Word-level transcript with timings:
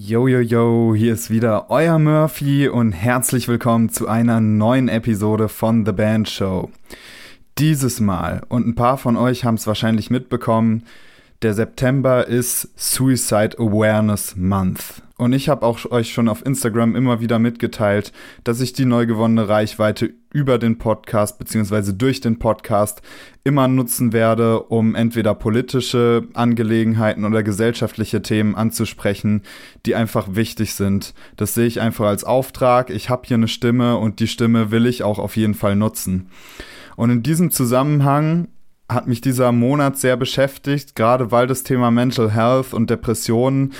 Yo, 0.00 0.28
yo, 0.28 0.38
yo, 0.38 0.94
hier 0.94 1.14
ist 1.14 1.28
wieder 1.28 1.70
euer 1.70 1.98
Murphy 1.98 2.68
und 2.68 2.92
herzlich 2.92 3.48
willkommen 3.48 3.88
zu 3.88 4.06
einer 4.06 4.40
neuen 4.40 4.88
Episode 4.88 5.48
von 5.48 5.84
The 5.84 5.90
Band 5.90 6.28
Show. 6.28 6.70
Dieses 7.58 7.98
Mal, 7.98 8.42
und 8.48 8.64
ein 8.64 8.76
paar 8.76 8.96
von 8.96 9.16
euch 9.16 9.44
haben 9.44 9.56
es 9.56 9.66
wahrscheinlich 9.66 10.08
mitbekommen, 10.08 10.84
der 11.42 11.54
September 11.54 12.26
ist 12.26 12.68
Suicide 12.76 13.58
Awareness 13.58 14.34
Month. 14.36 15.02
Und 15.18 15.32
ich 15.32 15.48
habe 15.48 15.66
auch 15.66 15.84
euch 15.90 16.12
schon 16.12 16.28
auf 16.28 16.44
Instagram 16.44 16.96
immer 16.96 17.20
wieder 17.20 17.38
mitgeteilt, 17.38 18.12
dass 18.44 18.60
ich 18.60 18.72
die 18.72 18.84
neu 18.84 19.06
gewonnene 19.06 19.48
Reichweite 19.48 20.12
über 20.32 20.58
den 20.58 20.78
Podcast 20.78 21.38
beziehungsweise 21.38 21.94
durch 21.94 22.20
den 22.20 22.38
Podcast 22.38 23.02
immer 23.44 23.66
nutzen 23.66 24.12
werde, 24.12 24.62
um 24.62 24.94
entweder 24.94 25.34
politische 25.34 26.26
Angelegenheiten 26.34 27.24
oder 27.24 27.42
gesellschaftliche 27.42 28.22
Themen 28.22 28.54
anzusprechen, 28.54 29.42
die 29.86 29.94
einfach 29.94 30.34
wichtig 30.34 30.74
sind. 30.74 31.14
Das 31.36 31.54
sehe 31.54 31.66
ich 31.66 31.80
einfach 31.80 32.06
als 32.06 32.24
Auftrag. 32.24 32.90
Ich 32.90 33.10
habe 33.10 33.22
hier 33.26 33.36
eine 33.36 33.48
Stimme 33.48 33.96
und 33.96 34.20
die 34.20 34.28
Stimme 34.28 34.70
will 34.70 34.86
ich 34.86 35.02
auch 35.02 35.18
auf 35.18 35.36
jeden 35.36 35.54
Fall 35.54 35.76
nutzen. 35.76 36.30
Und 36.96 37.10
in 37.10 37.22
diesem 37.22 37.50
Zusammenhang 37.50 38.48
hat 38.88 39.06
mich 39.06 39.20
dieser 39.20 39.52
Monat 39.52 39.98
sehr 39.98 40.16
beschäftigt, 40.16 40.94
gerade 40.94 41.30
weil 41.30 41.46
das 41.46 41.62
Thema 41.62 41.90
Mental 41.90 42.30
Health 42.30 42.72
und 42.72 42.90
Depressionen 42.90 43.72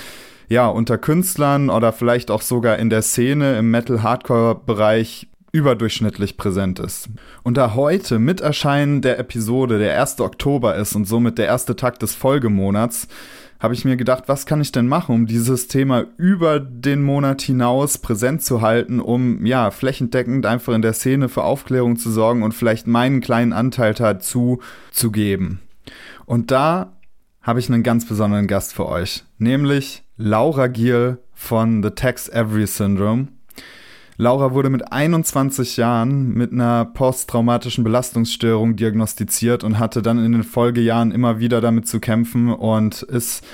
ja, 0.49 0.67
unter 0.67 0.97
Künstlern 0.97 1.69
oder 1.69 1.93
vielleicht 1.93 2.31
auch 2.31 2.41
sogar 2.41 2.77
in 2.77 2.89
der 2.89 3.03
Szene 3.03 3.57
im 3.57 3.69
Metal-Hardcore-Bereich 3.71 5.27
überdurchschnittlich 5.51 6.37
präsent 6.37 6.79
ist. 6.79 7.09
Und 7.43 7.57
da 7.57 7.75
heute 7.75 8.19
mit 8.19 8.41
Erscheinen 8.41 9.01
der 9.01 9.19
Episode 9.19 9.79
der 9.79 9.99
1. 9.99 10.19
Oktober 10.21 10.75
ist 10.75 10.95
und 10.95 11.05
somit 11.05 11.37
der 11.37 11.47
erste 11.47 11.75
Tag 11.75 11.99
des 11.99 12.15
Folgemonats, 12.15 13.07
habe 13.59 13.73
ich 13.73 13.83
mir 13.83 13.97
gedacht, 13.97 14.23
was 14.27 14.45
kann 14.45 14.61
ich 14.61 14.71
denn 14.71 14.87
machen, 14.87 15.13
um 15.13 15.25
dieses 15.25 15.67
Thema 15.67 16.05
über 16.17 16.59
den 16.59 17.03
Monat 17.03 17.41
hinaus 17.41 17.97
präsent 17.97 18.41
zu 18.41 18.61
halten, 18.61 18.99
um 18.99 19.45
ja 19.45 19.69
flächendeckend 19.69 20.45
einfach 20.45 20.73
in 20.73 20.81
der 20.81 20.93
Szene 20.93 21.27
für 21.27 21.43
Aufklärung 21.43 21.97
zu 21.97 22.09
sorgen 22.09 22.43
und 22.43 22.53
vielleicht 22.53 22.87
meinen 22.87 23.19
kleinen 23.19 23.51
Anteil 23.51 23.93
dazu 23.93 24.59
zu 24.91 25.11
geben. 25.11 25.59
Und 26.25 26.51
da 26.51 26.93
habe 27.41 27.59
ich 27.59 27.69
einen 27.69 27.83
ganz 27.83 28.07
besonderen 28.07 28.47
Gast 28.47 28.73
für 28.73 28.87
euch, 28.87 29.23
nämlich 29.37 30.03
Laura 30.15 30.67
Giel 30.67 31.17
von 31.33 31.83
The 31.83 31.91
Tex 31.91 32.29
Every 32.29 32.67
Syndrome. 32.67 33.27
Laura 34.21 34.53
wurde 34.53 34.69
mit 34.69 34.91
21 34.91 35.77
Jahren 35.77 36.33
mit 36.33 36.51
einer 36.51 36.83
posttraumatischen 36.83 37.85
Belastungsstörung 37.85 38.75
diagnostiziert 38.75 39.63
und 39.63 39.79
hatte 39.79 40.01
dann 40.01 40.23
in 40.23 40.33
den 40.33 40.43
Folgejahren 40.43 41.13
immer 41.13 41.39
wieder 41.39 41.61
damit 41.61 41.87
zu 41.87 42.01
kämpfen 42.01 42.51
und 42.53 43.01
ist 43.01 43.45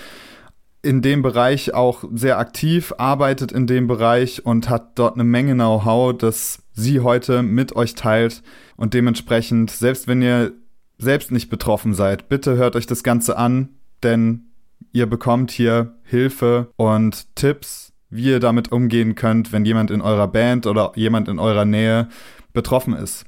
in 0.82 1.04
dem 1.04 1.22
Bereich 1.22 1.76
auch 1.76 2.04
sehr 2.12 2.40
aktiv, 2.40 2.96
arbeitet 2.98 3.52
in 3.52 3.68
dem 3.68 3.86
Bereich 3.86 4.44
und 4.44 4.68
hat 4.68 4.98
dort 4.98 5.14
eine 5.14 5.24
Menge 5.24 5.54
Know-how, 5.54 6.18
das 6.18 6.64
sie 6.74 7.00
heute 7.00 7.44
mit 7.44 7.76
euch 7.76 7.94
teilt. 7.94 8.42
Und 8.76 8.96
dementsprechend, 8.96 9.70
selbst 9.70 10.08
wenn 10.08 10.24
ihr 10.24 10.52
selbst 10.98 11.32
nicht 11.32 11.52
betroffen 11.52 11.94
seid, 11.94 12.28
bitte 12.28 12.58
hört 12.58 12.76
euch 12.76 12.88
das 12.88 13.04
Ganze 13.04 13.38
an, 13.38 13.70
denn 14.02 14.46
Ihr 14.96 15.08
bekommt 15.08 15.52
hier 15.52 15.98
Hilfe 16.04 16.72
und 16.78 17.36
Tipps, 17.36 17.92
wie 18.16 18.32
ihr 18.32 18.40
damit 18.40 18.72
umgehen 18.72 19.16
könnt, 19.16 19.52
wenn 19.52 19.66
jemand 19.66 19.92
in 19.92 20.02
eurer 20.02 20.28
Band 20.28 20.68
oder 20.68 20.92
jemand 20.96 21.28
in 21.28 21.40
eurer 21.40 21.66
Nähe 21.66 22.08
betroffen 22.54 22.94
ist. 22.94 23.26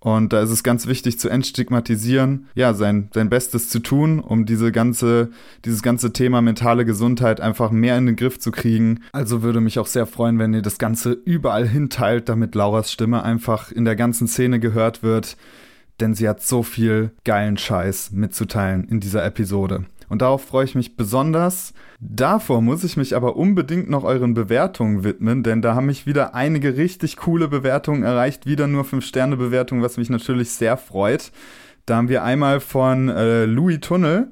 Und 0.00 0.32
da 0.32 0.42
ist 0.42 0.50
es 0.50 0.62
ganz 0.62 0.86
wichtig 0.86 1.18
zu 1.18 1.28
entstigmatisieren, 1.28 2.46
ja, 2.54 2.72
sein, 2.72 3.10
sein 3.12 3.28
Bestes 3.28 3.68
zu 3.68 3.80
tun, 3.80 4.20
um 4.20 4.46
diese 4.46 4.70
ganze, 4.70 5.30
dieses 5.64 5.82
ganze 5.82 6.12
Thema 6.12 6.40
mentale 6.40 6.84
Gesundheit 6.84 7.40
einfach 7.40 7.72
mehr 7.72 7.98
in 7.98 8.06
den 8.06 8.16
Griff 8.16 8.38
zu 8.38 8.52
kriegen. 8.52 9.00
Also 9.12 9.42
würde 9.42 9.60
mich 9.60 9.78
auch 9.80 9.88
sehr 9.88 10.06
freuen, 10.06 10.38
wenn 10.38 10.54
ihr 10.54 10.62
das 10.62 10.78
Ganze 10.78 11.12
überall 11.12 11.66
hinteilt, 11.66 12.28
damit 12.28 12.54
Lauras 12.54 12.92
Stimme 12.92 13.24
einfach 13.24 13.72
in 13.72 13.84
der 13.84 13.96
ganzen 13.96 14.28
Szene 14.28 14.60
gehört 14.60 15.02
wird, 15.02 15.36
denn 15.98 16.14
sie 16.14 16.28
hat 16.28 16.42
so 16.42 16.62
viel 16.62 17.10
geilen 17.24 17.58
Scheiß 17.58 18.12
mitzuteilen 18.12 18.84
in 18.84 19.00
dieser 19.00 19.24
Episode. 19.24 19.84
Und 20.08 20.22
darauf 20.22 20.44
freue 20.44 20.64
ich 20.64 20.74
mich 20.74 20.96
besonders. 20.96 21.74
Davor 22.00 22.62
muss 22.62 22.84
ich 22.84 22.96
mich 22.96 23.14
aber 23.14 23.36
unbedingt 23.36 23.90
noch 23.90 24.04
euren 24.04 24.34
Bewertungen 24.34 25.04
widmen, 25.04 25.42
denn 25.42 25.62
da 25.62 25.74
haben 25.74 25.86
mich 25.86 26.06
wieder 26.06 26.34
einige 26.34 26.76
richtig 26.76 27.16
coole 27.16 27.48
Bewertungen 27.48 28.02
erreicht. 28.02 28.46
Wieder 28.46 28.66
nur 28.66 28.84
5-Sterne-Bewertungen, 28.84 29.82
was 29.82 29.96
mich 29.96 30.10
natürlich 30.10 30.50
sehr 30.50 30.76
freut. 30.76 31.32
Da 31.86 31.96
haben 31.96 32.08
wir 32.08 32.22
einmal 32.22 32.60
von 32.60 33.08
äh, 33.08 33.44
Louis 33.44 33.80
Tunnel. 33.80 34.28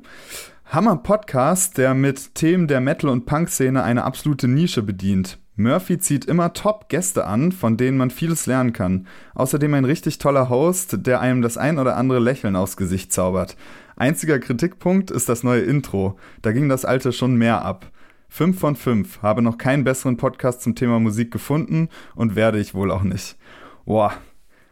Hammer 0.66 0.96
Podcast, 0.96 1.78
der 1.78 1.94
mit 1.94 2.34
Themen 2.34 2.66
der 2.66 2.80
Metal- 2.80 3.10
und 3.10 3.24
Punk-Szene 3.24 3.82
eine 3.82 4.04
absolute 4.04 4.48
Nische 4.48 4.82
bedient. 4.82 5.38
Murphy 5.54 5.98
zieht 5.98 6.26
immer 6.26 6.52
Top-Gäste 6.52 7.24
an, 7.24 7.50
von 7.50 7.76
denen 7.76 7.96
man 7.96 8.10
vieles 8.10 8.46
lernen 8.46 8.74
kann. 8.74 9.06
Außerdem 9.34 9.72
ein 9.72 9.86
richtig 9.86 10.18
toller 10.18 10.50
Host, 10.50 11.06
der 11.06 11.20
einem 11.20 11.40
das 11.40 11.56
ein 11.56 11.78
oder 11.78 11.96
andere 11.96 12.18
Lächeln 12.18 12.56
aufs 12.56 12.76
Gesicht 12.76 13.12
zaubert. 13.12 13.56
Einziger 13.96 14.38
Kritikpunkt 14.38 15.10
ist 15.10 15.28
das 15.28 15.42
neue 15.42 15.62
Intro. 15.62 16.18
Da 16.42 16.52
ging 16.52 16.68
das 16.68 16.84
alte 16.84 17.12
schon 17.12 17.36
mehr 17.36 17.64
ab. 17.64 17.90
5 18.28 18.58
von 18.58 18.76
5. 18.76 19.22
Habe 19.22 19.40
noch 19.40 19.56
keinen 19.56 19.84
besseren 19.84 20.18
Podcast 20.18 20.60
zum 20.60 20.74
Thema 20.74 21.00
Musik 21.00 21.30
gefunden 21.30 21.88
und 22.14 22.36
werde 22.36 22.58
ich 22.58 22.74
wohl 22.74 22.90
auch 22.90 23.02
nicht. 23.02 23.36
Boah, 23.86 24.12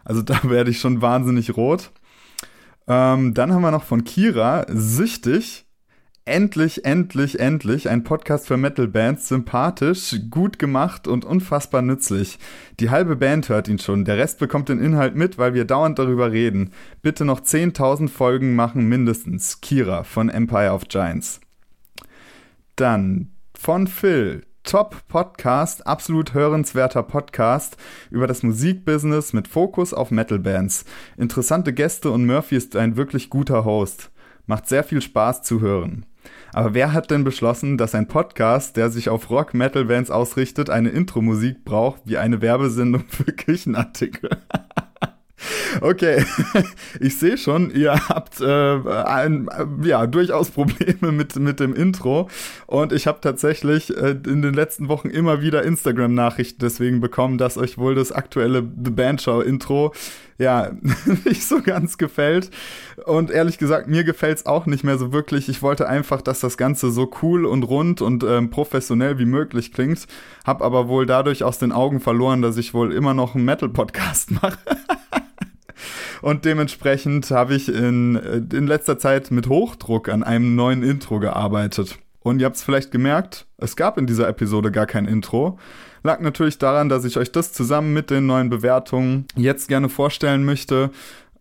also 0.05 0.21
da 0.23 0.39
werde 0.45 0.71
ich 0.71 0.79
schon 0.79 1.01
wahnsinnig 1.01 1.57
rot. 1.57 1.91
Ähm, 2.87 3.33
dann 3.33 3.53
haben 3.53 3.63
wir 3.63 3.71
noch 3.71 3.85
von 3.85 4.05
Kira, 4.05 4.67
süchtig. 4.69 5.64
Endlich, 6.27 6.87
endlich, 6.87 7.39
endlich 7.39 7.91
ein 7.91 8.03
Podcast 8.03 8.47
für 8.47 8.57
Metal-Bands, 8.57 9.29
sympathisch, 9.29 10.17
gut 10.31 10.59
gemacht 10.59 11.07
und 11.07 11.27
unfassbar 11.27 11.83
nützlich. 11.83 12.39
Die 12.81 12.89
halbe 12.89 13.17
Band 13.17 13.51
hört 13.51 13.69
ihn 13.69 13.79
schon, 13.79 14.07
der 14.07 14.17
Rest 14.17 14.39
bekommt 14.39 14.71
den 14.71 14.81
Inhalt 14.81 15.17
mit, 15.17 15.37
weil 15.37 15.53
wir 15.53 15.67
dauernd 15.67 15.99
darüber 15.99 16.33
reden. 16.33 16.73
Bitte 17.03 17.27
noch 17.27 17.41
10.000 17.41 18.09
Folgen 18.09 18.55
machen 18.57 18.89
mindestens. 18.89 19.61
Kira 19.61 20.03
von 20.03 20.31
Empire 20.31 20.73
of 20.73 20.89
Giants. 20.89 21.43
Dann 22.77 23.33
von 23.55 23.87
Phil. 23.87 24.47
Top 24.63 25.07
Podcast, 25.09 25.87
absolut 25.87 26.33
hörenswerter 26.33 27.03
Podcast 27.03 27.77
über 28.11 28.27
das 28.27 28.43
Musikbusiness 28.43 29.35
mit 29.35 29.47
Fokus 29.47 29.93
auf 29.93 30.11
Metal-Bands. 30.11 30.87
Interessante 31.19 31.75
Gäste 31.75 32.11
und 32.11 32.25
Murphy 32.25 32.57
ist 32.57 32.77
ein 32.77 32.97
wirklich 32.97 33.29
guter 33.29 33.67
Host. 33.67 34.11
Macht 34.47 34.67
sehr 34.67 34.85
viel 34.85 35.03
Spaß 35.03 35.43
zu 35.43 35.61
hören. 35.61 36.07
Aber 36.55 36.73
wer 36.73 36.93
hat 36.93 37.11
denn 37.11 37.25
beschlossen, 37.25 37.77
dass 37.77 37.95
ein 37.95 38.07
Podcast, 38.07 38.77
der 38.77 38.89
sich 38.89 39.09
auf 39.09 39.29
Rock-Metal-Bands 39.29 40.11
ausrichtet, 40.11 40.71
eine 40.71 40.91
Intro-Musik 40.91 41.65
braucht 41.65 42.03
wie 42.05 42.17
eine 42.17 42.41
Werbesendung 42.41 43.05
für 43.09 43.33
Küchenartikel? 43.33 44.31
Okay, 45.81 46.25
ich 47.01 47.19
sehe 47.19 47.37
schon, 47.37 47.71
ihr 47.75 47.93
habt 48.09 48.41
äh, 48.41 48.47
ein, 48.47 49.49
ja 49.83 50.07
durchaus 50.07 50.51
Probleme 50.51 51.13
mit 51.13 51.37
mit 51.37 51.61
dem 51.61 51.75
Intro 51.75 52.31
und 52.67 52.93
ich 52.93 53.07
habe 53.07 53.21
tatsächlich 53.21 53.95
äh, 53.95 54.17
in 54.27 54.41
den 54.41 54.55
letzten 54.55 54.89
Wochen 54.89 55.11
immer 55.11 55.43
wieder 55.43 55.63
Instagram-Nachrichten 55.63 56.61
deswegen 56.61 57.01
bekommen, 57.01 57.37
dass 57.37 57.59
euch 57.59 57.77
wohl 57.77 57.95
das 57.95 58.13
aktuelle 58.13 58.63
The 58.63 58.91
Band 58.91 59.21
Show 59.21 59.41
Intro 59.41 59.93
ja 60.39 60.71
nicht 61.25 61.45
so 61.45 61.63
ganz 61.63 61.99
gefällt 61.99 62.51
und 63.05 63.31
ehrlich 63.31 63.59
gesagt 63.59 63.89
mir 63.89 64.05
gefällt's 64.05 64.47
auch 64.47 64.67
nicht 64.67 64.85
mehr 64.85 64.99
so 64.99 65.13
wirklich. 65.13 65.49
Ich 65.49 65.63
wollte 65.63 65.89
einfach, 65.89 66.23
dass 66.23 66.41
das 66.41 66.57
Ganze 66.57 66.91
so 66.91 67.11
cool 67.23 67.47
und 67.47 67.63
rund 67.65 68.01
und 68.01 68.25
ähm, 68.25 68.51
professionell 68.51 69.19
wie 69.19 69.27
möglich 69.27 69.73
klingt, 69.73 70.07
hab 70.45 70.63
aber 70.63 70.89
wohl 70.89 71.07
dadurch 71.07 71.45
aus 71.45 71.59
den 71.59 71.73
Augen 71.73 72.01
verloren, 72.01 72.43
dass 72.43 72.57
ich 72.57 72.75
wohl 72.75 72.93
immer 72.93 73.15
noch 73.15 73.35
einen 73.35 73.45
Metal 73.45 73.69
Podcast 73.69 74.31
mache. 74.43 74.59
Und 76.23 76.45
dementsprechend 76.47 77.31
habe 77.31 77.55
ich 77.55 77.69
in, 77.69 78.17
äh, 78.17 78.57
in 78.57 78.67
letzter 78.67 78.99
Zeit 78.99 79.31
mit 79.31 79.49
Hochdruck 79.49 80.09
an 80.09 80.23
einem 80.23 80.55
neuen 80.55 80.83
Intro 80.83 81.19
gearbeitet. 81.19 81.99
Und 82.21 82.41
ihr 82.41 82.47
habt 82.47 82.57
es 82.57 82.63
vielleicht 82.63 82.91
gemerkt, 82.91 83.47
es 83.59 83.77
gab 83.77 83.99
in 83.99 84.07
dieser 84.07 84.29
Episode 84.29 84.73
gar 84.73 84.87
kein 84.87 85.05
Intro. 85.05 85.59
Lag 86.07 86.21
natürlich 86.21 86.59
daran, 86.59 86.91
dass 86.91 87.07
ich 87.07 87.17
euch 87.17 87.33
das 87.33 87.55
zusammen 87.55 87.95
mit 87.95 88.11
den 88.11 88.27
neuen 88.27 88.51
Bewertungen 88.51 89.25
jetzt 89.37 89.69
gerne 89.69 89.89
vorstellen 89.89 90.45
möchte. 90.45 90.91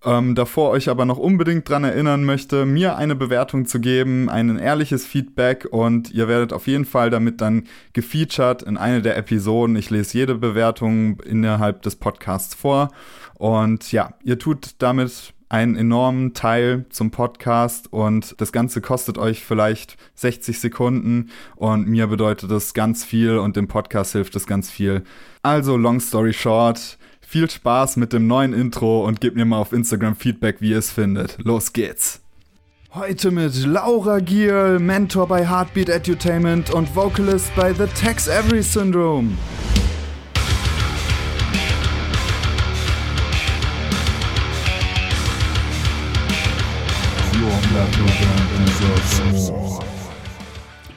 Ähm, 0.06 0.36
davor 0.36 0.70
euch 0.70 0.88
aber 0.88 1.04
noch 1.04 1.18
unbedingt 1.18 1.68
dran 1.68 1.84
erinnern 1.84 2.24
möchte, 2.24 2.66
mir 2.66 2.96
eine 2.96 3.16
Bewertung 3.16 3.66
zu 3.66 3.82
geben, 3.82 4.30
ein 4.30 4.58
ehrliches 4.58 5.06
Feedback 5.06 5.68
und 5.70 6.12
ihr 6.12 6.30
werdet 6.30 6.54
auf 6.54 6.68
jeden 6.68 6.86
Fall 6.86 7.10
damit 7.10 7.42
dann 7.42 7.68
gefeatured 7.92 8.64
in 8.64 8.78
eine 8.78 9.02
der 9.02 9.18
Episoden. 9.18 9.76
Ich 9.76 9.90
lese 9.90 10.18
jede 10.18 10.36
Bewertung 10.36 11.20
innerhalb 11.22 11.82
des 11.82 11.98
Podcasts 11.98 12.56
vor 12.56 12.90
und 13.36 13.92
ja, 13.92 14.14
ihr 14.24 14.40
tut 14.40 14.76
damit 14.80 15.34
einen 15.54 15.76
enormen 15.76 16.34
Teil 16.34 16.86
zum 16.90 17.12
Podcast 17.12 17.94
und 17.94 18.34
das 18.42 18.52
Ganze 18.52 18.82
kostet 18.82 19.20
euch 19.20 19.46
vielleicht 19.46 19.98
60 20.16 20.60
Sekunden 20.60 21.30
und 21.56 21.88
mir 21.88 22.08
bedeutet 22.08 22.50
das 22.50 22.74
ganz 22.74 23.06
viel 23.06 23.38
und 23.38 23.56
dem 23.56 23.68
Podcast 23.68 24.14
hilft 24.14 24.36
es 24.36 24.48
ganz 24.48 24.72
viel. 24.72 25.04
Also, 25.44 25.78
long 25.78 26.00
story 26.00 26.34
short, 26.34 26.98
viel 27.22 27.48
Spaß 27.48 27.98
mit 27.98 28.14
dem 28.14 28.26
neuen 28.26 28.52
Intro 28.52 29.06
und 29.06 29.22
gebt 29.22 29.36
mir 29.36 29.46
mal 29.46 29.60
auf 29.60 29.74
Instagram 29.74 30.16
Feedback, 30.16 30.56
wie 30.60 30.72
ihr 30.72 30.80
es 30.80 30.90
findet. 30.90 31.38
Los 31.44 31.72
geht's! 31.72 32.22
Heute 32.96 33.30
mit 33.30 33.56
Laura 33.64 34.22
Giel, 34.22 34.80
Mentor 34.80 35.28
bei 35.28 35.48
Heartbeat 35.48 35.90
Edutainment 35.90 36.72
und 36.72 36.96
Vocalist 36.96 37.56
bei 37.56 37.74
The 37.74 37.86
Tex 37.86 38.28
Every 38.28 38.64
Syndrome. 38.64 39.30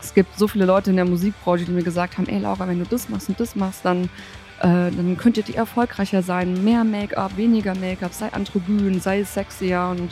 Es 0.00 0.14
gibt 0.14 0.38
so 0.38 0.48
viele 0.48 0.64
Leute 0.64 0.90
in 0.90 0.96
der 0.96 1.04
Musikbranche, 1.04 1.64
die 1.64 1.72
mir 1.72 1.82
gesagt 1.82 2.16
haben, 2.16 2.28
ey 2.28 2.38
Laura, 2.38 2.66
wenn 2.68 2.78
du 2.78 2.86
das 2.86 3.08
machst 3.08 3.28
und 3.28 3.38
das 3.38 3.54
machst, 3.56 3.84
dann, 3.84 4.04
äh, 4.60 4.90
dann 4.90 5.16
könntet 5.18 5.48
ihr 5.48 5.56
erfolgreicher 5.56 6.22
sein. 6.22 6.64
Mehr 6.64 6.84
Make-up, 6.84 7.36
weniger 7.36 7.74
Make-up, 7.74 8.12
sei 8.12 8.32
androgyn, 8.32 9.00
sei 9.00 9.24
sexier 9.24 9.88
und 9.90 10.10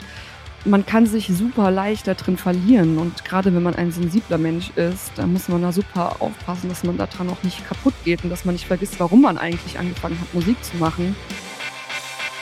man 0.65 0.85
kann 0.85 1.05
sich 1.05 1.27
super 1.27 1.71
leicht 1.71 2.07
da 2.07 2.13
drin 2.15 2.37
verlieren. 2.37 2.97
Und 2.97 3.23
gerade 3.23 3.53
wenn 3.53 3.63
man 3.63 3.75
ein 3.75 3.91
sensibler 3.91 4.37
Mensch 4.37 4.71
ist, 4.71 5.11
dann 5.15 5.33
muss 5.33 5.47
man 5.47 5.61
da 5.61 5.71
super 5.71 6.17
aufpassen, 6.19 6.69
dass 6.69 6.83
man 6.83 6.97
daran 6.97 7.29
auch 7.29 7.43
nicht 7.43 7.65
kaputt 7.67 7.93
geht 8.03 8.23
und 8.23 8.29
dass 8.29 8.45
man 8.45 8.55
nicht 8.55 8.65
vergisst, 8.65 8.99
warum 8.99 9.21
man 9.21 9.37
eigentlich 9.37 9.77
angefangen 9.79 10.19
hat, 10.19 10.33
Musik 10.33 10.61
zu 10.63 10.75
machen. 10.77 11.15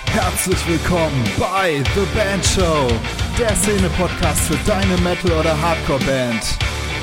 Herzlich 0.07 0.67
willkommen 0.67 1.23
bei 1.37 1.83
The 1.95 2.05
Band 2.15 2.45
Show, 2.45 2.87
der 3.37 3.55
Szene-Podcast 3.55 4.41
für 4.41 4.57
deine 4.67 4.95
Metal- 4.97 5.31
oder 5.31 5.59
Hardcore-Band. 5.59 6.43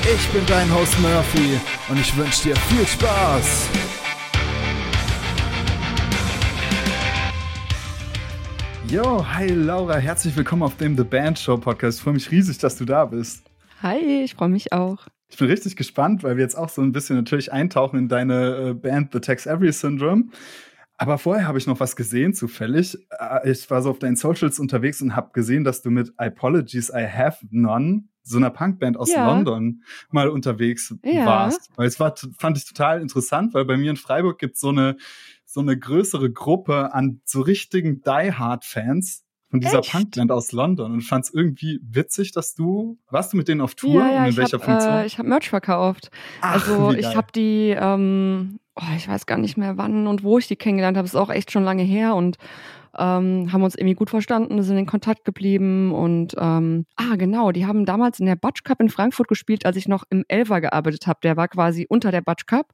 Ich 0.03 0.27
bin 0.29 0.45
dein 0.45 0.73
Host 0.73 0.97
Murphy 1.01 1.59
und 1.89 1.99
ich 1.99 2.15
wünsche 2.15 2.43
dir 2.43 2.55
viel 2.55 2.87
Spaß. 2.87 3.69
Jo, 8.87 9.25
hi 9.27 9.47
Laura, 9.47 9.97
herzlich 9.97 10.35
willkommen 10.35 10.63
auf 10.63 10.77
dem 10.77 10.95
The 10.95 11.03
Band 11.03 11.37
Show 11.37 11.57
Podcast. 11.57 11.97
Ich 11.97 12.03
freue 12.03 12.13
mich 12.13 12.31
riesig, 12.31 12.57
dass 12.59 12.77
du 12.77 12.85
da 12.85 13.05
bist. 13.05 13.43
Hi, 13.83 14.23
ich 14.23 14.35
freue 14.35 14.49
mich 14.49 14.71
auch. 14.71 15.07
Ich 15.29 15.37
bin 15.37 15.47
richtig 15.47 15.75
gespannt, 15.75 16.23
weil 16.23 16.37
wir 16.37 16.43
jetzt 16.43 16.57
auch 16.57 16.69
so 16.69 16.81
ein 16.81 16.93
bisschen 16.93 17.17
natürlich 17.17 17.51
eintauchen 17.51 17.97
in 17.97 18.07
deine 18.07 18.69
äh, 18.69 18.73
Band 18.73 19.11
The 19.11 19.19
Tex 19.19 19.45
Every 19.45 19.71
Syndrome. 19.71 20.25
Aber 21.01 21.17
vorher 21.17 21.47
habe 21.47 21.57
ich 21.57 21.65
noch 21.65 21.79
was 21.79 21.95
gesehen, 21.95 22.35
zufällig. 22.35 22.95
Äh, 23.17 23.49
ich 23.51 23.67
war 23.71 23.81
so 23.81 23.89
auf 23.89 23.97
deinen 23.97 24.15
Socials 24.15 24.59
unterwegs 24.59 25.01
und 25.01 25.15
habe 25.15 25.31
gesehen, 25.33 25.63
dass 25.63 25.81
du 25.81 25.89
mit 25.89 26.13
Apologies 26.17 26.89
I 26.89 27.07
Have 27.07 27.43
None, 27.49 28.03
so 28.21 28.37
einer 28.37 28.51
Punkband 28.51 28.97
aus 28.97 29.09
Ja. 29.11 29.25
London, 29.25 29.83
mal 30.11 30.29
unterwegs 30.29 30.93
Ja. 31.03 31.25
warst. 31.25 31.71
Weil 31.75 31.87
es 31.87 31.99
war, 31.99 32.13
fand 32.37 32.57
ich 32.57 32.65
total 32.65 33.01
interessant, 33.01 33.55
weil 33.55 33.65
bei 33.65 33.77
mir 33.77 33.89
in 33.89 33.97
Freiburg 33.97 34.37
gibt 34.37 34.57
so 34.57 34.69
eine 34.69 34.95
so 35.43 35.59
eine 35.59 35.77
größere 35.77 36.31
Gruppe 36.31 36.93
an 36.93 37.19
so 37.25 37.41
richtigen 37.41 38.01
Die 38.03 38.31
Hard 38.31 38.63
Fans 38.63 39.20
von 39.51 39.59
dieser 39.59 39.79
Echt? 39.79 39.91
Punkband 39.91 40.31
aus 40.31 40.53
London 40.53 40.93
und 40.93 41.01
fand 41.01 41.25
es 41.25 41.33
irgendwie 41.33 41.79
witzig, 41.83 42.31
dass 42.31 42.55
du 42.55 42.97
warst 43.09 43.33
du 43.33 43.37
mit 43.37 43.47
denen 43.49 43.61
auf 43.61 43.75
Tour 43.75 44.01
Ja, 44.01 44.11
ja, 44.11 44.23
und 44.23 44.29
in 44.29 44.37
welcher 44.37 44.57
habe 44.57 44.65
Funktion? 44.65 44.93
äh, 44.93 45.05
ich 45.05 45.19
hab 45.19 45.25
Merch 45.25 45.49
verkauft. 45.49 46.09
Ach, 46.39 46.53
also 46.53 46.93
ich 46.93 47.15
habe 47.15 47.27
die, 47.35 47.75
ähm, 47.77 48.59
oh, 48.75 48.95
ich 48.95 49.07
weiß 49.07 49.25
gar 49.25 49.37
nicht 49.37 49.57
mehr 49.57 49.77
wann 49.77 50.07
und 50.07 50.23
wo 50.23 50.39
ich 50.39 50.47
die 50.47 50.55
kennengelernt 50.55 50.97
habe. 50.97 51.05
Ist 51.05 51.15
auch 51.15 51.29
echt 51.29 51.51
schon 51.51 51.65
lange 51.65 51.83
her 51.83 52.15
und 52.15 52.37
ähm, 52.97 53.51
haben 53.51 53.63
uns 53.63 53.75
irgendwie 53.75 53.95
gut 53.95 54.09
verstanden, 54.09 54.63
sind 54.63 54.77
in 54.77 54.85
Kontakt 54.85 55.25
geblieben 55.25 55.91
und 55.93 56.35
ähm, 56.37 56.85
ah 56.95 57.15
genau, 57.17 57.51
die 57.51 57.65
haben 57.65 57.85
damals 57.85 58.19
in 58.19 58.25
der 58.25 58.35
Butch 58.35 58.63
Cup 58.63 58.81
in 58.81 58.89
Frankfurt 58.89 59.27
gespielt, 59.27 59.65
als 59.65 59.75
ich 59.75 59.87
noch 59.87 60.05
im 60.09 60.23
Elver 60.29 60.61
gearbeitet 60.61 61.07
habe. 61.07 61.19
Der 61.23 61.35
war 61.37 61.49
quasi 61.49 61.85
unter 61.89 62.11
der 62.11 62.21
Butch 62.21 62.45
Cup. 62.45 62.73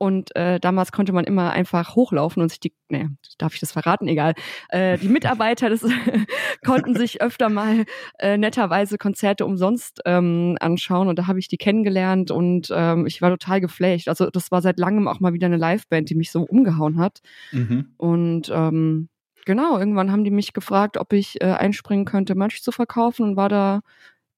Und 0.00 0.34
äh, 0.34 0.58
damals 0.58 0.92
konnte 0.92 1.12
man 1.12 1.24
immer 1.24 1.50
einfach 1.50 1.94
hochlaufen 1.94 2.40
und 2.40 2.48
sich 2.48 2.58
die, 2.58 2.72
nee, 2.88 3.08
darf 3.36 3.52
ich 3.52 3.60
das 3.60 3.72
verraten? 3.72 4.08
Egal. 4.08 4.32
Äh, 4.70 4.96
die 4.96 5.10
Mitarbeiter 5.10 5.68
des, 5.68 5.84
konnten 6.64 6.96
sich 6.96 7.20
öfter 7.20 7.50
mal 7.50 7.84
äh, 8.18 8.38
netterweise 8.38 8.96
Konzerte 8.96 9.44
umsonst 9.44 10.00
ähm, 10.06 10.56
anschauen 10.58 11.08
und 11.08 11.18
da 11.18 11.26
habe 11.26 11.38
ich 11.38 11.48
die 11.48 11.58
kennengelernt 11.58 12.30
und 12.30 12.72
ähm, 12.74 13.04
ich 13.04 13.20
war 13.20 13.28
total 13.28 13.60
geflasht. 13.60 14.08
Also 14.08 14.30
das 14.30 14.50
war 14.50 14.62
seit 14.62 14.78
langem 14.78 15.06
auch 15.06 15.20
mal 15.20 15.34
wieder 15.34 15.48
eine 15.48 15.58
Liveband, 15.58 16.08
die 16.08 16.14
mich 16.14 16.30
so 16.30 16.44
umgehauen 16.44 16.98
hat. 16.98 17.20
Mhm. 17.52 17.92
Und 17.98 18.50
ähm, 18.54 19.10
genau, 19.44 19.78
irgendwann 19.78 20.10
haben 20.10 20.24
die 20.24 20.30
mich 20.30 20.54
gefragt, 20.54 20.96
ob 20.96 21.12
ich 21.12 21.42
äh, 21.42 21.52
einspringen 21.52 22.06
könnte, 22.06 22.34
Merch 22.34 22.62
zu 22.62 22.72
verkaufen 22.72 23.24
und 23.24 23.36
war 23.36 23.50
da 23.50 23.80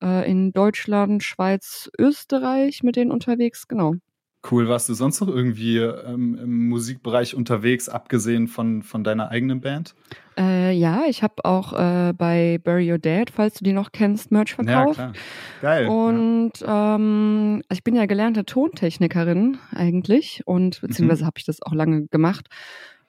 äh, 0.03 0.29
in 0.29 0.53
Deutschland, 0.53 1.23
Schweiz, 1.23 1.89
Österreich 1.97 2.83
mit 2.83 2.97
denen 2.97 3.13
unterwegs. 3.13 3.69
Genau. 3.69 3.95
Cool, 4.51 4.69
warst 4.69 4.89
du 4.89 4.95
sonst 4.95 5.21
noch 5.21 5.29
irgendwie 5.29 5.79
ähm, 5.79 6.37
im 6.37 6.69
Musikbereich 6.69 7.37
unterwegs, 7.37 7.89
abgesehen 7.89 8.49
von, 8.49 8.83
von 8.83 9.05
deiner 9.05 9.31
eigenen 9.31 9.61
Band? 9.61 9.95
Äh, 10.37 10.73
ja, 10.73 11.03
ich 11.09 11.23
habe 11.23 11.45
auch 11.45 11.73
äh, 11.73 12.13
bei 12.13 12.59
Bury 12.65 12.91
Your 12.91 12.99
Dad, 12.99 13.31
falls 13.31 13.55
du 13.55 13.65
die 13.65 13.73
noch 13.73 13.93
kennst, 13.93 14.33
Merch 14.33 14.55
verkauft. 14.55 14.99
Ja, 14.99 15.13
klar. 15.13 15.13
Geil. 15.61 15.89
Und 15.89 16.53
ähm, 16.67 17.63
ich 17.71 17.85
bin 17.85 17.95
ja 17.95 18.07
gelernte 18.07 18.45
Tontechnikerin 18.45 19.59
eigentlich 19.75 20.43
und 20.45 20.81
beziehungsweise 20.81 21.25
habe 21.25 21.39
ich 21.39 21.45
das 21.45 21.63
auch 21.63 21.73
lange 21.73 22.09
gemacht 22.09 22.49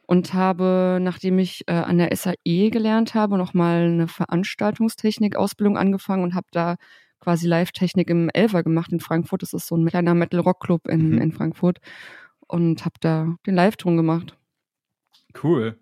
und 0.06 0.34
habe, 0.34 1.00
nachdem 1.02 1.40
ich 1.40 1.64
äh, 1.68 1.74
an 1.74 1.98
der 1.98 2.16
SAE 2.16 2.70
gelernt 2.70 3.16
habe, 3.16 3.38
nochmal 3.38 3.86
eine 3.86 4.08
Veranstaltungstechnik-Ausbildung 4.08 5.78
angefangen 5.78 6.24
und 6.24 6.36
habe 6.36 6.48
da 6.52 6.76
quasi 7.24 7.48
Live-Technik 7.48 8.10
im 8.10 8.30
Elver 8.30 8.64
gemacht 8.64 8.92
in 8.92 9.00
Frankfurt. 9.00 9.42
Das 9.42 9.54
ist 9.54 9.68
so 9.68 9.76
ein 9.76 9.86
kleiner 9.88 10.14
Metal-Rock-Club 10.14 10.88
in, 10.88 11.12
Mhm. 11.12 11.18
in 11.20 11.32
Frankfurt 11.32 11.80
und 12.48 12.86
habe 12.86 12.96
da 13.00 13.36
den 13.46 13.56
Live-Ton 13.56 13.98
gemacht. 13.98 14.38
Cool. 15.42 15.80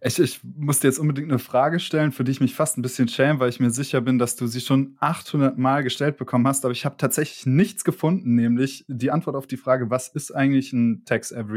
Ich, 0.00 0.20
ich 0.20 0.40
muss 0.44 0.78
dir 0.78 0.86
jetzt 0.88 1.00
unbedingt 1.00 1.28
eine 1.28 1.40
Frage 1.40 1.80
stellen, 1.80 2.12
für 2.12 2.22
die 2.22 2.30
ich 2.30 2.40
mich 2.40 2.54
fast 2.54 2.78
ein 2.78 2.82
bisschen 2.82 3.08
schäme, 3.08 3.40
weil 3.40 3.48
ich 3.48 3.58
mir 3.58 3.70
sicher 3.70 4.00
bin, 4.00 4.18
dass 4.20 4.36
du 4.36 4.46
sie 4.46 4.60
schon 4.60 4.96
800 5.00 5.58
Mal 5.58 5.82
gestellt 5.82 6.16
bekommen 6.18 6.46
hast. 6.46 6.64
Aber 6.64 6.70
ich 6.70 6.84
habe 6.84 6.96
tatsächlich 6.98 7.46
nichts 7.46 7.82
gefunden, 7.82 8.36
nämlich 8.36 8.84
die 8.86 9.10
Antwort 9.10 9.34
auf 9.34 9.48
die 9.48 9.56
Frage, 9.56 9.90
was 9.90 10.08
ist 10.08 10.30
eigentlich 10.30 10.72
ein 10.72 11.04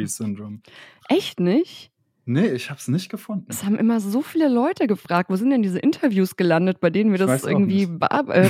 Syndrome? 0.07 0.61
Echt 1.07 1.39
nicht? 1.39 1.90
Nee, 2.25 2.49
ich 2.49 2.69
habe 2.69 2.79
es 2.79 2.87
nicht 2.87 3.09
gefunden. 3.09 3.45
Es 3.49 3.63
haben 3.63 3.77
immer 3.77 3.99
so 3.99 4.21
viele 4.21 4.47
Leute 4.47 4.87
gefragt, 4.87 5.29
wo 5.29 5.35
sind 5.35 5.49
denn 5.49 5.63
diese 5.63 5.79
Interviews 5.79 6.35
gelandet, 6.35 6.79
bei 6.79 6.89
denen 6.89 7.11
wir 7.11 7.19
Ich 7.19 7.25
das 7.25 7.43
irgendwie 7.43 7.83
äh, 8.29 8.49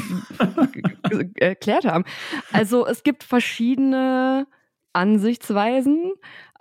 erklärt 1.35 1.85
haben. 1.85 2.03
Also 2.51 2.85
es 2.85 3.03
gibt 3.03 3.23
verschiedene 3.23 4.45
Ansichtsweisen. 4.93 6.13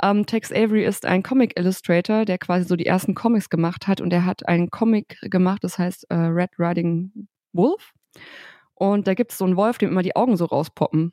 Ähm, 0.03 0.25
Tex 0.27 0.53
Avery 0.53 0.85
ist 0.85 1.05
ein 1.05 1.23
Comic 1.23 1.59
Illustrator, 1.59 2.25
der 2.25 2.39
quasi 2.39 2.67
so 2.67 2.77
die 2.77 2.87
ersten 2.87 3.15
Comics 3.15 3.51
gemacht 3.51 3.89
hat 3.89 4.01
und 4.01 4.11
der 4.11 4.25
hat 4.25 4.47
einen 4.47 4.71
Comic 4.71 5.19
gemacht, 5.23 5.65
das 5.65 5.79
heißt 5.79 6.07
äh, 6.11 6.15
Red 6.15 6.51
Riding 6.59 7.29
Wolf. 7.53 7.93
Und 8.75 9.09
da 9.09 9.15
gibt 9.15 9.33
es 9.33 9.39
so 9.39 9.45
einen 9.45 9.57
Wolf, 9.57 9.79
dem 9.79 9.91
immer 9.91 10.03
die 10.03 10.17
Augen 10.17 10.37
so 10.37 10.45
rauspoppen. 10.45 11.13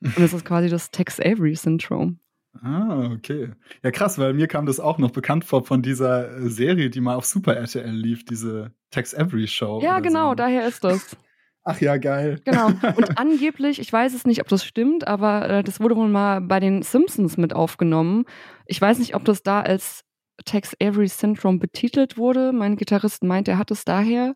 Und 0.00 0.18
das 0.18 0.32
ist 0.32 0.44
quasi 0.44 0.68
das 0.68 0.90
Tex 0.90 1.20
Avery 1.20 1.54
Syndrom. 1.54 2.18
Ah, 2.60 3.10
okay. 3.14 3.50
Ja, 3.82 3.90
krass, 3.90 4.18
weil 4.18 4.34
mir 4.34 4.46
kam 4.46 4.66
das 4.66 4.78
auch 4.78 4.98
noch 4.98 5.10
bekannt 5.10 5.44
vor 5.44 5.64
von 5.64 5.82
dieser 5.82 6.36
äh, 6.36 6.48
Serie, 6.48 6.90
die 6.90 7.00
mal 7.00 7.16
auf 7.16 7.24
Super 7.24 7.56
RTL 7.56 7.90
lief, 7.90 8.24
diese 8.24 8.72
Tex 8.90 9.14
Avery 9.14 9.46
Show. 9.46 9.80
Ja, 9.82 10.00
genau, 10.00 10.30
So. 10.30 10.34
daher 10.34 10.66
ist 10.68 10.84
das. 10.84 11.16
Ach 11.64 11.80
ja, 11.80 11.96
geil. 11.96 12.40
Genau. 12.44 12.66
Und 12.66 13.18
angeblich, 13.18 13.78
ich 13.80 13.92
weiß 13.92 14.14
es 14.14 14.26
nicht, 14.26 14.40
ob 14.40 14.48
das 14.48 14.64
stimmt, 14.64 15.06
aber 15.06 15.48
äh, 15.48 15.62
das 15.62 15.80
wurde 15.80 15.96
wohl 15.96 16.08
mal 16.08 16.40
bei 16.40 16.60
den 16.60 16.82
Simpsons 16.82 17.36
mit 17.36 17.54
aufgenommen. 17.54 18.24
Ich 18.66 18.80
weiß 18.80 18.98
nicht, 18.98 19.14
ob 19.14 19.24
das 19.24 19.42
da 19.42 19.60
als 19.60 20.04
Tex 20.44 20.74
Avery 20.82 21.08
Syndrome 21.08 21.58
betitelt 21.58 22.18
wurde. 22.18 22.52
Mein 22.52 22.76
Gitarrist 22.76 23.22
meint, 23.22 23.48
er 23.48 23.58
hat 23.58 23.70
es 23.70 23.84
daher. 23.84 24.34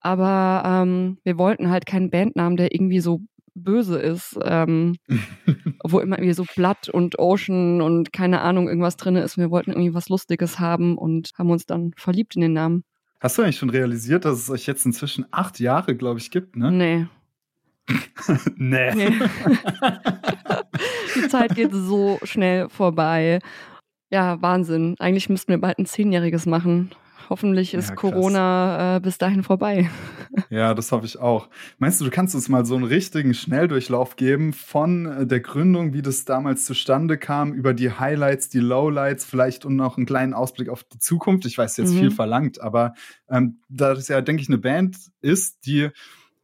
Aber 0.00 0.62
ähm, 0.64 1.18
wir 1.22 1.38
wollten 1.38 1.70
halt 1.70 1.86
keinen 1.86 2.10
Bandnamen, 2.10 2.56
der 2.56 2.74
irgendwie 2.74 3.00
so 3.00 3.20
böse 3.58 3.98
ist, 3.98 4.38
ähm, 4.44 4.96
wo 5.84 6.00
immer 6.00 6.16
irgendwie 6.18 6.34
so 6.34 6.44
Blood 6.56 6.88
und 6.88 7.18
Ocean 7.18 7.82
und 7.82 8.12
keine 8.12 8.40
Ahnung 8.40 8.68
irgendwas 8.68 8.96
drin 8.96 9.16
ist. 9.16 9.36
Wir 9.38 9.50
wollten 9.50 9.72
irgendwie 9.72 9.94
was 9.94 10.08
Lustiges 10.08 10.58
haben 10.58 10.96
und 10.96 11.30
haben 11.36 11.50
uns 11.50 11.66
dann 11.66 11.92
verliebt 11.96 12.36
in 12.36 12.42
den 12.42 12.52
Namen. 12.52 12.84
Hast 13.20 13.36
du 13.36 13.42
eigentlich 13.42 13.58
schon 13.58 13.70
realisiert, 13.70 14.24
dass 14.24 14.38
es 14.38 14.50
euch 14.50 14.66
jetzt 14.66 14.86
inzwischen 14.86 15.26
acht 15.32 15.58
Jahre, 15.58 15.96
glaube 15.96 16.20
ich, 16.20 16.30
gibt, 16.30 16.56
ne? 16.56 16.70
Nee. 16.70 17.06
nee. 18.56 18.94
Nee. 18.94 19.12
Die 21.16 21.28
Zeit 21.28 21.54
geht 21.54 21.72
so 21.72 22.18
schnell 22.22 22.68
vorbei. 22.68 23.40
Ja, 24.10 24.40
Wahnsinn. 24.40 24.94
Eigentlich 24.98 25.28
müssten 25.28 25.50
wir 25.50 25.60
bald 25.60 25.78
ein 25.78 25.86
Zehnjähriges 25.86 26.46
machen. 26.46 26.90
Hoffentlich 27.30 27.74
ist 27.74 27.90
Ja. 27.90 27.94
Corona 27.94 28.96
äh, 28.96 29.00
bis 29.00 29.18
dahin 29.18 29.42
vorbei. 29.42 29.88
Ja, 30.50 30.72
das 30.74 30.92
hoffe 30.92 31.04
ich 31.06 31.18
auch. 31.18 31.48
Meinst 31.78 32.00
du, 32.00 32.04
du 32.04 32.10
kannst 32.10 32.34
uns 32.34 32.48
mal 32.48 32.64
so 32.64 32.76
einen 32.76 32.84
richtigen 32.84 33.34
Schnelldurchlauf 33.34 34.14
geben 34.16 34.52
von 34.52 35.06
äh, 35.06 35.26
der 35.26 35.40
Gründung, 35.40 35.92
wie 35.94 36.02
das 36.02 36.24
damals 36.26 36.64
zustande 36.64 37.18
kam, 37.18 37.52
über 37.54 37.74
die 37.74 37.90
Highlights, 37.90 38.48
die 38.48 38.60
Lowlights, 38.60 39.24
vielleicht 39.24 39.64
und 39.64 39.76
noch 39.76 39.96
einen 39.96 40.06
kleinen 40.06 40.34
Ausblick 40.34 40.68
auf 40.68 40.84
die 40.84 40.98
Zukunft? 40.98 41.44
Ich 41.46 41.58
weiß 41.58 41.76
jetzt 41.78 41.94
Mhm. 41.94 41.98
viel 41.98 42.10
verlangt, 42.10 42.60
aber 42.60 42.94
ähm, 43.28 43.60
da 43.68 43.94
das 43.94 44.08
ja, 44.08 44.20
denke 44.20 44.42
ich, 44.42 44.48
eine 44.48 44.58
Band 44.58 44.96
ist, 45.22 45.66
die 45.66 45.88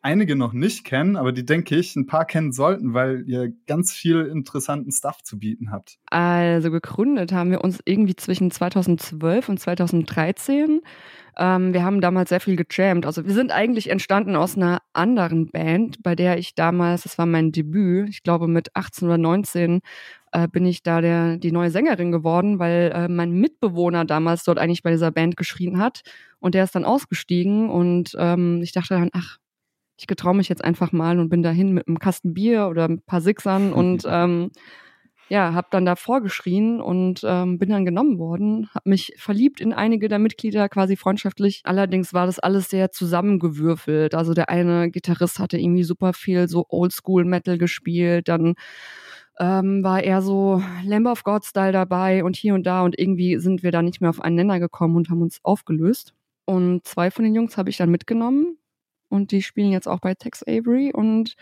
einige 0.04 0.36
noch 0.36 0.52
nicht 0.52 0.84
kennen, 0.84 1.16
aber 1.16 1.32
die 1.32 1.46
denke 1.46 1.76
ich 1.76 1.96
ein 1.96 2.06
paar 2.06 2.26
kennen 2.26 2.52
sollten, 2.52 2.92
weil 2.92 3.24
ihr 3.26 3.52
ganz 3.66 3.92
viel 3.92 4.26
interessanten 4.26 4.92
Stuff 4.92 5.22
zu 5.22 5.38
bieten 5.38 5.70
habt. 5.70 5.98
Also 6.10 6.70
gegründet 6.70 7.32
haben 7.32 7.50
wir 7.50 7.64
uns 7.64 7.80
irgendwie 7.86 8.14
zwischen 8.14 8.50
2012 8.50 9.48
und 9.48 9.58
2013. 9.58 10.82
Ähm, 11.38 11.72
wir 11.72 11.82
haben 11.82 12.02
damals 12.02 12.28
sehr 12.28 12.40
viel 12.40 12.56
gejammt. 12.56 13.06
Also 13.06 13.24
wir 13.24 13.32
sind 13.32 13.50
eigentlich 13.50 13.88
entstanden 13.88 14.36
aus 14.36 14.56
einer 14.56 14.82
anderen 14.92 15.50
Band, 15.50 16.02
bei 16.02 16.14
der 16.14 16.38
ich 16.38 16.54
damals, 16.54 17.04
das 17.04 17.16
war 17.16 17.26
mein 17.26 17.50
Debüt, 17.50 18.10
ich 18.10 18.22
glaube 18.22 18.46
mit 18.46 18.76
18 18.76 19.08
oder 19.08 19.18
19 19.18 19.80
äh, 20.32 20.48
bin 20.48 20.66
ich 20.66 20.82
da 20.82 21.00
der, 21.00 21.38
die 21.38 21.50
neue 21.50 21.70
Sängerin 21.70 22.12
geworden, 22.12 22.58
weil 22.58 22.92
äh, 22.94 23.08
mein 23.08 23.32
Mitbewohner 23.32 24.04
damals 24.04 24.44
dort 24.44 24.58
eigentlich 24.58 24.82
bei 24.82 24.90
dieser 24.90 25.10
Band 25.10 25.38
geschrien 25.38 25.78
hat 25.78 26.02
und 26.40 26.54
der 26.54 26.64
ist 26.64 26.74
dann 26.74 26.84
ausgestiegen 26.84 27.70
und 27.70 28.14
ähm, 28.18 28.60
ich 28.62 28.72
dachte 28.72 28.94
dann, 28.94 29.10
ach, 29.14 29.38
ich 29.96 30.06
getraue 30.06 30.34
mich 30.34 30.48
jetzt 30.48 30.64
einfach 30.64 30.92
mal 30.92 31.18
und 31.18 31.28
bin 31.28 31.42
dahin 31.42 31.72
mit 31.72 31.86
einem 31.86 31.98
Kasten 31.98 32.34
Bier 32.34 32.68
oder 32.68 32.84
ein 32.88 33.02
paar 33.02 33.20
Sixern 33.20 33.72
und 33.74 34.04
ähm, 34.08 34.50
ja, 35.28 35.54
habe 35.54 35.68
dann 35.70 35.86
da 35.86 35.96
vorgeschrien 35.96 36.80
und 36.80 37.22
ähm, 37.24 37.58
bin 37.58 37.70
dann 37.70 37.86
genommen 37.86 38.18
worden, 38.18 38.68
habe 38.74 38.90
mich 38.90 39.14
verliebt 39.16 39.60
in 39.60 39.72
einige 39.72 40.08
der 40.08 40.18
Mitglieder, 40.18 40.68
quasi 40.68 40.96
freundschaftlich. 40.96 41.62
Allerdings 41.64 42.12
war 42.12 42.26
das 42.26 42.38
alles 42.38 42.68
sehr 42.68 42.90
zusammengewürfelt. 42.92 44.14
Also 44.14 44.34
der 44.34 44.50
eine 44.50 44.90
Gitarrist 44.90 45.38
hatte 45.38 45.58
irgendwie 45.58 45.84
super 45.84 46.12
viel 46.12 46.46
so 46.46 46.66
Oldschool-Metal 46.68 47.56
gespielt, 47.56 48.28
dann 48.28 48.54
ähm, 49.40 49.82
war 49.82 50.02
eher 50.02 50.22
so 50.22 50.62
Lamb 50.84 51.06
of 51.06 51.24
God-Style 51.24 51.72
dabei 51.72 52.22
und 52.22 52.36
hier 52.36 52.54
und 52.54 52.64
da 52.64 52.82
und 52.82 52.98
irgendwie 52.98 53.38
sind 53.38 53.62
wir 53.62 53.72
da 53.72 53.82
nicht 53.82 54.00
mehr 54.00 54.10
auf 54.10 54.20
einen 54.20 54.36
Nenner 54.36 54.60
gekommen 54.60 54.96
und 54.96 55.10
haben 55.10 55.22
uns 55.22 55.40
aufgelöst. 55.42 56.14
Und 56.44 56.86
zwei 56.86 57.10
von 57.10 57.24
den 57.24 57.34
Jungs 57.34 57.56
habe 57.56 57.70
ich 57.70 57.78
dann 57.78 57.90
mitgenommen 57.90 58.58
und 59.14 59.30
die 59.30 59.42
spielen 59.42 59.72
jetzt 59.72 59.88
auch 59.88 60.00
bei 60.00 60.14
Tex 60.14 60.42
Avery 60.42 60.92
und 60.92 61.36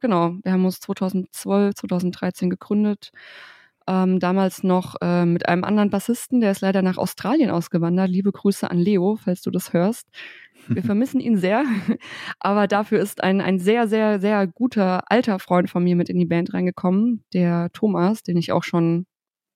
genau, 0.00 0.34
wir 0.42 0.52
haben 0.52 0.64
uns 0.64 0.80
2012, 0.80 1.74
2013 1.74 2.50
gegründet. 2.50 3.12
Ähm, 3.86 4.20
damals 4.20 4.62
noch 4.62 4.96
äh, 5.00 5.24
mit 5.24 5.48
einem 5.48 5.64
anderen 5.64 5.90
Bassisten, 5.90 6.40
der 6.40 6.52
ist 6.52 6.60
leider 6.60 6.82
nach 6.82 6.98
Australien 6.98 7.50
ausgewandert. 7.50 8.08
Liebe 8.08 8.30
Grüße 8.30 8.70
an 8.70 8.78
Leo, 8.78 9.16
falls 9.16 9.42
du 9.42 9.50
das 9.50 9.72
hörst. 9.72 10.06
Wir 10.68 10.82
vermissen 10.84 11.20
ihn 11.20 11.38
sehr, 11.38 11.64
aber 12.38 12.66
dafür 12.66 13.00
ist 13.00 13.22
ein, 13.22 13.40
ein 13.40 13.58
sehr, 13.58 13.88
sehr, 13.88 14.20
sehr 14.20 14.46
guter 14.46 15.10
alter 15.10 15.38
Freund 15.38 15.70
von 15.70 15.82
mir 15.82 15.96
mit 15.96 16.08
in 16.08 16.18
die 16.18 16.26
Band 16.26 16.54
reingekommen, 16.54 17.24
der 17.32 17.70
Thomas, 17.72 18.22
den 18.22 18.36
ich 18.36 18.52
auch 18.52 18.64
schon 18.64 19.06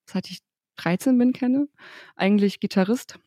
seit 0.07 0.29
ich 0.31 0.41
13 0.77 1.17
bin 1.19 1.33
kenne, 1.33 1.69
eigentlich 2.17 2.61
Gitarrist 2.61 3.19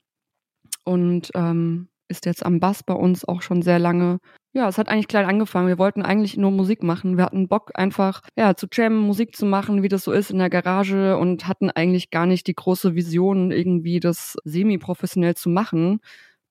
und 0.84 1.32
ähm, 1.36 1.90
ist 2.08 2.26
jetzt 2.26 2.46
am 2.46 2.60
Bass 2.60 2.84
bei 2.84 2.94
uns 2.94 3.26
auch 3.26 3.42
schon 3.42 3.62
sehr 3.62 3.80
lange. 3.80 4.20
Ja, 4.54 4.68
es 4.68 4.78
hat 4.78 4.90
eigentlich 4.90 5.08
klein 5.08 5.26
angefangen. 5.26 5.68
Wir 5.68 5.78
wollten 5.78 6.02
eigentlich 6.02 6.38
nur 6.38 6.52
Musik 6.52 6.82
machen. 6.84 7.18
Wir 7.18 7.26
hatten 7.26 7.48
Bock 7.48 7.72
einfach, 7.76 8.22
ja, 8.36 8.56
zu 8.56 8.68
jammen, 8.72 9.00
Musik 9.00 9.36
zu 9.36 9.46
machen, 9.46 9.84
wie 9.84 9.88
das 9.88 10.04
so 10.04 10.12
ist 10.12 10.32
in 10.32 10.40
der 10.40 10.50
Garage 10.50 11.18
und 11.18 11.48
hatten 11.48 11.70
eigentlich 11.70 12.10
gar 12.10 12.26
nicht 12.26 12.48
die 12.48 12.56
große 12.56 12.96
Vision, 12.96 13.52
irgendwie 13.52 14.00
das 14.00 14.36
semi-professionell 14.46 15.36
zu 15.36 15.50
machen, 15.50 16.00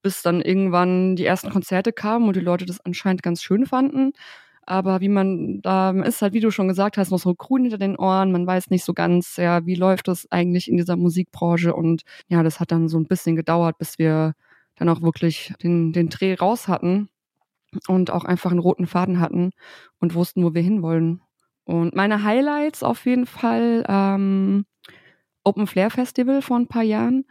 bis 0.02 0.22
dann 0.22 0.40
irgendwann 0.40 1.16
die 1.16 1.26
ersten 1.26 1.50
Konzerte 1.50 1.92
kamen 1.92 2.28
und 2.28 2.36
die 2.36 2.40
Leute 2.40 2.66
das 2.66 2.80
anscheinend 2.84 3.22
ganz 3.22 3.42
schön 3.42 3.66
fanden. 3.66 4.12
Aber 4.66 5.00
wie 5.00 5.08
man 5.08 5.60
da 5.62 5.90
ist 6.02 6.22
halt, 6.22 6.34
wie 6.34 6.40
du 6.40 6.50
schon 6.50 6.68
gesagt 6.68 6.98
hast, 6.98 7.10
noch 7.10 7.18
so 7.20 7.34
grün 7.34 7.62
hinter 7.62 7.78
den 7.78 7.96
Ohren. 7.96 8.32
Man 8.32 8.46
weiß 8.46 8.70
nicht 8.70 8.84
so 8.84 8.94
ganz, 8.94 9.36
ja, 9.36 9.64
wie 9.64 9.76
läuft 9.76 10.08
das 10.08 10.30
eigentlich 10.30 10.68
in 10.68 10.76
dieser 10.76 10.96
Musikbranche? 10.96 11.74
Und 11.74 12.02
ja, 12.28 12.42
das 12.42 12.60
hat 12.60 12.72
dann 12.72 12.88
so 12.88 12.98
ein 12.98 13.06
bisschen 13.06 13.36
gedauert, 13.36 13.78
bis 13.78 13.98
wir 13.98 14.34
dann 14.76 14.88
auch 14.88 15.02
wirklich 15.02 15.54
den, 15.62 15.92
den 15.92 16.08
Dreh 16.08 16.34
raus 16.34 16.68
hatten 16.68 17.08
und 17.88 18.10
auch 18.10 18.24
einfach 18.24 18.50
einen 18.50 18.60
roten 18.60 18.86
Faden 18.86 19.20
hatten 19.20 19.50
und 19.98 20.14
wussten, 20.14 20.44
wo 20.44 20.54
wir 20.54 20.62
hinwollen. 20.62 21.20
Und 21.64 21.94
meine 21.94 22.22
Highlights 22.22 22.82
auf 22.82 23.04
jeden 23.06 23.26
Fall 23.26 23.84
ähm, 23.88 24.66
Open 25.44 25.66
Flair 25.66 25.90
Festival 25.90 26.42
vor 26.42 26.58
ein 26.58 26.68
paar 26.68 26.82
Jahren. 26.82 27.24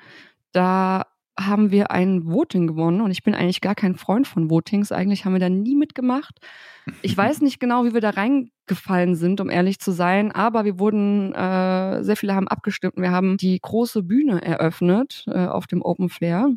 Da 0.52 1.06
haben 1.38 1.72
wir 1.72 1.92
ein 1.92 2.26
Voting 2.28 2.68
gewonnen 2.68 3.02
und 3.02 3.12
ich 3.12 3.24
bin 3.24 3.36
eigentlich 3.36 3.60
gar 3.60 3.76
kein 3.76 3.96
Freund 3.96 4.26
von 4.26 4.50
Votings. 4.50 4.92
Eigentlich 4.92 5.26
haben 5.26 5.34
wir 5.34 5.40
da 5.40 5.50
nie 5.50 5.76
mitgemacht. 5.76 6.40
Ich 7.02 7.16
weiß 7.18 7.42
nicht 7.42 7.60
genau, 7.60 7.84
wie 7.84 7.94
wir 7.94 8.02
da 8.02 8.12
reingefallen 8.12 9.16
sind, 9.16 9.42
um 9.42 9.50
ehrlich 9.50 9.80
zu 9.80 9.92
sein, 9.92 10.32
aber 10.32 10.64
wir 10.64 10.80
wurden, 10.80 11.34
äh, 11.34 12.04
sehr 12.04 12.16
viele 12.16 12.36
haben 12.36 12.48
abgestimmt. 12.48 12.96
Wir 12.96 13.12
haben 13.12 13.36
die 13.36 13.60
große 13.60 14.04
Bühne 14.04 14.42
eröffnet 14.42 15.26
äh, 15.28 15.46
auf 15.48 15.68
dem 15.68 15.82
Open 15.82 16.10
Flair 16.10 16.50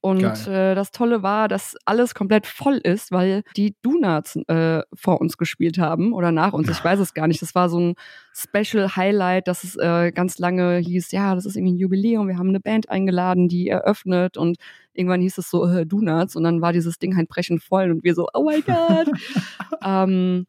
und 0.00 0.46
äh, 0.46 0.74
das 0.74 0.90
Tolle 0.90 1.22
war, 1.22 1.48
dass 1.48 1.76
alles 1.84 2.14
komplett 2.14 2.46
voll 2.46 2.76
ist, 2.76 3.12
weil 3.12 3.42
die 3.56 3.74
Donuts 3.82 4.36
äh, 4.48 4.82
vor 4.94 5.20
uns 5.20 5.36
gespielt 5.36 5.78
haben 5.78 6.12
oder 6.12 6.32
nach 6.32 6.52
uns. 6.52 6.68
Ich 6.68 6.84
weiß 6.84 6.98
es 7.00 7.14
gar 7.14 7.26
nicht. 7.26 7.42
Das 7.42 7.54
war 7.54 7.68
so 7.68 7.78
ein 7.78 7.94
Special 8.34 8.96
Highlight, 8.96 9.48
dass 9.48 9.64
es 9.64 9.76
äh, 9.76 10.12
ganz 10.12 10.38
lange 10.38 10.78
hieß, 10.78 11.12
ja, 11.12 11.34
das 11.34 11.46
ist 11.46 11.56
irgendwie 11.56 11.74
ein 11.74 11.78
Jubiläum. 11.78 12.28
Wir 12.28 12.38
haben 12.38 12.48
eine 12.48 12.60
Band 12.60 12.90
eingeladen, 12.90 13.48
die 13.48 13.68
eröffnet 13.68 14.36
und 14.36 14.56
irgendwann 14.92 15.20
hieß 15.20 15.38
es 15.38 15.50
so 15.50 15.66
äh, 15.66 15.86
Donuts 15.86 16.36
und 16.36 16.44
dann 16.44 16.60
war 16.60 16.72
dieses 16.72 16.98
Ding 16.98 17.16
halt 17.16 17.28
brechend 17.28 17.62
voll 17.62 17.90
und 17.90 18.04
wir 18.04 18.14
so, 18.14 18.28
oh 18.34 18.44
my 18.44 18.60
God. 18.62 19.08
ähm, 19.84 20.46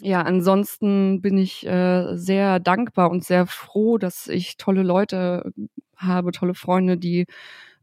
ja, 0.00 0.20
ansonsten 0.22 1.22
bin 1.22 1.38
ich 1.38 1.66
äh, 1.66 2.14
sehr 2.16 2.60
dankbar 2.60 3.10
und 3.10 3.24
sehr 3.24 3.46
froh, 3.46 3.96
dass 3.96 4.28
ich 4.28 4.58
tolle 4.58 4.82
Leute 4.82 5.52
habe, 5.96 6.32
tolle 6.32 6.54
Freunde, 6.54 6.98
die 6.98 7.26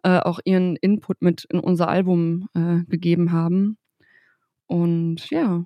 äh, 0.03 0.19
auch 0.19 0.39
ihren 0.45 0.75
Input 0.75 1.21
mit 1.21 1.45
in 1.45 1.59
unser 1.59 1.87
Album 1.87 2.47
äh, 2.53 2.83
gegeben 2.87 3.31
haben. 3.31 3.77
Und 4.67 5.29
ja, 5.29 5.65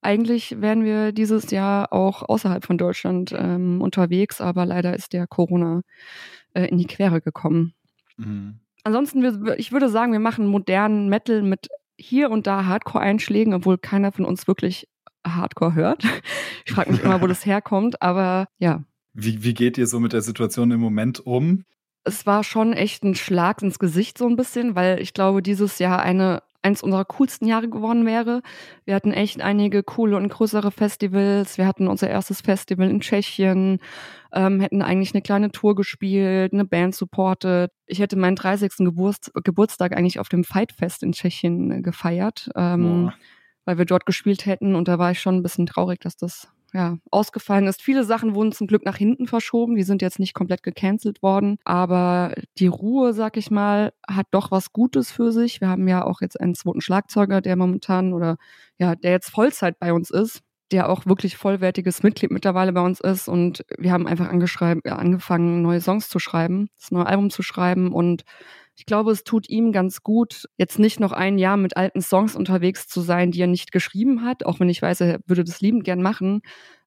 eigentlich 0.00 0.60
wären 0.60 0.84
wir 0.84 1.12
dieses 1.12 1.50
Jahr 1.50 1.92
auch 1.92 2.22
außerhalb 2.22 2.64
von 2.64 2.78
Deutschland 2.78 3.34
ähm, 3.36 3.82
unterwegs, 3.82 4.40
aber 4.40 4.64
leider 4.64 4.94
ist 4.94 5.12
der 5.12 5.26
Corona 5.26 5.82
äh, 6.54 6.66
in 6.66 6.78
die 6.78 6.86
Quere 6.86 7.20
gekommen. 7.20 7.74
Mhm. 8.16 8.60
Ansonsten, 8.84 9.22
wir, 9.22 9.58
ich 9.58 9.72
würde 9.72 9.88
sagen, 9.88 10.12
wir 10.12 10.20
machen 10.20 10.46
modernen 10.46 11.08
Metal 11.08 11.42
mit 11.42 11.68
hier 11.96 12.30
und 12.30 12.46
da 12.46 12.64
Hardcore-Einschlägen, 12.64 13.52
obwohl 13.54 13.76
keiner 13.76 14.12
von 14.12 14.24
uns 14.24 14.46
wirklich 14.46 14.88
Hardcore 15.26 15.74
hört. 15.74 16.04
Ich 16.66 16.74
frage 16.74 16.92
mich 16.92 17.02
immer, 17.02 17.22
wo 17.22 17.26
das 17.26 17.46
herkommt, 17.46 18.02
aber 18.02 18.46
ja. 18.58 18.84
Wie, 19.14 19.42
wie 19.42 19.54
geht 19.54 19.78
ihr 19.78 19.86
so 19.86 20.00
mit 20.00 20.12
der 20.12 20.20
Situation 20.20 20.70
im 20.70 20.80
Moment 20.80 21.18
um? 21.18 21.64
Es 22.04 22.26
war 22.26 22.44
schon 22.44 22.72
echt 22.72 23.04
ein 23.04 23.14
Schlag 23.14 23.62
ins 23.62 23.78
Gesicht 23.78 24.18
so 24.18 24.26
ein 24.26 24.36
bisschen, 24.36 24.74
weil 24.74 25.00
ich 25.00 25.12
glaube, 25.14 25.42
dieses 25.42 25.78
Jahr 25.78 26.00
eine 26.00 26.42
eins 26.62 26.82
unserer 26.82 27.04
coolsten 27.04 27.46
Jahre 27.46 27.68
geworden 27.68 28.04
wäre. 28.04 28.42
Wir 28.84 28.94
hatten 28.94 29.12
echt 29.12 29.40
einige 29.40 29.82
coole 29.82 30.16
und 30.16 30.28
größere 30.28 30.70
Festivals. 30.70 31.56
Wir 31.56 31.66
hatten 31.66 31.86
unser 31.88 32.10
erstes 32.10 32.40
Festival 32.40 32.90
in 32.90 33.00
Tschechien, 33.00 33.78
ähm, 34.32 34.60
hätten 34.60 34.82
eigentlich 34.82 35.14
eine 35.14 35.22
kleine 35.22 35.50
Tour 35.50 35.74
gespielt, 35.74 36.52
eine 36.52 36.64
Band 36.64 36.94
supportet. 36.94 37.70
Ich 37.86 38.00
hätte 38.00 38.16
meinen 38.16 38.36
30. 38.36 38.72
Geburts 38.78 39.30
Geburtstag 39.44 39.96
eigentlich 39.96 40.18
auf 40.18 40.28
dem 40.28 40.44
Fight 40.44 40.72
Fest 40.72 41.02
in 41.02 41.12
Tschechien 41.12 41.82
gefeiert, 41.82 42.50
ähm, 42.56 43.12
weil 43.64 43.78
wir 43.78 43.84
dort 43.84 44.04
gespielt 44.04 44.46
hätten. 44.46 44.74
Und 44.74 44.88
da 44.88 44.98
war 44.98 45.12
ich 45.12 45.20
schon 45.20 45.36
ein 45.36 45.42
bisschen 45.42 45.66
traurig, 45.66 46.00
dass 46.00 46.16
das 46.16 46.48
ja, 46.74 46.98
ausgefallen 47.10 47.66
ist. 47.66 47.82
Viele 47.82 48.04
Sachen 48.04 48.34
wurden 48.34 48.52
zum 48.52 48.66
Glück 48.66 48.84
nach 48.84 48.96
hinten 48.96 49.26
verschoben. 49.26 49.76
Die 49.76 49.82
sind 49.82 50.02
jetzt 50.02 50.18
nicht 50.18 50.34
komplett 50.34 50.62
gecancelt 50.62 51.22
worden. 51.22 51.58
Aber 51.64 52.34
die 52.58 52.66
Ruhe, 52.66 53.14
sag 53.14 53.36
ich 53.36 53.50
mal, 53.50 53.92
hat 54.06 54.26
doch 54.30 54.50
was 54.50 54.72
Gutes 54.72 55.10
für 55.10 55.32
sich. 55.32 55.60
Wir 55.60 55.68
haben 55.68 55.88
ja 55.88 56.04
auch 56.04 56.20
jetzt 56.20 56.40
einen 56.40 56.54
zweiten 56.54 56.80
Schlagzeuger, 56.80 57.40
der 57.40 57.56
momentan 57.56 58.12
oder 58.12 58.36
ja, 58.78 58.94
der 58.94 59.12
jetzt 59.12 59.30
Vollzeit 59.30 59.78
bei 59.78 59.92
uns 59.92 60.10
ist 60.10 60.42
der 60.70 60.88
auch 60.88 61.06
wirklich 61.06 61.36
vollwertiges 61.36 62.02
Mitglied 62.02 62.30
mittlerweile 62.30 62.72
bei 62.72 62.80
uns 62.80 63.00
ist. 63.00 63.28
Und 63.28 63.64
wir 63.78 63.92
haben 63.92 64.06
einfach 64.06 64.28
angefangen, 64.28 65.62
neue 65.62 65.80
Songs 65.80 66.08
zu 66.08 66.18
schreiben, 66.18 66.68
das 66.78 66.90
neue 66.90 67.06
Album 67.06 67.30
zu 67.30 67.42
schreiben 67.42 67.92
und 67.92 68.24
ich 68.78 68.86
glaube, 68.86 69.10
es 69.10 69.24
tut 69.24 69.48
ihm 69.48 69.72
ganz 69.72 70.04
gut, 70.04 70.44
jetzt 70.56 70.78
nicht 70.78 71.00
noch 71.00 71.10
ein 71.10 71.36
Jahr 71.36 71.56
mit 71.56 71.76
alten 71.76 72.00
Songs 72.00 72.36
unterwegs 72.36 72.86
zu 72.86 73.00
sein, 73.00 73.32
die 73.32 73.40
er 73.40 73.48
nicht 73.48 73.72
geschrieben 73.72 74.22
hat, 74.22 74.46
auch 74.46 74.60
wenn 74.60 74.68
ich 74.68 74.80
weiß, 74.80 75.00
er 75.00 75.18
würde 75.26 75.42
das 75.42 75.60
liebend 75.60 75.82
gern 75.82 76.00
machen. 76.00 76.42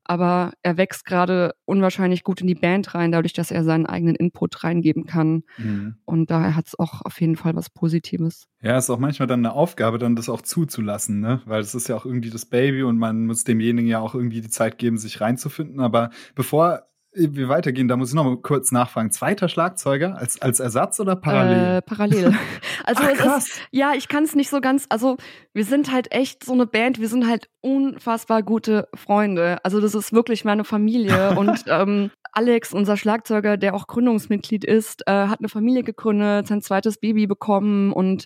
Aber 0.06 0.54
er 0.64 0.78
wächst 0.78 1.04
gerade 1.06 1.54
unwahrscheinlich 1.66 2.24
gut 2.24 2.40
in 2.40 2.48
die 2.48 2.56
Band 2.56 2.96
rein, 2.96 3.12
dadurch, 3.12 3.34
dass 3.34 3.52
er 3.52 3.66
seinen 3.66 3.86
eigenen 3.86 4.16
Input 4.16 4.64
reingeben 4.64 5.06
kann. 5.06 5.44
Mhm. 5.58 5.96
Und 6.06 6.32
daher 6.32 6.56
hat 6.56 6.68
es 6.68 6.80
auch 6.80 7.02
auf 7.04 7.20
jeden 7.20 7.36
Fall 7.36 7.56
was 7.56 7.70
Positives. 7.70 8.48
Ja, 8.62 8.78
ist 8.78 8.90
auch 8.90 8.98
manchmal 8.98 9.28
dann 9.28 9.46
eine 9.46 9.54
Aufgabe, 9.54 10.00
dann 10.00 10.16
das 10.16 10.30
auch 10.30 10.42
zuzulassen, 10.42 11.20
ne? 11.20 11.42
Weil 11.46 11.60
es 11.60 11.76
ist 11.76 11.90
ja 11.90 11.98
auch 11.98 12.06
irgendwie 12.06 12.30
das 12.30 12.46
Baby 12.46 12.84
und 12.84 12.98
man 12.98 13.26
muss 13.26 13.44
demjenigen 13.44 13.88
ja 13.88 14.00
auch 14.00 14.16
irgendwie 14.16 14.42
die 14.42 14.50
Zeit 14.50 14.78
geben, 14.78 14.98
sich 14.98 15.20
reinzufinden. 15.20 15.82
Aber 15.82 16.10
bevor 16.36 16.84
wir 17.14 17.50
weitergehen, 17.50 17.88
da 17.88 17.98
muss 17.98 18.10
ich 18.10 18.16
noch 18.16 18.24
mal 18.24 18.38
kurz 18.38 18.72
nachfragen. 18.72 19.12
Zweiter 19.12 19.50
Schlagzeuger 19.50 20.18
als, 20.18 20.42
als 20.42 20.60
Ersatz 20.60 21.00
oder 21.00 21.16
parallel? 21.16 21.78
Äh, 21.78 21.82
parallel. 21.82 22.34
Also 22.84 23.04
Ach, 23.06 23.14
krass. 23.14 23.48
Ist, 23.48 23.62
ja, 23.70 23.94
ich 23.96 24.08
kann 24.08 24.24
es 24.24 24.34
nicht 24.34 24.50
so 24.50 24.60
ganz, 24.60 24.88
also 24.90 25.18
wir 25.54 25.66
sind 25.66 25.92
halt 25.92 26.12
echt 26.12 26.44
so 26.44 26.54
eine 26.54 26.66
Band, 26.66 27.00
wir 27.00 27.08
sind 27.10 27.28
halt 27.28 27.48
unfassbar 27.62 28.42
gute 28.42 28.88
Freunde. 28.96 29.64
Also 29.64 29.80
das 29.80 29.94
ist 29.94 30.12
wirklich 30.12 30.46
meine 30.46 30.64
Familie 30.64 31.36
und 31.38 31.66
ähm, 31.68 32.10
Alex, 32.34 32.74
unser 32.74 32.98
Schlagzeuger, 32.98 33.58
der 33.58 33.76
auch 33.76 33.86
Gründungsmitglied 33.86 34.64
ist, 34.64 35.04
äh, 35.06 35.12
hat 35.12 35.40
eine 35.40 35.50
Familie 35.50 35.84
gegründet, 35.84 36.48
sein 36.48 36.64
zweites 36.64 36.98
Baby 36.98 37.28
bekommen 37.28 37.94
und 37.94 38.26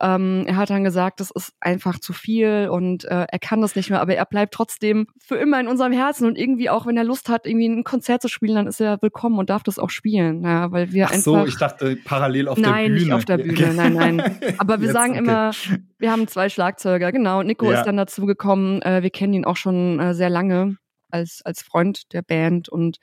Ähm, 0.00 0.44
er 0.46 0.56
hat 0.56 0.70
dann 0.70 0.84
gesagt, 0.84 1.18
das 1.18 1.32
ist 1.32 1.52
einfach 1.60 1.98
zu 1.98 2.12
viel 2.12 2.68
und 2.70 3.04
äh, 3.04 3.26
er 3.28 3.38
kann 3.40 3.60
das 3.60 3.74
nicht 3.74 3.90
mehr, 3.90 4.00
aber 4.00 4.14
er 4.14 4.24
bleibt 4.26 4.54
trotzdem 4.54 5.08
für 5.18 5.34
immer 5.36 5.58
in 5.58 5.66
unserem 5.66 5.92
Herzen 5.92 6.26
und 6.26 6.38
irgendwie 6.38 6.70
auch, 6.70 6.86
wenn 6.86 6.96
er 6.96 7.02
Lust 7.02 7.28
hat, 7.28 7.46
irgendwie 7.46 7.66
ein 7.68 7.82
Konzert 7.82 8.22
zu 8.22 8.28
spielen, 8.28 8.54
dann 8.54 8.66
ist 8.68 8.80
er 8.80 9.02
willkommen 9.02 9.38
und 9.38 9.50
darf 9.50 9.64
das 9.64 9.78
auch 9.80 9.90
spielen. 9.90 10.44
Ja, 10.44 10.70
weil 10.70 10.92
wir 10.92 11.06
Ach 11.06 11.10
einfach. 11.10 11.24
so, 11.24 11.44
ich 11.46 11.56
dachte 11.56 11.96
parallel 12.04 12.46
auf 12.46 12.58
nein, 12.58 12.64
der 12.64 12.74
Bühne. 12.74 12.88
Nein, 12.88 13.02
nicht 13.02 13.12
auf 13.12 13.24
der 13.24 13.38
Bühne, 13.38 13.74
nein, 13.74 13.92
nein. 13.94 14.38
Aber 14.58 14.78
wir 14.80 14.86
Jetzt, 14.86 14.94
sagen 14.94 15.12
okay. 15.12 15.18
immer, 15.18 15.50
wir 15.98 16.12
haben 16.12 16.28
zwei 16.28 16.48
Schlagzeuger, 16.48 17.10
genau. 17.10 17.42
Nico 17.42 17.70
Ja. 17.70 17.78
ist 17.78 17.86
dann 17.86 17.96
dazu 17.96 18.24
gekommen. 18.24 18.80
Äh, 18.82 19.02
wir 19.02 19.10
kennen 19.10 19.32
ihn 19.32 19.44
auch 19.44 19.56
schon 19.56 19.98
äh, 19.98 20.14
sehr 20.14 20.30
lange 20.30 20.76
als, 21.10 21.42
als 21.44 21.62
Freund 21.62 22.12
der 22.12 22.22
Band 22.22 22.68
und 22.68 22.98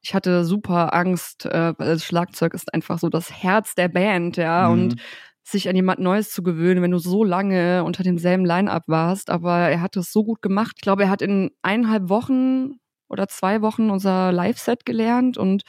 ich 0.00 0.14
hatte 0.14 0.44
super 0.44 0.94
Angst, 0.94 1.46
äh, 1.46 1.74
weil 1.78 1.86
das 1.86 2.04
Schlagzeug 2.04 2.54
ist 2.54 2.72
einfach 2.74 2.98
so 2.98 3.08
das 3.08 3.30
Herz 3.30 3.74
der 3.74 3.88
Band, 3.88 4.36
ja. 4.36 4.68
Mhm. 4.68 4.72
Und 4.72 4.96
sich 5.42 5.68
an 5.68 5.76
jemand 5.76 6.00
Neues 6.00 6.30
zu 6.30 6.42
gewöhnen, 6.42 6.82
wenn 6.82 6.90
du 6.90 6.98
so 6.98 7.24
lange 7.24 7.84
unter 7.84 8.02
demselben 8.02 8.44
Line-Up 8.44 8.84
warst. 8.86 9.30
Aber 9.30 9.58
er 9.68 9.80
hat 9.80 9.96
es 9.96 10.12
so 10.12 10.24
gut 10.24 10.42
gemacht. 10.42 10.72
Ich 10.76 10.82
glaube, 10.82 11.04
er 11.04 11.10
hat 11.10 11.22
in 11.22 11.50
eineinhalb 11.62 12.08
Wochen 12.08 12.78
oder 13.08 13.28
zwei 13.28 13.60
Wochen 13.60 13.90
unser 13.90 14.32
Live-Set 14.32 14.84
gelernt 14.86 15.36
und 15.36 15.62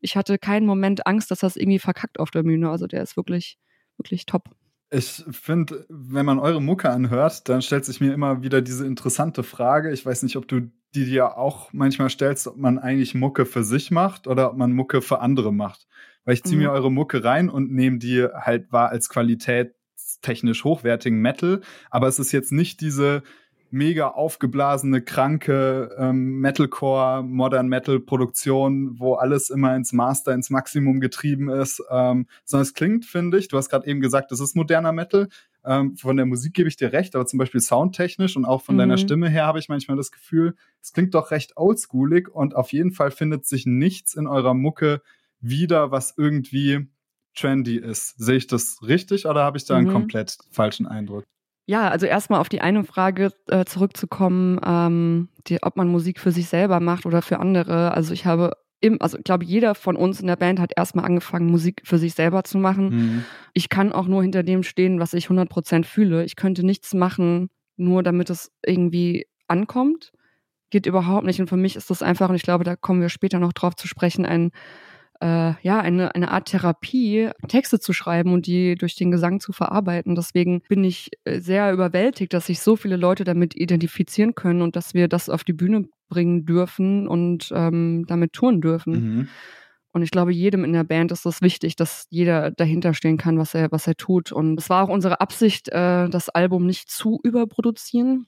ich 0.00 0.16
hatte 0.16 0.38
keinen 0.38 0.66
Moment 0.66 1.06
Angst, 1.06 1.30
dass 1.30 1.40
das 1.40 1.56
irgendwie 1.56 1.78
verkackt 1.78 2.20
auf 2.20 2.30
der 2.30 2.42
Bühne. 2.42 2.70
Also 2.70 2.86
der 2.86 3.02
ist 3.02 3.16
wirklich, 3.16 3.58
wirklich 3.96 4.26
top. 4.26 4.44
Ich 4.90 5.24
finde, 5.30 5.84
wenn 5.88 6.24
man 6.24 6.38
eure 6.38 6.62
Mucke 6.62 6.90
anhört, 6.90 7.48
dann 7.48 7.60
stellt 7.60 7.84
sich 7.84 8.00
mir 8.00 8.14
immer 8.14 8.42
wieder 8.42 8.62
diese 8.62 8.86
interessante 8.86 9.42
Frage. 9.42 9.92
Ich 9.92 10.06
weiß 10.06 10.22
nicht, 10.22 10.36
ob 10.36 10.48
du 10.48 10.70
die 10.94 11.04
dir 11.04 11.36
auch 11.36 11.72
manchmal 11.72 12.08
stellst, 12.08 12.46
ob 12.46 12.56
man 12.56 12.78
eigentlich 12.78 13.14
Mucke 13.14 13.44
für 13.44 13.64
sich 13.64 13.90
macht 13.90 14.26
oder 14.26 14.50
ob 14.50 14.56
man 14.56 14.72
Mucke 14.72 15.02
für 15.02 15.20
andere 15.20 15.52
macht. 15.52 15.86
Weil 16.28 16.34
ich 16.34 16.44
ziehe 16.44 16.58
Mhm. 16.58 16.64
mir 16.66 16.72
eure 16.72 16.92
Mucke 16.92 17.24
rein 17.24 17.48
und 17.48 17.72
nehme 17.72 17.96
die 17.96 18.22
halt 18.22 18.70
wahr 18.70 18.90
als 18.90 19.08
qualitätstechnisch 19.08 20.62
hochwertigen 20.62 21.20
Metal. 21.22 21.62
Aber 21.88 22.06
es 22.06 22.18
ist 22.18 22.32
jetzt 22.32 22.52
nicht 22.52 22.82
diese 22.82 23.22
mega 23.70 24.08
aufgeblasene, 24.08 25.00
kranke 25.00 25.90
ähm, 25.98 26.38
Metalcore, 26.40 27.22
Modern 27.22 27.68
Metal 27.68 27.98
Produktion, 27.98 28.98
wo 29.00 29.14
alles 29.14 29.48
immer 29.48 29.74
ins 29.74 29.94
Master, 29.94 30.34
ins 30.34 30.50
Maximum 30.50 31.00
getrieben 31.00 31.48
ist, 31.48 31.82
ähm, 31.90 32.26
sondern 32.44 32.62
es 32.64 32.74
klingt, 32.74 33.06
finde 33.06 33.38
ich, 33.38 33.48
du 33.48 33.56
hast 33.56 33.70
gerade 33.70 33.86
eben 33.86 34.02
gesagt, 34.02 34.30
das 34.30 34.40
ist 34.40 34.54
moderner 34.54 34.92
Metal. 34.92 35.28
Ähm, 35.64 35.96
von 35.96 36.18
der 36.18 36.26
Musik 36.26 36.52
gebe 36.52 36.68
ich 36.68 36.76
dir 36.76 36.92
recht, 36.92 37.14
aber 37.16 37.24
zum 37.24 37.38
Beispiel 37.38 37.62
soundtechnisch 37.62 38.36
und 38.36 38.44
auch 38.44 38.60
von 38.60 38.74
Mhm. 38.74 38.80
deiner 38.80 38.98
Stimme 38.98 39.30
her 39.30 39.46
habe 39.46 39.60
ich 39.60 39.70
manchmal 39.70 39.96
das 39.96 40.12
Gefühl, 40.12 40.56
es 40.82 40.92
klingt 40.92 41.14
doch 41.14 41.30
recht 41.30 41.56
oldschoolig 41.56 42.28
und 42.28 42.54
auf 42.54 42.72
jeden 42.72 42.92
Fall 42.92 43.10
findet 43.12 43.46
sich 43.46 43.64
nichts 43.64 44.12
in 44.14 44.26
eurer 44.26 44.52
Mucke 44.52 45.00
wieder, 45.40 45.90
was 45.90 46.14
irgendwie 46.16 46.88
trendy 47.36 47.76
ist. 47.76 48.18
Sehe 48.18 48.36
ich 48.36 48.46
das 48.46 48.78
richtig 48.82 49.26
oder 49.26 49.42
habe 49.44 49.58
ich 49.58 49.64
da 49.64 49.76
einen 49.76 49.88
Mhm. 49.88 49.92
komplett 49.92 50.36
falschen 50.50 50.86
Eindruck? 50.86 51.24
Ja, 51.66 51.88
also 51.90 52.06
erstmal 52.06 52.40
auf 52.40 52.48
die 52.48 52.60
eine 52.62 52.82
Frage 52.84 53.30
äh, 53.48 53.64
zurückzukommen, 53.66 54.58
ähm, 54.64 55.28
die, 55.46 55.62
ob 55.62 55.76
man 55.76 55.88
Musik 55.88 56.18
für 56.18 56.32
sich 56.32 56.48
selber 56.48 56.80
macht 56.80 57.04
oder 57.04 57.20
für 57.22 57.38
andere. 57.40 57.92
Also 57.92 58.14
ich 58.14 58.24
habe 58.26 58.52
im, 58.80 59.02
also 59.02 59.18
ich 59.18 59.24
glaube, 59.24 59.44
jeder 59.44 59.74
von 59.74 59.96
uns 59.96 60.20
in 60.20 60.28
der 60.28 60.36
Band 60.36 60.60
hat 60.60 60.72
erstmal 60.76 61.04
angefangen, 61.04 61.50
Musik 61.50 61.82
für 61.84 61.98
sich 61.98 62.14
selber 62.14 62.44
zu 62.44 62.58
machen. 62.58 62.88
Mhm. 62.88 63.24
Ich 63.52 63.68
kann 63.68 63.92
auch 63.92 64.06
nur 64.06 64.22
hinter 64.22 64.42
dem 64.42 64.62
stehen, 64.62 64.98
was 65.00 65.12
ich 65.14 65.28
100% 65.28 65.84
fühle. 65.84 66.24
Ich 66.24 66.36
könnte 66.36 66.64
nichts 66.64 66.94
machen, 66.94 67.50
nur 67.76 68.02
damit 68.02 68.30
es 68.30 68.50
irgendwie 68.64 69.26
ankommt. 69.48 70.12
Geht 70.70 70.86
überhaupt 70.86 71.26
nicht. 71.26 71.40
Und 71.40 71.48
für 71.48 71.56
mich 71.56 71.76
ist 71.76 71.90
das 71.90 72.02
einfach, 72.02 72.28
und 72.30 72.36
ich 72.36 72.42
glaube, 72.42 72.62
da 72.64 72.76
kommen 72.76 73.00
wir 73.00 73.08
später 73.08 73.40
noch 73.40 73.52
drauf 73.52 73.74
zu 73.74 73.88
sprechen, 73.88 74.24
ein, 74.24 74.52
äh, 75.20 75.54
ja, 75.62 75.80
eine, 75.80 76.14
eine 76.14 76.30
Art 76.30 76.48
Therapie, 76.48 77.30
Texte 77.48 77.80
zu 77.80 77.92
schreiben 77.92 78.32
und 78.32 78.46
die 78.46 78.76
durch 78.76 78.94
den 78.94 79.10
Gesang 79.10 79.40
zu 79.40 79.52
verarbeiten. 79.52 80.14
Deswegen 80.14 80.62
bin 80.68 80.84
ich 80.84 81.10
äh, 81.24 81.40
sehr 81.40 81.72
überwältigt, 81.72 82.32
dass 82.32 82.46
sich 82.46 82.60
so 82.60 82.76
viele 82.76 82.96
Leute 82.96 83.24
damit 83.24 83.56
identifizieren 83.56 84.34
können 84.34 84.62
und 84.62 84.76
dass 84.76 84.94
wir 84.94 85.08
das 85.08 85.28
auf 85.28 85.44
die 85.44 85.52
Bühne 85.52 85.88
bringen 86.08 86.46
dürfen 86.46 87.08
und 87.08 87.50
ähm, 87.54 88.04
damit 88.06 88.32
touren 88.32 88.60
dürfen. 88.60 88.92
Mhm. 88.92 89.28
Und 89.92 90.02
ich 90.02 90.10
glaube, 90.10 90.32
jedem 90.32 90.64
in 90.64 90.72
der 90.72 90.84
Band 90.84 91.10
ist 91.12 91.26
es 91.26 91.42
wichtig, 91.42 91.74
dass 91.74 92.06
jeder 92.10 92.50
dahinter 92.50 92.94
stehen 92.94 93.16
kann, 93.16 93.38
was 93.38 93.54
er, 93.54 93.72
was 93.72 93.86
er 93.86 93.96
tut. 93.96 94.30
Und 94.30 94.58
es 94.60 94.70
war 94.70 94.84
auch 94.84 94.88
unsere 94.88 95.20
Absicht, 95.20 95.68
äh, 95.70 96.08
das 96.08 96.28
Album 96.28 96.66
nicht 96.66 96.90
zu 96.90 97.18
überproduzieren. 97.24 98.26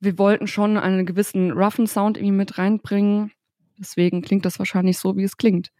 Wir 0.00 0.18
wollten 0.18 0.48
schon 0.48 0.76
einen 0.76 1.06
gewissen 1.06 1.52
roughen 1.52 1.86
Sound 1.86 2.16
irgendwie 2.16 2.36
mit 2.36 2.58
reinbringen. 2.58 3.30
Deswegen 3.78 4.22
klingt 4.22 4.44
das 4.44 4.58
wahrscheinlich 4.58 4.98
so, 4.98 5.16
wie 5.16 5.22
es 5.22 5.36
klingt. 5.36 5.70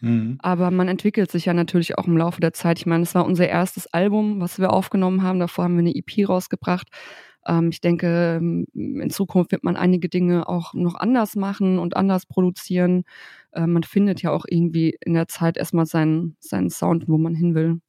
Mhm. 0.00 0.38
Aber 0.40 0.70
man 0.70 0.88
entwickelt 0.88 1.30
sich 1.30 1.46
ja 1.46 1.54
natürlich 1.54 1.98
auch 1.98 2.06
im 2.06 2.16
Laufe 2.16 2.40
der 2.40 2.52
Zeit. 2.52 2.78
Ich 2.78 2.86
meine, 2.86 3.02
es 3.02 3.14
war 3.14 3.24
unser 3.24 3.48
erstes 3.48 3.86
Album, 3.88 4.40
was 4.40 4.58
wir 4.58 4.72
aufgenommen 4.72 5.22
haben. 5.22 5.40
Davor 5.40 5.64
haben 5.64 5.74
wir 5.74 5.80
eine 5.80 5.94
EP 5.94 6.28
rausgebracht. 6.28 6.88
Ähm, 7.46 7.70
ich 7.70 7.80
denke, 7.80 8.38
ähm, 8.40 8.66
in 8.74 9.10
Zukunft 9.10 9.52
wird 9.52 9.64
man 9.64 9.76
einige 9.76 10.08
Dinge 10.08 10.48
auch 10.48 10.74
noch 10.74 10.94
anders 10.94 11.36
machen 11.36 11.78
und 11.78 11.96
anders 11.96 12.26
produzieren. 12.26 13.04
Äh, 13.52 13.66
man 13.66 13.82
findet 13.82 14.22
ja 14.22 14.30
auch 14.30 14.44
irgendwie 14.48 14.96
in 15.00 15.14
der 15.14 15.28
Zeit 15.28 15.56
erstmal 15.56 15.86
seinen, 15.86 16.36
seinen 16.40 16.70
Sound, 16.70 17.08
wo 17.08 17.18
man 17.18 17.34
hin 17.34 17.54
will. 17.54 17.80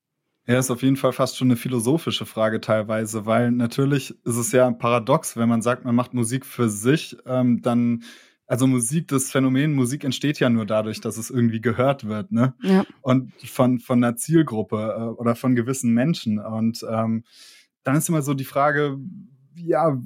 Ja, 0.48 0.58
ist 0.58 0.72
auf 0.72 0.82
jeden 0.82 0.96
Fall 0.96 1.14
fast 1.14 1.38
schon 1.38 1.50
eine 1.50 1.56
philosophische 1.56 2.26
Frage 2.26 2.60
teilweise, 2.62 3.26
weil 3.26 3.52
natürlich 3.52 4.12
ist 4.26 4.38
es 4.38 4.52
ja 4.52 4.70
paradox, 4.72 5.38
wenn 5.38 5.48
man 5.48 5.62
sagt, 5.62 5.86
man 5.86 5.96
macht 5.96 6.14
Musik 6.14 6.46
für 6.46 6.68
sich, 6.68 7.16
ähm, 7.28 7.62
dann, 7.62 8.04
also 8.52 8.68
Musik, 8.68 9.08
das 9.08 9.32
Phänomen 9.32 9.74
Musik 9.74 10.04
entsteht 10.04 10.38
ja 10.42 10.50
nur 10.50 10.66
dadurch, 10.66 11.00
dass 11.00 11.18
es 11.18 11.30
irgendwie 11.30 11.62
gehört 11.62 12.06
wird, 12.06 12.34
ne? 12.34 12.54
Ja. 12.62 12.84
Und 13.02 13.32
von, 13.46 13.80
von 13.80 14.04
einer 14.04 14.18
Zielgruppe 14.18 14.94
äh, 14.98 15.04
oder 15.20 15.36
von 15.36 15.56
gewissen 15.56 15.94
Menschen. 15.94 16.38
Und 16.38 16.86
ähm, 16.90 17.24
dann 17.84 17.96
ist 17.96 18.10
immer 18.10 18.22
so 18.22 18.34
die 18.34 18.44
Frage, 18.44 18.98
ja, 19.56 19.98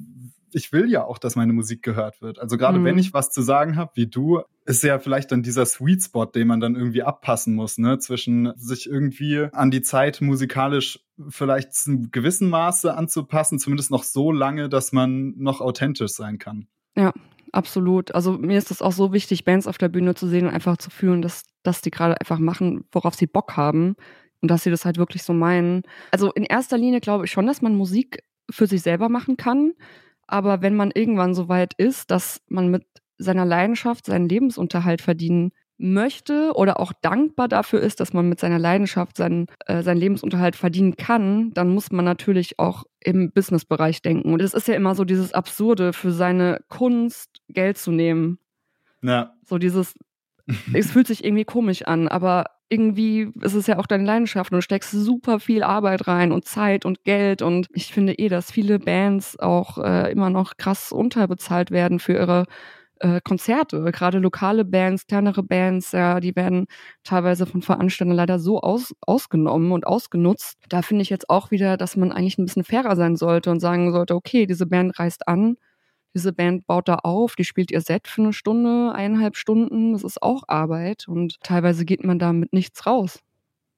ich 0.52 0.72
will 0.72 0.88
ja 0.88 1.04
auch, 1.04 1.18
dass 1.18 1.34
meine 1.34 1.52
Musik 1.52 1.82
gehört 1.82 2.22
wird. 2.22 2.38
Also 2.38 2.56
gerade 2.56 2.78
Mhm. 2.78 2.84
wenn 2.84 2.98
ich 2.98 3.12
was 3.12 3.30
zu 3.30 3.42
sagen 3.42 3.74
habe, 3.74 3.90
wie 3.96 4.06
du, 4.06 4.42
ist 4.64 4.84
ja 4.84 5.00
vielleicht 5.00 5.32
dann 5.32 5.42
dieser 5.42 5.66
Sweet 5.66 6.04
Spot, 6.04 6.26
den 6.26 6.46
man 6.46 6.60
dann 6.60 6.76
irgendwie 6.76 7.02
abpassen 7.02 7.52
muss, 7.54 7.78
ne? 7.78 7.98
Zwischen 7.98 8.52
sich 8.56 8.88
irgendwie 8.88 9.48
an 9.52 9.72
die 9.72 9.82
Zeit 9.82 10.20
musikalisch 10.20 11.00
vielleicht 11.28 11.70
in 11.88 12.12
gewissem 12.12 12.48
Maße 12.48 12.94
anzupassen, 12.94 13.58
zumindest 13.58 13.90
noch 13.90 14.04
so 14.04 14.30
lange, 14.30 14.68
dass 14.68 14.92
man 14.92 15.34
noch 15.36 15.60
authentisch 15.60 16.12
sein 16.12 16.38
kann. 16.38 16.68
Ja, 16.96 17.12
absolut. 17.56 18.14
Also 18.14 18.32
mir 18.32 18.58
ist 18.58 18.70
es 18.70 18.82
auch 18.82 18.92
so 18.92 19.12
wichtig, 19.12 19.44
Bands 19.44 19.66
auf 19.66 19.78
der 19.78 19.88
Bühne 19.88 20.14
zu 20.14 20.28
sehen 20.28 20.46
und 20.46 20.54
einfach 20.54 20.76
zu 20.76 20.90
fühlen, 20.90 21.22
dass, 21.22 21.44
dass 21.62 21.80
die 21.80 21.90
gerade 21.90 22.20
einfach 22.20 22.38
machen, 22.38 22.84
worauf 22.92 23.14
sie 23.14 23.26
Bock 23.26 23.56
haben 23.56 23.96
und 24.40 24.50
dass 24.50 24.62
sie 24.62 24.70
das 24.70 24.84
halt 24.84 24.98
wirklich 24.98 25.22
so 25.22 25.32
meinen. 25.32 25.82
Also 26.12 26.32
in 26.32 26.44
erster 26.44 26.78
Linie 26.78 27.00
glaube 27.00 27.24
ich 27.24 27.30
schon, 27.30 27.46
dass 27.46 27.62
man 27.62 27.74
Musik 27.74 28.22
für 28.50 28.66
sich 28.66 28.82
selber 28.82 29.08
machen 29.08 29.36
kann. 29.36 29.72
Aber 30.26 30.62
wenn 30.62 30.76
man 30.76 30.90
irgendwann 30.92 31.34
so 31.34 31.48
weit 31.48 31.74
ist, 31.74 32.10
dass 32.10 32.42
man 32.48 32.70
mit 32.70 32.84
seiner 33.18 33.44
Leidenschaft 33.44 34.06
seinen 34.06 34.28
Lebensunterhalt 34.28 35.00
verdienen 35.00 35.52
möchte 35.78 36.52
oder 36.54 36.80
auch 36.80 36.92
dankbar 37.02 37.48
dafür 37.48 37.80
ist, 37.80 38.00
dass 38.00 38.12
man 38.12 38.28
mit 38.28 38.40
seiner 38.40 38.58
Leidenschaft 38.58 39.16
seinen, 39.16 39.46
äh, 39.66 39.82
seinen 39.82 39.98
Lebensunterhalt 39.98 40.56
verdienen 40.56 40.96
kann, 40.96 41.52
dann 41.52 41.70
muss 41.70 41.92
man 41.92 42.04
natürlich 42.04 42.58
auch 42.58 42.84
im 43.00 43.30
Businessbereich 43.30 44.02
denken. 44.02 44.32
Und 44.32 44.40
es 44.40 44.54
ist 44.54 44.68
ja 44.68 44.74
immer 44.74 44.94
so 44.94 45.04
dieses 45.04 45.32
Absurde, 45.32 45.92
für 45.92 46.12
seine 46.12 46.60
Kunst 46.68 47.40
Geld 47.48 47.78
zu 47.78 47.92
nehmen. 47.92 48.38
Ja. 49.02 49.34
So 49.44 49.58
dieses, 49.58 49.94
es 50.72 50.90
fühlt 50.90 51.06
sich 51.06 51.24
irgendwie 51.24 51.44
komisch 51.44 51.82
an, 51.82 52.08
aber 52.08 52.46
irgendwie 52.68 53.30
ist 53.42 53.54
es 53.54 53.66
ja 53.68 53.78
auch 53.78 53.86
deine 53.86 54.04
Leidenschaft 54.04 54.50
und 54.50 54.56
du 54.56 54.62
steckst 54.62 54.90
super 54.90 55.38
viel 55.38 55.62
Arbeit 55.62 56.08
rein 56.08 56.32
und 56.32 56.46
Zeit 56.46 56.84
und 56.84 57.04
Geld 57.04 57.40
und 57.42 57.68
ich 57.72 57.92
finde 57.92 58.14
eh, 58.14 58.28
dass 58.28 58.50
viele 58.50 58.80
Bands 58.80 59.38
auch 59.38 59.78
äh, 59.78 60.10
immer 60.10 60.30
noch 60.30 60.56
krass 60.56 60.90
unterbezahlt 60.90 61.70
werden 61.70 62.00
für 62.00 62.14
ihre 62.14 62.46
äh, 63.00 63.20
Konzerte. 63.22 63.82
Gerade 63.92 64.18
lokale 64.18 64.64
Bands, 64.64 65.06
kleinere 65.06 65.42
Bands, 65.42 65.92
ja, 65.92 66.20
die 66.20 66.34
werden 66.36 66.66
teilweise 67.04 67.46
von 67.46 67.62
Veranstaltern 67.62 68.16
leider 68.16 68.38
so 68.38 68.60
aus, 68.60 68.94
ausgenommen 69.00 69.72
und 69.72 69.86
ausgenutzt. 69.86 70.58
Da 70.68 70.82
finde 70.82 71.02
ich 71.02 71.10
jetzt 71.10 71.30
auch 71.30 71.50
wieder, 71.50 71.76
dass 71.76 71.96
man 71.96 72.12
eigentlich 72.12 72.38
ein 72.38 72.46
bisschen 72.46 72.64
fairer 72.64 72.96
sein 72.96 73.16
sollte 73.16 73.50
und 73.50 73.60
sagen 73.60 73.92
sollte, 73.92 74.14
okay, 74.14 74.46
diese 74.46 74.66
Band 74.66 74.98
reist 74.98 75.28
an, 75.28 75.56
diese 76.14 76.32
Band 76.32 76.66
baut 76.66 76.88
da 76.88 76.94
auf, 76.96 77.36
die 77.36 77.44
spielt 77.44 77.70
ihr 77.70 77.82
Set 77.82 78.08
für 78.08 78.22
eine 78.22 78.32
Stunde, 78.32 78.92
eineinhalb 78.94 79.36
Stunden. 79.36 79.92
Das 79.92 80.02
ist 80.02 80.22
auch 80.22 80.44
Arbeit 80.48 81.06
und 81.08 81.38
teilweise 81.42 81.84
geht 81.84 82.04
man 82.04 82.18
da 82.18 82.32
mit 82.32 82.52
nichts 82.54 82.86
raus. 82.86 83.20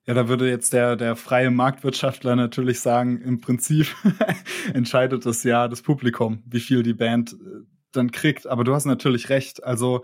Ja, 0.07 0.15
da 0.15 0.27
würde 0.27 0.49
jetzt 0.49 0.73
der, 0.73 0.97
der 0.97 1.17
freie 1.17 1.51
Marktwirtschaftler 1.51 2.35
natürlich 2.35 2.81
sagen, 2.81 3.21
im 3.21 3.41
Prinzip 3.41 3.89
entscheidet 4.73 5.27
das 5.27 5.45
ja 5.45 5.69
das 5.69 5.83
Publikum, 5.83 6.43
wie 6.47 6.61
viel 6.61 6.83
die 6.83 6.95
Band 6.95 7.33
äh, 7.33 7.65
dann 7.93 8.11
kriegt. 8.11 8.47
Aber 8.47 8.65
du 8.65 8.75
hast 8.75 8.85
natürlich 8.85 9.29
recht. 9.29 9.65
Also 9.65 10.03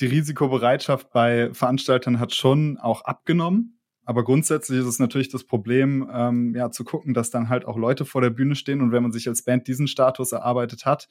die 0.00 0.06
Risikobereitschaft 0.06 1.10
bei 1.10 1.52
Veranstaltern 1.52 2.18
hat 2.18 2.34
schon 2.34 2.78
auch 2.78 3.02
abgenommen. 3.02 3.80
Aber 4.04 4.22
grundsätzlich 4.22 4.78
ist 4.78 4.86
es 4.86 4.98
natürlich 5.00 5.30
das 5.30 5.44
Problem, 5.44 6.08
ähm, 6.12 6.54
ja, 6.54 6.70
zu 6.70 6.84
gucken, 6.84 7.12
dass 7.12 7.30
dann 7.30 7.48
halt 7.48 7.64
auch 7.64 7.76
Leute 7.76 8.04
vor 8.04 8.20
der 8.20 8.30
Bühne 8.30 8.54
stehen. 8.54 8.80
Und 8.80 8.92
wenn 8.92 9.02
man 9.02 9.10
sich 9.10 9.26
als 9.28 9.42
Band 9.42 9.66
diesen 9.66 9.88
Status 9.88 10.30
erarbeitet 10.30 10.86
hat, 10.86 11.08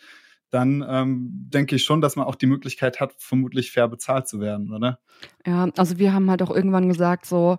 dann 0.49 0.85
ähm, 0.87 1.29
denke 1.49 1.75
ich 1.75 1.83
schon, 1.83 1.99
dass 1.99 2.15
man 2.15 2.25
auch 2.25 2.35
die 2.35 2.45
Möglichkeit 2.45 3.01
hat, 3.01 3.13
vermutlich 3.17 3.71
fair 3.71 3.89
bezahlt 3.89 4.27
zu 4.27 4.39
werden, 4.39 4.71
oder? 4.73 4.99
Ja, 5.45 5.67
also 5.75 5.97
wir 5.97 6.13
haben 6.13 6.29
halt 6.29 6.41
auch 6.41 6.51
irgendwann 6.51 6.87
gesagt, 6.87 7.25
so, 7.25 7.57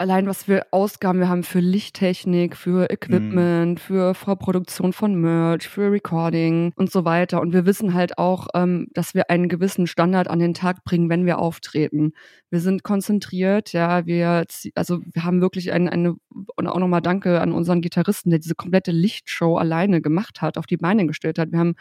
allein 0.00 0.26
was 0.26 0.48
wir 0.48 0.66
Ausgaben 0.70 1.18
wir 1.20 1.28
haben 1.28 1.42
für 1.42 1.60
Lichttechnik, 1.60 2.56
für 2.56 2.88
Equipment, 2.90 3.74
mhm. 3.74 3.76
für 3.76 4.14
Vorproduktion 4.14 4.94
von 4.94 5.14
Merch, 5.14 5.68
für 5.68 5.92
Recording 5.92 6.72
und 6.76 6.90
so 6.90 7.04
weiter. 7.04 7.42
Und 7.42 7.52
wir 7.52 7.66
wissen 7.66 7.92
halt 7.92 8.16
auch, 8.16 8.48
ähm, 8.54 8.88
dass 8.94 9.14
wir 9.14 9.28
einen 9.28 9.50
gewissen 9.50 9.86
Standard 9.86 10.28
an 10.28 10.38
den 10.38 10.54
Tag 10.54 10.84
bringen, 10.84 11.10
wenn 11.10 11.26
wir 11.26 11.38
auftreten. 11.38 12.12
Wir 12.48 12.60
sind 12.60 12.82
konzentriert, 12.82 13.74
ja, 13.74 14.06
wir, 14.06 14.46
also 14.74 15.02
wir 15.04 15.24
haben 15.24 15.42
wirklich 15.42 15.70
eine, 15.70 15.92
eine 15.92 16.14
und 16.56 16.66
auch 16.66 16.78
nochmal 16.78 17.02
Danke 17.02 17.38
an 17.42 17.52
unseren 17.52 17.82
Gitarristen, 17.82 18.30
der 18.30 18.38
diese 18.38 18.54
komplette 18.54 18.92
Lichtshow 18.92 19.58
alleine 19.58 20.00
gemacht 20.00 20.40
hat, 20.40 20.56
auf 20.56 20.66
die 20.66 20.78
Beine 20.78 21.06
gestellt 21.06 21.38
hat. 21.38 21.52
Wir 21.52 21.58
haben 21.58 21.74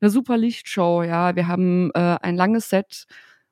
eine 0.00 0.10
super 0.10 0.36
Lichtshow, 0.36 1.02
ja, 1.02 1.34
wir 1.34 1.48
haben 1.48 1.90
äh, 1.94 2.18
ein 2.22 2.36
langes 2.36 2.68
Set 2.68 3.06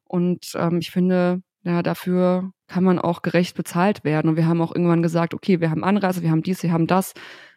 und 0.05 0.53
ähm, 0.55 0.79
ich 0.79 0.93
finde, 0.93 1.43
ja, 1.65 1.83
dafür 1.83 2.53
kann 2.67 2.85
man 2.85 2.99
auch 2.99 3.23
gerecht 3.23 3.57
bezahlt 3.57 4.05
werden. 4.05 4.31
Und 4.31 4.37
wir 4.37 4.47
haben 4.47 4.61
auch 4.61 4.75
irgendwann 4.75 5.03
gesagt, 5.03 5.35
okay, 5.35 5.61
wir 5.61 5.71
haben 5.71 5.85
Anreise, 5.85 6.23
wir 6.23 6.31
haben 6.31 6.43
dies, 6.43 6.63
wir 6.63 6.73
haben 6.73 6.87
das. 6.87 7.15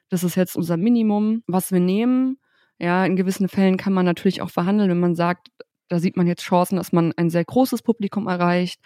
Das 0.10 0.24
ist 0.24 0.36
jetzt 0.36 0.56
unser 0.56 0.78
Minimum, 0.78 1.44
was 1.48 1.72
wir 1.72 1.80
nehmen. 1.80 2.38
Ja, 2.78 3.06
in 3.06 3.16
gewissen 3.16 3.48
Fällen 3.48 3.78
kann 3.78 3.94
man 3.94 4.06
natürlich 4.06 4.42
auch 4.42 4.50
verhandeln, 4.50 4.90
wenn 4.90 5.00
man 5.00 5.16
sagt, 5.16 5.50
da 5.88 6.00
sieht 6.00 6.18
man 6.18 6.28
jetzt 6.28 6.44
Chancen, 6.44 6.76
dass 6.76 6.92
man 6.92 7.14
ein 7.16 7.30
sehr 7.30 7.46
großes 7.46 7.82
Publikum 7.82 8.28
erreicht. 8.28 8.82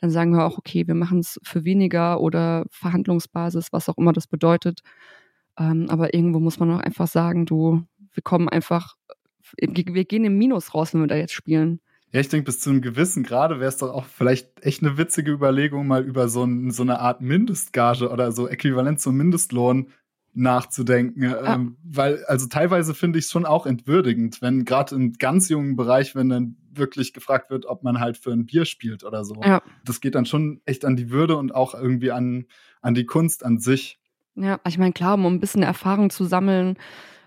Dann 0.00 0.10
sagen 0.10 0.32
wir 0.32 0.44
auch, 0.44 0.58
okay, 0.58 0.86
wir 0.86 0.94
machen 0.94 1.20
es 1.20 1.38
für 1.44 1.64
weniger 1.64 2.20
oder 2.20 2.64
Verhandlungsbasis, 2.70 3.72
was 3.72 3.88
auch 3.88 3.98
immer 3.98 4.12
das 4.12 4.26
bedeutet. 4.26 4.80
Ähm, 5.58 5.86
aber 5.88 6.14
irgendwo 6.14 6.40
muss 6.40 6.58
man 6.58 6.70
auch 6.72 6.80
einfach 6.80 7.06
sagen, 7.06 7.46
du, 7.46 7.84
wir 8.12 8.22
kommen 8.22 8.48
einfach, 8.48 8.96
wir 9.58 10.04
gehen 10.04 10.24
im 10.24 10.38
Minus 10.38 10.74
raus, 10.74 10.94
wenn 10.94 11.00
wir 11.00 11.06
da 11.06 11.16
jetzt 11.16 11.32
spielen. 11.32 11.80
Ja, 12.14 12.20
ich 12.20 12.28
denke, 12.28 12.44
bis 12.44 12.60
zu 12.60 12.70
einem 12.70 12.80
gewissen 12.80 13.24
Grade 13.24 13.58
wäre 13.58 13.68
es 13.68 13.78
doch 13.78 13.92
auch 13.92 14.04
vielleicht 14.04 14.64
echt 14.64 14.84
eine 14.84 14.96
witzige 14.96 15.32
Überlegung, 15.32 15.88
mal 15.88 16.04
über 16.04 16.28
so, 16.28 16.44
ein, 16.44 16.70
so 16.70 16.84
eine 16.84 17.00
Art 17.00 17.20
Mindestgage 17.20 18.08
oder 18.08 18.30
so 18.30 18.46
äquivalent 18.46 19.00
zum 19.00 19.16
Mindestlohn 19.16 19.88
nachzudenken. 20.32 21.24
Ja. 21.24 21.56
Ähm, 21.56 21.76
weil, 21.82 22.24
also 22.26 22.46
teilweise 22.46 22.94
finde 22.94 23.18
ich 23.18 23.24
es 23.24 23.32
schon 23.32 23.44
auch 23.44 23.66
entwürdigend, 23.66 24.40
wenn 24.42 24.64
gerade 24.64 24.94
im 24.94 25.14
ganz 25.14 25.48
jungen 25.48 25.74
Bereich, 25.74 26.14
wenn 26.14 26.28
dann 26.28 26.56
wirklich 26.70 27.14
gefragt 27.14 27.50
wird, 27.50 27.66
ob 27.66 27.82
man 27.82 27.98
halt 27.98 28.16
für 28.16 28.30
ein 28.30 28.46
Bier 28.46 28.64
spielt 28.64 29.02
oder 29.02 29.24
so. 29.24 29.34
Ja. 29.42 29.60
Das 29.84 30.00
geht 30.00 30.14
dann 30.14 30.24
schon 30.24 30.60
echt 30.66 30.84
an 30.84 30.94
die 30.94 31.10
Würde 31.10 31.36
und 31.36 31.52
auch 31.52 31.74
irgendwie 31.74 32.12
an, 32.12 32.44
an 32.80 32.94
die 32.94 33.06
Kunst 33.06 33.44
an 33.44 33.58
sich. 33.58 33.98
Ja, 34.36 34.60
ich 34.64 34.78
meine, 34.78 34.92
klar, 34.92 35.14
um 35.14 35.26
ein 35.26 35.40
bisschen 35.40 35.64
Erfahrung 35.64 36.10
zu 36.10 36.26
sammeln, 36.26 36.76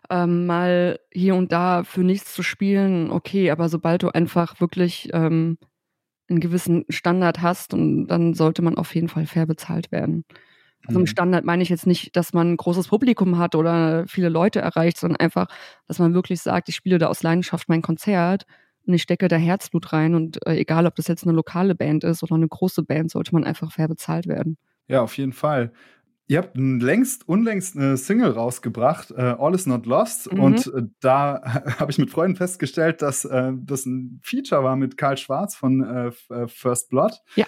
ähm, 0.09 0.45
mal 0.45 0.99
hier 1.11 1.35
und 1.35 1.51
da 1.51 1.83
für 1.83 2.01
nichts 2.01 2.33
zu 2.33 2.43
spielen, 2.43 3.11
okay, 3.11 3.51
aber 3.51 3.69
sobald 3.69 4.03
du 4.03 4.09
einfach 4.09 4.59
wirklich 4.59 5.09
ähm, 5.13 5.57
einen 6.29 6.39
gewissen 6.39 6.85
Standard 6.89 7.41
hast, 7.41 7.73
und 7.73 8.07
dann 8.07 8.33
sollte 8.33 8.61
man 8.61 8.77
auf 8.77 8.93
jeden 8.95 9.09
Fall 9.09 9.25
fair 9.25 9.45
bezahlt 9.45 9.91
werden. 9.91 10.25
Also 10.85 10.99
im 10.99 11.03
mhm. 11.03 11.07
Standard 11.07 11.45
meine 11.45 11.63
ich 11.63 11.69
jetzt 11.69 11.87
nicht, 11.87 12.15
dass 12.15 12.33
man 12.33 12.53
ein 12.53 12.57
großes 12.57 12.87
Publikum 12.87 13.37
hat 13.37 13.55
oder 13.55 14.05
viele 14.07 14.29
Leute 14.29 14.61
erreicht, 14.61 14.97
sondern 14.97 15.19
einfach, 15.19 15.47
dass 15.87 15.99
man 15.99 16.13
wirklich 16.13 16.41
sagt, 16.41 16.69
ich 16.69 16.75
spiele 16.75 16.97
da 16.97 17.07
aus 17.07 17.23
Leidenschaft 17.23 17.67
mein 17.67 17.81
Konzert 17.81 18.45
und 18.85 18.93
ich 18.93 19.01
stecke 19.01 19.27
da 19.27 19.35
Herzblut 19.35 19.91
rein 19.91 20.15
und 20.15 20.45
äh, 20.47 20.55
egal, 20.55 20.85
ob 20.85 20.95
das 20.95 21.07
jetzt 21.07 21.23
eine 21.23 21.33
lokale 21.33 21.75
Band 21.75 22.03
ist 22.03 22.23
oder 22.23 22.35
eine 22.35 22.47
große 22.47 22.83
Band, 22.83 23.11
sollte 23.11 23.33
man 23.33 23.43
einfach 23.43 23.71
fair 23.71 23.87
bezahlt 23.87 24.27
werden. 24.27 24.57
Ja, 24.87 25.01
auf 25.01 25.17
jeden 25.17 25.33
Fall. 25.33 25.73
Ihr 26.29 26.39
habt 26.39 26.57
längst, 26.57 27.27
unlängst 27.27 27.77
eine 27.77 27.95
Single 27.95 28.31
rausgebracht, 28.31 29.11
äh, 29.11 29.35
All 29.39 29.55
is 29.55 29.65
Not 29.65 29.85
Lost. 29.85 30.31
Mhm. 30.31 30.39
Und 30.39 30.67
äh, 30.67 30.83
da 30.99 31.41
habe 31.79 31.89
ich 31.89 31.97
mit 31.97 32.09
Freunden 32.09 32.35
festgestellt, 32.35 33.01
dass 33.01 33.23
äh, 33.23 33.53
das 33.55 33.85
ein 33.85 34.19
Feature 34.23 34.63
war 34.63 34.75
mit 34.75 34.97
Karl 34.97 35.17
Schwarz 35.17 35.55
von 35.55 36.11
First 36.47 36.89
Blood. 36.89 37.13
Ja. 37.35 37.45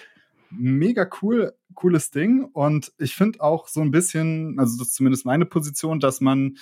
Mega 0.50 1.08
cool, 1.20 1.52
cooles 1.74 2.10
Ding. 2.10 2.44
Und 2.44 2.92
ich 2.98 3.14
finde 3.14 3.40
auch 3.40 3.68
so 3.68 3.82
ein 3.82 3.90
bisschen, 3.90 4.58
also 4.58 4.78
das 4.78 4.88
ist 4.88 4.94
zumindest 4.94 5.26
meine 5.26 5.46
Position, 5.46 6.00
dass 6.00 6.20
man 6.20 6.56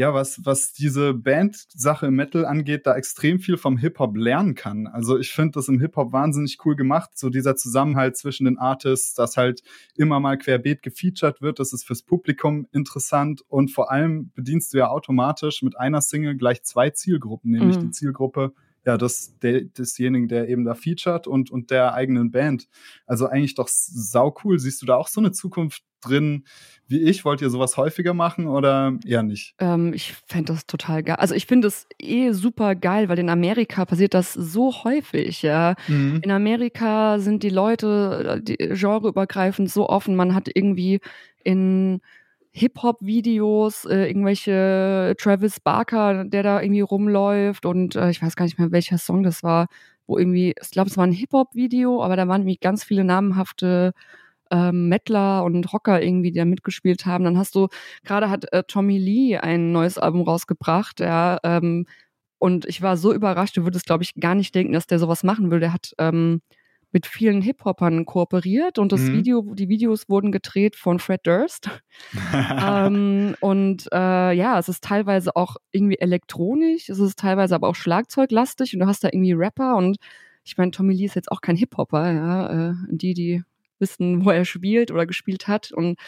ja, 0.00 0.14
was, 0.14 0.40
was 0.46 0.72
diese 0.72 1.12
Band-Sache 1.12 2.06
im 2.06 2.14
Metal 2.14 2.46
angeht, 2.46 2.86
da 2.86 2.96
extrem 2.96 3.38
viel 3.38 3.58
vom 3.58 3.76
Hip-Hop 3.76 4.16
lernen 4.16 4.54
kann. 4.54 4.86
Also 4.86 5.18
ich 5.18 5.30
finde 5.30 5.52
das 5.56 5.68
im 5.68 5.78
Hip-Hop 5.78 6.10
wahnsinnig 6.14 6.56
cool 6.64 6.74
gemacht, 6.74 7.10
so 7.18 7.28
dieser 7.28 7.54
Zusammenhalt 7.54 8.16
zwischen 8.16 8.46
den 8.46 8.56
Artists, 8.56 9.12
dass 9.12 9.36
halt 9.36 9.60
immer 9.98 10.18
mal 10.18 10.38
querbeet 10.38 10.82
gefeatured 10.82 11.42
wird, 11.42 11.58
das 11.58 11.74
ist 11.74 11.84
fürs 11.86 12.00
Publikum 12.00 12.66
interessant 12.72 13.42
und 13.46 13.72
vor 13.72 13.92
allem 13.92 14.30
bedienst 14.34 14.72
du 14.72 14.78
ja 14.78 14.88
automatisch 14.88 15.60
mit 15.60 15.78
einer 15.78 16.00
Single 16.00 16.34
gleich 16.34 16.62
zwei 16.62 16.88
Zielgruppen, 16.88 17.50
nämlich 17.50 17.76
mhm. 17.76 17.82
die 17.82 17.90
Zielgruppe 17.90 18.54
ja, 18.84 18.96
das, 18.96 19.38
der, 19.40 19.62
desjenigen, 19.62 20.28
der 20.28 20.48
eben 20.48 20.64
da 20.64 20.74
featured 20.74 21.26
und, 21.26 21.50
und 21.50 21.70
der 21.70 21.94
eigenen 21.94 22.30
Band. 22.30 22.68
Also 23.06 23.26
eigentlich 23.26 23.54
doch 23.54 23.68
sau 23.68 24.34
cool. 24.44 24.58
Siehst 24.58 24.80
du 24.80 24.86
da 24.86 24.96
auch 24.96 25.08
so 25.08 25.20
eine 25.20 25.32
Zukunft 25.32 25.82
drin 26.00 26.44
wie 26.86 27.02
ich? 27.02 27.24
Wollt 27.24 27.42
ihr 27.42 27.50
sowas 27.50 27.76
häufiger 27.76 28.14
machen 28.14 28.46
oder 28.46 28.98
eher 29.06 29.22
nicht? 29.22 29.54
Ähm, 29.58 29.92
ich 29.92 30.14
fände 30.26 30.52
das 30.54 30.66
total 30.66 31.02
geil. 31.02 31.16
Also 31.16 31.34
ich 31.34 31.46
finde 31.46 31.68
es 31.68 31.86
eh 31.98 32.32
super 32.32 32.74
geil, 32.74 33.08
weil 33.08 33.18
in 33.18 33.28
Amerika 33.28 33.84
passiert 33.84 34.14
das 34.14 34.32
so 34.32 34.72
häufig, 34.84 35.42
ja. 35.42 35.74
Mhm. 35.86 36.20
In 36.22 36.30
Amerika 36.30 37.18
sind 37.18 37.42
die 37.42 37.50
Leute 37.50 38.40
die 38.42 38.56
genreübergreifend 38.56 39.70
so 39.70 39.88
offen. 39.88 40.16
Man 40.16 40.34
hat 40.34 40.48
irgendwie 40.52 41.00
in 41.44 42.00
Hip-Hop-Videos, 42.52 43.84
äh, 43.84 44.06
irgendwelche 44.08 45.14
Travis 45.18 45.60
Barker, 45.60 46.24
der 46.24 46.42
da 46.42 46.60
irgendwie 46.60 46.80
rumläuft 46.80 47.64
und 47.66 47.96
äh, 47.96 48.10
ich 48.10 48.22
weiß 48.22 48.36
gar 48.36 48.44
nicht 48.44 48.58
mehr, 48.58 48.72
welcher 48.72 48.98
Song 48.98 49.22
das 49.22 49.42
war, 49.42 49.68
wo 50.06 50.18
irgendwie, 50.18 50.54
ich 50.60 50.70
glaube, 50.70 50.90
es 50.90 50.96
war 50.96 51.06
ein 51.06 51.12
Hip-Hop-Video, 51.12 52.02
aber 52.02 52.16
da 52.16 52.26
waren 52.28 52.42
irgendwie 52.42 52.58
ganz 52.58 52.82
viele 52.84 53.04
namenhafte 53.04 53.92
ähm, 54.50 54.88
Mettler 54.88 55.44
und 55.44 55.72
Rocker 55.72 56.02
irgendwie, 56.02 56.32
die 56.32 56.38
da 56.38 56.44
mitgespielt 56.44 57.06
haben. 57.06 57.24
Dann 57.24 57.38
hast 57.38 57.54
du, 57.54 57.68
gerade 58.04 58.30
hat 58.30 58.52
äh, 58.52 58.64
Tommy 58.66 58.98
Lee 58.98 59.36
ein 59.38 59.72
neues 59.72 59.98
Album 59.98 60.22
rausgebracht, 60.22 61.00
ja, 61.00 61.38
ähm, 61.44 61.86
und 62.40 62.64
ich 62.66 62.80
war 62.82 62.96
so 62.96 63.12
überrascht, 63.12 63.56
du 63.58 63.64
würdest, 63.64 63.86
glaube 63.86 64.02
ich, 64.02 64.14
gar 64.14 64.34
nicht 64.34 64.54
denken, 64.54 64.72
dass 64.72 64.86
der 64.86 64.98
sowas 64.98 65.22
machen 65.24 65.50
will. 65.50 65.60
Der 65.60 65.74
hat 65.74 65.92
ähm, 65.98 66.40
mit 66.92 67.06
vielen 67.06 67.40
Hip-Hopern 67.40 68.04
kooperiert 68.04 68.78
und 68.78 68.92
das 68.92 69.00
mhm. 69.02 69.12
Video, 69.12 69.54
die 69.54 69.68
Videos 69.68 70.08
wurden 70.08 70.32
gedreht 70.32 70.76
von 70.76 70.98
Fred 70.98 71.26
Durst. 71.26 71.70
ähm, 72.32 73.36
und 73.40 73.88
äh, 73.92 74.32
ja, 74.32 74.58
es 74.58 74.68
ist 74.68 74.84
teilweise 74.84 75.36
auch 75.36 75.56
irgendwie 75.72 75.98
elektronisch, 75.98 76.88
es 76.88 76.98
ist 76.98 77.18
teilweise 77.18 77.54
aber 77.54 77.68
auch 77.68 77.76
Schlagzeuglastig 77.76 78.74
und 78.74 78.80
du 78.80 78.86
hast 78.86 79.04
da 79.04 79.08
irgendwie 79.08 79.32
Rapper 79.32 79.76
und 79.76 79.98
ich 80.44 80.56
meine, 80.56 80.70
Tommy 80.70 80.94
Lee 80.94 81.04
ist 81.04 81.16
jetzt 81.16 81.30
auch 81.30 81.42
kein 81.42 81.56
Hip-Hopper, 81.56 82.12
ja, 82.12 82.70
äh, 82.70 82.74
die, 82.88 83.14
die 83.14 83.42
wissen, 83.78 84.24
wo 84.24 84.30
er 84.30 84.44
spielt 84.44 84.90
oder 84.90 85.06
gespielt 85.06 85.48
hat 85.48 85.72
und 85.72 85.98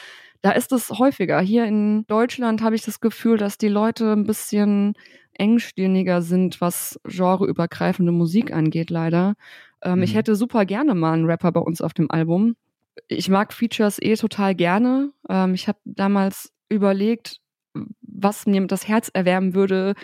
da 0.42 0.50
ist 0.50 0.72
es 0.72 0.90
häufiger. 0.90 1.40
Hier 1.40 1.64
in 1.66 2.04
Deutschland 2.08 2.62
habe 2.62 2.74
ich 2.74 2.82
das 2.82 3.00
Gefühl, 3.00 3.38
dass 3.38 3.58
die 3.58 3.68
Leute 3.68 4.12
ein 4.12 4.26
bisschen 4.26 4.94
engstirniger 5.34 6.20
sind, 6.20 6.60
was 6.60 7.00
genreübergreifende 7.04 8.12
Musik 8.12 8.52
angeht, 8.52 8.90
leider. 8.90 9.34
Ähm, 9.82 9.96
mhm. 9.96 10.02
Ich 10.02 10.14
hätte 10.14 10.36
super 10.36 10.64
gerne 10.64 10.94
mal 10.94 11.12
einen 11.12 11.26
Rapper 11.26 11.52
bei 11.52 11.60
uns 11.60 11.80
auf 11.80 11.94
dem 11.94 12.10
Album. 12.10 12.56
Ich 13.08 13.28
mag 13.28 13.52
Features 13.52 14.00
eh 14.00 14.14
total 14.14 14.54
gerne. 14.54 15.12
Ähm, 15.28 15.54
ich 15.54 15.68
habe 15.68 15.78
damals 15.84 16.52
überlegt, 16.68 17.40
was 18.02 18.46
mir 18.46 18.66
das 18.66 18.86
Herz 18.88 19.10
erwärmen 19.12 19.54
würde, 19.54 19.94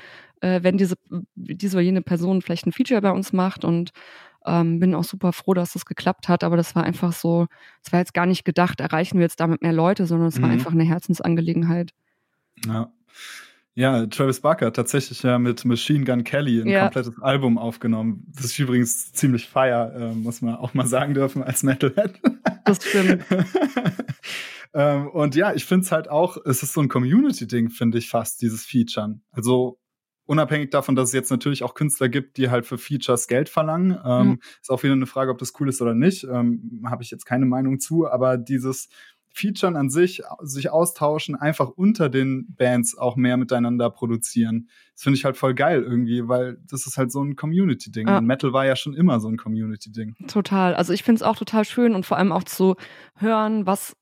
äh, 0.40 0.62
wenn 0.62 0.78
diese, 0.78 0.96
diese 1.34 1.76
oder 1.76 1.84
jene 1.84 2.02
Person 2.02 2.42
vielleicht 2.42 2.66
ein 2.66 2.72
Feature 2.72 3.00
bei 3.00 3.10
uns 3.10 3.32
macht 3.32 3.64
und 3.64 3.90
ähm, 4.46 4.78
bin 4.80 4.94
auch 4.94 5.04
super 5.04 5.32
froh, 5.32 5.54
dass 5.54 5.72
das 5.72 5.84
geklappt 5.84 6.28
hat, 6.28 6.44
aber 6.44 6.56
das 6.56 6.74
war 6.74 6.84
einfach 6.84 7.12
so, 7.12 7.46
es 7.84 7.92
war 7.92 8.00
jetzt 8.00 8.14
gar 8.14 8.26
nicht 8.26 8.44
gedacht, 8.44 8.80
erreichen 8.80 9.18
wir 9.18 9.24
jetzt 9.24 9.40
damit 9.40 9.62
mehr 9.62 9.72
Leute, 9.72 10.06
sondern 10.06 10.28
es 10.28 10.40
war 10.40 10.48
mhm. 10.48 10.54
einfach 10.54 10.72
eine 10.72 10.84
Herzensangelegenheit. 10.84 11.92
Ja. 12.66 12.90
Ja, 13.78 14.06
Travis 14.06 14.40
Barker 14.40 14.72
tatsächlich 14.72 15.22
ja 15.22 15.38
mit 15.38 15.64
Machine 15.64 16.04
Gun 16.04 16.24
Kelly 16.24 16.62
ein 16.62 16.66
ja. 16.66 16.82
komplettes 16.82 17.22
Album 17.22 17.58
aufgenommen. 17.58 18.24
Das 18.34 18.46
ist 18.46 18.58
übrigens 18.58 19.12
ziemlich 19.12 19.46
feier, 19.46 19.94
äh, 19.94 20.14
muss 20.16 20.42
man 20.42 20.56
auch 20.56 20.74
mal 20.74 20.88
sagen 20.88 21.14
dürfen 21.14 21.44
als 21.44 21.62
Metalhead. 21.62 22.20
Das 22.64 22.84
stimmt. 22.84 23.24
ähm, 24.74 25.06
und 25.10 25.36
ja, 25.36 25.54
ich 25.54 25.64
finde 25.64 25.84
es 25.84 25.92
halt 25.92 26.10
auch, 26.10 26.38
es 26.44 26.64
ist 26.64 26.72
so 26.72 26.80
ein 26.80 26.88
Community-Ding, 26.88 27.70
finde 27.70 27.98
ich 27.98 28.08
fast, 28.08 28.42
dieses 28.42 28.64
Featuren. 28.64 29.22
Also 29.30 29.78
unabhängig 30.24 30.70
davon, 30.70 30.96
dass 30.96 31.10
es 31.10 31.14
jetzt 31.14 31.30
natürlich 31.30 31.62
auch 31.62 31.74
Künstler 31.74 32.08
gibt, 32.08 32.36
die 32.36 32.50
halt 32.50 32.66
für 32.66 32.78
Features 32.78 33.28
Geld 33.28 33.48
verlangen. 33.48 33.96
Ähm, 34.04 34.26
mhm. 34.26 34.40
Ist 34.60 34.72
auch 34.72 34.82
wieder 34.82 34.94
eine 34.94 35.06
Frage, 35.06 35.30
ob 35.30 35.38
das 35.38 35.52
cool 35.60 35.68
ist 35.68 35.80
oder 35.80 35.94
nicht. 35.94 36.24
Ähm, 36.24 36.82
Habe 36.86 37.04
ich 37.04 37.12
jetzt 37.12 37.26
keine 37.26 37.46
Meinung 37.46 37.78
zu, 37.78 38.10
aber 38.10 38.38
dieses 38.38 38.88
Featuren 39.38 39.76
an 39.76 39.88
sich, 39.88 40.22
sich 40.40 40.70
austauschen, 40.70 41.36
einfach 41.36 41.68
unter 41.68 42.08
den 42.08 42.54
Bands 42.56 42.98
auch 42.98 43.16
mehr 43.16 43.36
miteinander 43.36 43.88
produzieren. 43.88 44.68
Das 44.94 45.04
finde 45.04 45.16
ich 45.16 45.24
halt 45.24 45.36
voll 45.36 45.54
geil 45.54 45.82
irgendwie, 45.82 46.26
weil 46.26 46.58
das 46.68 46.86
ist 46.86 46.96
halt 46.96 47.12
so 47.12 47.22
ein 47.22 47.36
Community-Ding. 47.36 48.08
Ja. 48.08 48.20
Metal 48.20 48.52
war 48.52 48.66
ja 48.66 48.74
schon 48.74 48.94
immer 48.94 49.20
so 49.20 49.28
ein 49.28 49.36
Community-Ding. 49.36 50.16
Total. 50.26 50.74
Also 50.74 50.92
ich 50.92 51.04
finde 51.04 51.16
es 51.16 51.22
auch 51.22 51.36
total 51.36 51.64
schön 51.64 51.94
und 51.94 52.04
vor 52.04 52.16
allem 52.16 52.32
auch 52.32 52.44
zu 52.44 52.74
hören, 53.14 53.64
was 53.64 53.96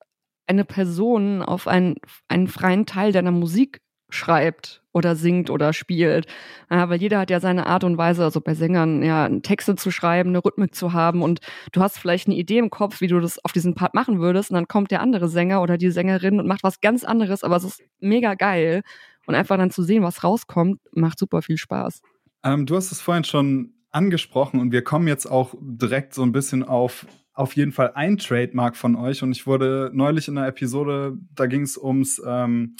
eine 0.47 0.65
Person 0.65 1.43
auf 1.43 1.69
einen, 1.69 1.97
einen 2.29 2.49
freien 2.49 2.87
Teil 2.87 3.13
deiner 3.13 3.33
Musik 3.33 3.83
schreibt 4.09 4.83
oder 4.93 5.17
singt 5.17 5.51
oder 5.51 5.73
spielt. 5.73 6.27
Ja, 6.71 6.89
weil 6.89 7.01
jeder 7.01 7.19
hat 7.19 7.31
ja 7.31 7.41
seine 7.41 7.67
Art 7.67 7.85
und 7.85 7.99
Weise, 7.99 8.25
also 8.25 8.41
bei 8.41 8.55
Sängern, 8.55 9.03
ja, 9.03 9.29
Texte 9.41 9.77
zu 9.77 9.91
schreiben, 9.91 10.31
eine 10.31 10.45
Rhythmik 10.45 10.75
zu 10.75 10.93
haben. 10.93 11.23
Und 11.23 11.41
du 11.73 11.81
hast 11.81 11.99
vielleicht 11.99 12.29
eine 12.29 12.37
Idee 12.37 12.59
im 12.59 12.71
Kopf, 12.71 13.01
wie 13.01 13.07
du 13.07 13.21
das 13.21 13.45
auf 13.45 13.53
diesen 13.53 13.75
Part 13.75 13.95
machen 13.95 14.21
würdest. 14.21 14.51
Und 14.51 14.55
dann 14.55 14.69
kommt 14.69 14.91
der 14.91 15.01
andere 15.01 15.29
Sänger 15.29 15.61
oder 15.61 15.77
die 15.77 15.91
Sängerin 15.91 16.41
und 16.41 16.47
macht 16.47 16.63
was 16.63 16.81
ganz 16.81 17.05
anderes, 17.05 17.45
aber 17.45 17.57
es 17.57 17.65
ist 17.65 17.83
mega 18.01 18.35
geil. 18.35 18.83
Und 19.27 19.35
einfach 19.35 19.57
dann 19.57 19.71
zu 19.71 19.83
sehen, 19.83 20.03
was 20.03 20.23
rauskommt, 20.23 20.81
macht 20.93 21.19
super 21.19 21.43
viel 21.43 21.59
Spaß. 21.59 22.01
Ähm, 22.45 22.65
du 22.65 22.77
hast 22.77 22.93
es 22.93 23.01
vorhin 23.01 23.25
schon 23.25 23.75
angesprochen 23.91 24.61
und 24.61 24.73
wir 24.73 24.83
kommen 24.83 25.09
jetzt 25.09 25.27
auch 25.27 25.55
direkt 25.61 26.15
so 26.15 26.23
ein 26.23 26.33
bisschen 26.33 26.63
auf 26.63 27.07
auf 27.37 27.55
jeden 27.55 27.73
Fall 27.73 27.93
ein 27.95 28.17
Trademark 28.17 28.77
von 28.77 28.97
euch. 28.97 29.23
Und 29.23 29.33
ich 29.33 29.47
wurde 29.47 29.91
neulich 29.93 30.27
in 30.27 30.39
einer 30.39 30.49
Episode, 30.49 31.19
da 31.35 31.45
ging 31.45 31.63
es 31.63 31.77
ums 31.77 32.21
ähm, 32.27 32.77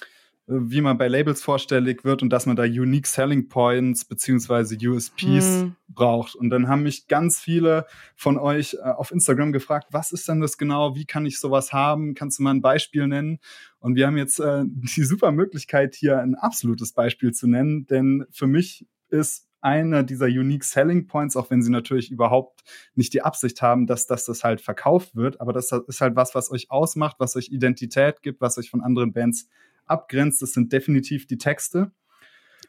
wie 0.47 0.81
man 0.81 0.97
bei 0.97 1.09
Labels 1.09 1.43
vorstellig 1.43 2.05
wird 2.05 2.23
und 2.23 2.31
dass 2.31 2.47
man 2.47 2.55
da 2.55 2.63
Unique 2.63 3.07
Selling 3.07 3.49
Points 3.49 4.05
beziehungsweise 4.05 4.77
USPs 4.77 5.63
hm. 5.63 5.77
braucht. 5.89 6.37
Und 6.37 6.51
dann 6.51 6.69
haben 6.69 6.85
mich 6.85 7.09
ganz 7.09 7.41
viele 7.41 7.87
von 8.15 8.39
euch 8.39 8.75
äh, 8.75 8.89
auf 8.89 9.11
Instagram 9.11 9.53
gefragt, 9.53 9.89
was 9.91 10.13
ist 10.13 10.29
denn 10.29 10.41
das 10.41 10.57
genau? 10.57 10.95
Wie 10.95 11.05
kann 11.05 11.27
ich 11.27 11.41
sowas 11.41 11.73
haben? 11.73 12.15
Kannst 12.15 12.39
du 12.39 12.45
mal 12.45 12.53
ein 12.53 12.63
Beispiel 12.63 13.09
nennen? 13.09 13.41
Und 13.81 13.97
wir 13.97 14.07
haben 14.07 14.17
jetzt 14.17 14.39
äh, 14.39 14.63
die 14.67 15.03
super 15.03 15.33
Möglichkeit, 15.33 15.97
hier 15.97 16.21
ein 16.21 16.37
absolutes 16.37 16.93
Beispiel 16.93 17.33
zu 17.33 17.49
nennen, 17.49 17.87
denn 17.87 18.25
für 18.31 18.47
mich 18.47 18.87
ist 19.09 19.49
einer 19.67 20.05
dieser 20.05 20.27
Unique 20.27 20.63
Selling 20.63 21.09
Points, 21.09 21.37
auch 21.37 21.51
wenn 21.51 21.61
sie 21.61 21.73
natürlich 21.73 22.13
überhaupt 22.13 22.63
nicht 22.95 23.13
die 23.13 23.23
Absicht 23.23 23.61
haben, 23.63 23.89
dass, 23.89 24.07
dass 24.07 24.25
das 24.25 24.45
halt 24.45 24.61
verkauft 24.61 25.17
wird, 25.17 25.41
aber 25.41 25.53
das 25.53 25.73
ist 25.73 26.01
halt 26.01 26.15
was, 26.15 26.37
was 26.37 26.53
euch 26.53 26.71
ausmacht, 26.71 27.17
was 27.19 27.35
euch 27.35 27.49
Identität 27.51 28.23
gibt, 28.23 28.41
was 28.41 28.57
euch 28.59 28.71
von 28.71 28.81
anderen 28.81 29.13
Bands 29.13 29.49
abgrenzt, 29.85 30.41
das 30.41 30.53
sind 30.53 30.73
definitiv 30.73 31.27
die 31.27 31.39
Texte. 31.39 31.91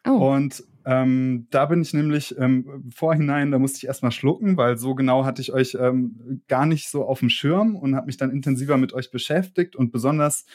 Oh. 0.08 0.34
Und 0.34 0.64
ähm, 0.86 1.48
da 1.52 1.66
bin 1.66 1.84
ich 1.84 1.94
nämlich 1.94 2.36
ähm, 2.40 2.90
vorhinein, 2.96 3.52
da 3.52 3.60
musste 3.60 3.78
ich 3.78 3.86
erstmal 3.86 4.12
schlucken, 4.12 4.58
weil 4.58 4.78
so 4.78 4.96
genau 4.96 5.24
hatte 5.24 5.42
ich 5.42 5.54
euch 5.54 5.78
ähm, 5.80 6.42
gar 6.48 6.66
nicht 6.66 6.90
so 6.90 7.06
auf 7.06 7.20
dem 7.20 7.30
Schirm 7.30 7.76
und 7.76 7.96
habe 7.96 8.08
mich 8.08 8.18
dann 8.18 8.32
intensiver 8.32 8.78
mit 8.78 8.94
euch 8.94 9.12
beschäftigt 9.12 9.76
und 9.76 9.92
besonders 9.92 10.46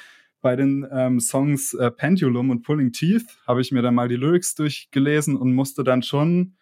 bei 0.42 0.56
den 0.56 0.86
ähm, 0.92 1.20
Songs 1.20 1.72
äh, 1.74 1.90
Pendulum 1.90 2.50
und 2.50 2.62
Pulling 2.62 2.92
Teeth 2.92 3.26
habe 3.46 3.60
ich 3.60 3.72
mir 3.72 3.80
dann 3.80 3.94
mal 3.94 4.08
die 4.08 4.16
Lyrics 4.16 4.54
durchgelesen 4.54 5.36
und 5.36 5.54
musste 5.54 5.84
dann 5.84 6.02
schon, 6.02 6.56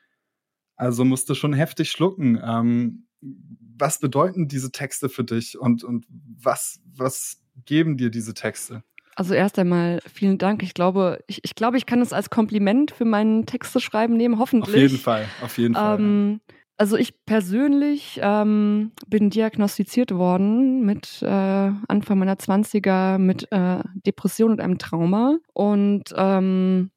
also 0.76 1.04
musste 1.04 1.34
schon 1.34 1.52
heftig 1.52 1.90
schlucken. 1.90 2.40
Ähm, 2.44 3.06
was 3.20 3.98
bedeuten 3.98 4.48
diese 4.48 4.70
Texte 4.70 5.08
für 5.08 5.24
dich 5.24 5.58
und, 5.58 5.82
und 5.82 6.06
was, 6.08 6.80
was 6.94 7.42
geben 7.64 7.96
dir 7.96 8.10
diese 8.10 8.34
Texte? 8.34 8.84
Also 9.16 9.34
erst 9.34 9.58
einmal 9.58 10.00
vielen 10.12 10.38
Dank. 10.38 10.62
Ich 10.62 10.74
glaube, 10.74 11.22
ich, 11.26 11.40
ich 11.42 11.54
glaube, 11.54 11.76
ich 11.76 11.86
kann 11.86 12.00
es 12.00 12.12
als 12.12 12.30
Kompliment 12.30 12.90
für 12.90 13.04
meinen 13.04 13.44
Texte 13.44 13.80
schreiben 13.80 14.16
nehmen, 14.16 14.38
hoffentlich. 14.38 14.74
Auf 14.74 14.80
jeden 14.80 14.98
Fall, 14.98 15.26
auf 15.42 15.58
jeden 15.58 15.74
Fall. 15.74 16.00
Ähm, 16.00 16.40
also 16.80 16.96
ich 16.96 17.26
persönlich 17.26 18.18
ähm, 18.22 18.92
bin 19.06 19.28
diagnostiziert 19.28 20.12
worden 20.12 20.80
mit 20.86 21.20
äh, 21.20 21.26
Anfang 21.26 22.18
meiner 22.18 22.38
Zwanziger 22.38 23.18
mit 23.18 23.52
äh, 23.52 23.80
Depression 24.06 24.52
und 24.52 24.62
einem 24.62 24.78
Trauma. 24.78 25.36
Und 25.52 26.04
ähm, 26.16 26.90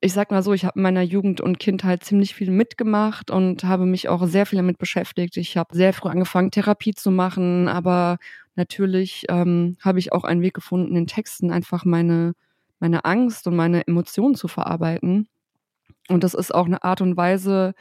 ich 0.00 0.12
sag 0.12 0.32
mal 0.32 0.42
so, 0.42 0.52
ich 0.52 0.64
habe 0.64 0.80
in 0.80 0.82
meiner 0.82 1.02
Jugend 1.02 1.40
und 1.40 1.60
Kindheit 1.60 2.02
ziemlich 2.02 2.34
viel 2.34 2.50
mitgemacht 2.50 3.30
und 3.30 3.62
habe 3.62 3.86
mich 3.86 4.08
auch 4.08 4.26
sehr 4.26 4.46
viel 4.46 4.56
damit 4.56 4.78
beschäftigt. 4.78 5.36
Ich 5.36 5.56
habe 5.56 5.76
sehr 5.76 5.92
früh 5.92 6.08
angefangen, 6.08 6.50
Therapie 6.50 6.92
zu 6.92 7.12
machen, 7.12 7.68
aber 7.68 8.18
natürlich 8.56 9.26
ähm, 9.28 9.76
habe 9.80 10.00
ich 10.00 10.12
auch 10.12 10.24
einen 10.24 10.42
Weg 10.42 10.54
gefunden, 10.54 10.96
in 10.96 11.06
Texten 11.06 11.52
einfach 11.52 11.84
meine, 11.84 12.32
meine 12.80 13.04
Angst 13.04 13.46
und 13.46 13.54
meine 13.54 13.86
Emotionen 13.86 14.34
zu 14.34 14.48
verarbeiten. 14.48 15.28
Und 16.08 16.24
das 16.24 16.34
ist 16.34 16.52
auch 16.52 16.66
eine 16.66 16.82
Art 16.82 17.00
und 17.00 17.16
Weise, 17.16 17.74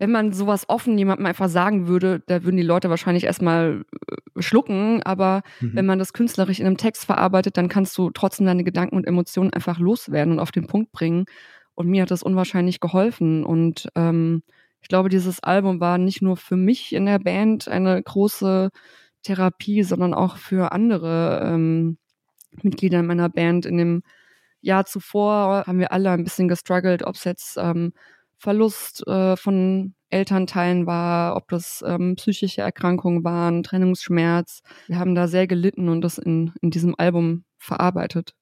wenn 0.00 0.10
man 0.10 0.32
sowas 0.32 0.66
offen 0.66 0.96
jemandem 0.96 1.26
einfach 1.26 1.50
sagen 1.50 1.86
würde, 1.86 2.22
da 2.26 2.42
würden 2.42 2.56
die 2.56 2.62
Leute 2.62 2.88
wahrscheinlich 2.88 3.24
erstmal 3.24 3.84
äh, 4.08 4.42
schlucken, 4.42 5.02
aber 5.02 5.42
mhm. 5.60 5.76
wenn 5.76 5.84
man 5.84 5.98
das 5.98 6.14
künstlerisch 6.14 6.58
in 6.58 6.66
einem 6.66 6.78
Text 6.78 7.04
verarbeitet, 7.04 7.58
dann 7.58 7.68
kannst 7.68 7.96
du 7.98 8.10
trotzdem 8.10 8.46
deine 8.46 8.64
Gedanken 8.64 8.96
und 8.96 9.06
Emotionen 9.06 9.52
einfach 9.52 9.78
loswerden 9.78 10.32
und 10.32 10.40
auf 10.40 10.52
den 10.52 10.66
Punkt 10.66 10.90
bringen. 10.90 11.26
Und 11.74 11.88
mir 11.88 12.02
hat 12.02 12.10
das 12.10 12.22
unwahrscheinlich 12.22 12.80
geholfen. 12.80 13.44
Und 13.44 13.88
ähm, 13.94 14.42
ich 14.80 14.88
glaube, 14.88 15.10
dieses 15.10 15.42
Album 15.42 15.80
war 15.80 15.98
nicht 15.98 16.22
nur 16.22 16.38
für 16.38 16.56
mich 16.56 16.94
in 16.94 17.04
der 17.04 17.18
Band 17.18 17.68
eine 17.68 18.02
große 18.02 18.70
Therapie, 19.22 19.82
sondern 19.82 20.14
auch 20.14 20.38
für 20.38 20.72
andere 20.72 21.42
ähm, 21.44 21.98
Mitglieder 22.62 23.00
in 23.00 23.06
meiner 23.06 23.28
Band. 23.28 23.66
In 23.66 23.76
dem 23.76 24.02
Jahr 24.62 24.86
zuvor 24.86 25.64
haben 25.66 25.78
wir 25.78 25.92
alle 25.92 26.10
ein 26.10 26.24
bisschen 26.24 26.48
gestruggelt, 26.48 27.02
ob 27.02 27.16
es 27.16 27.24
jetzt 27.24 27.58
ähm, 27.58 27.92
Verlust 28.40 29.06
äh, 29.06 29.36
von 29.36 29.94
Elternteilen 30.08 30.86
war, 30.86 31.36
ob 31.36 31.48
das 31.50 31.84
ähm, 31.86 32.16
psychische 32.16 32.62
Erkrankungen 32.62 33.22
waren, 33.22 33.62
Trennungsschmerz. 33.62 34.62
Wir 34.86 34.98
haben 34.98 35.14
da 35.14 35.28
sehr 35.28 35.46
gelitten 35.46 35.90
und 35.90 36.00
das 36.00 36.16
in, 36.16 36.52
in 36.62 36.70
diesem 36.70 36.94
Album 36.98 37.44
verarbeitet. 37.58 38.34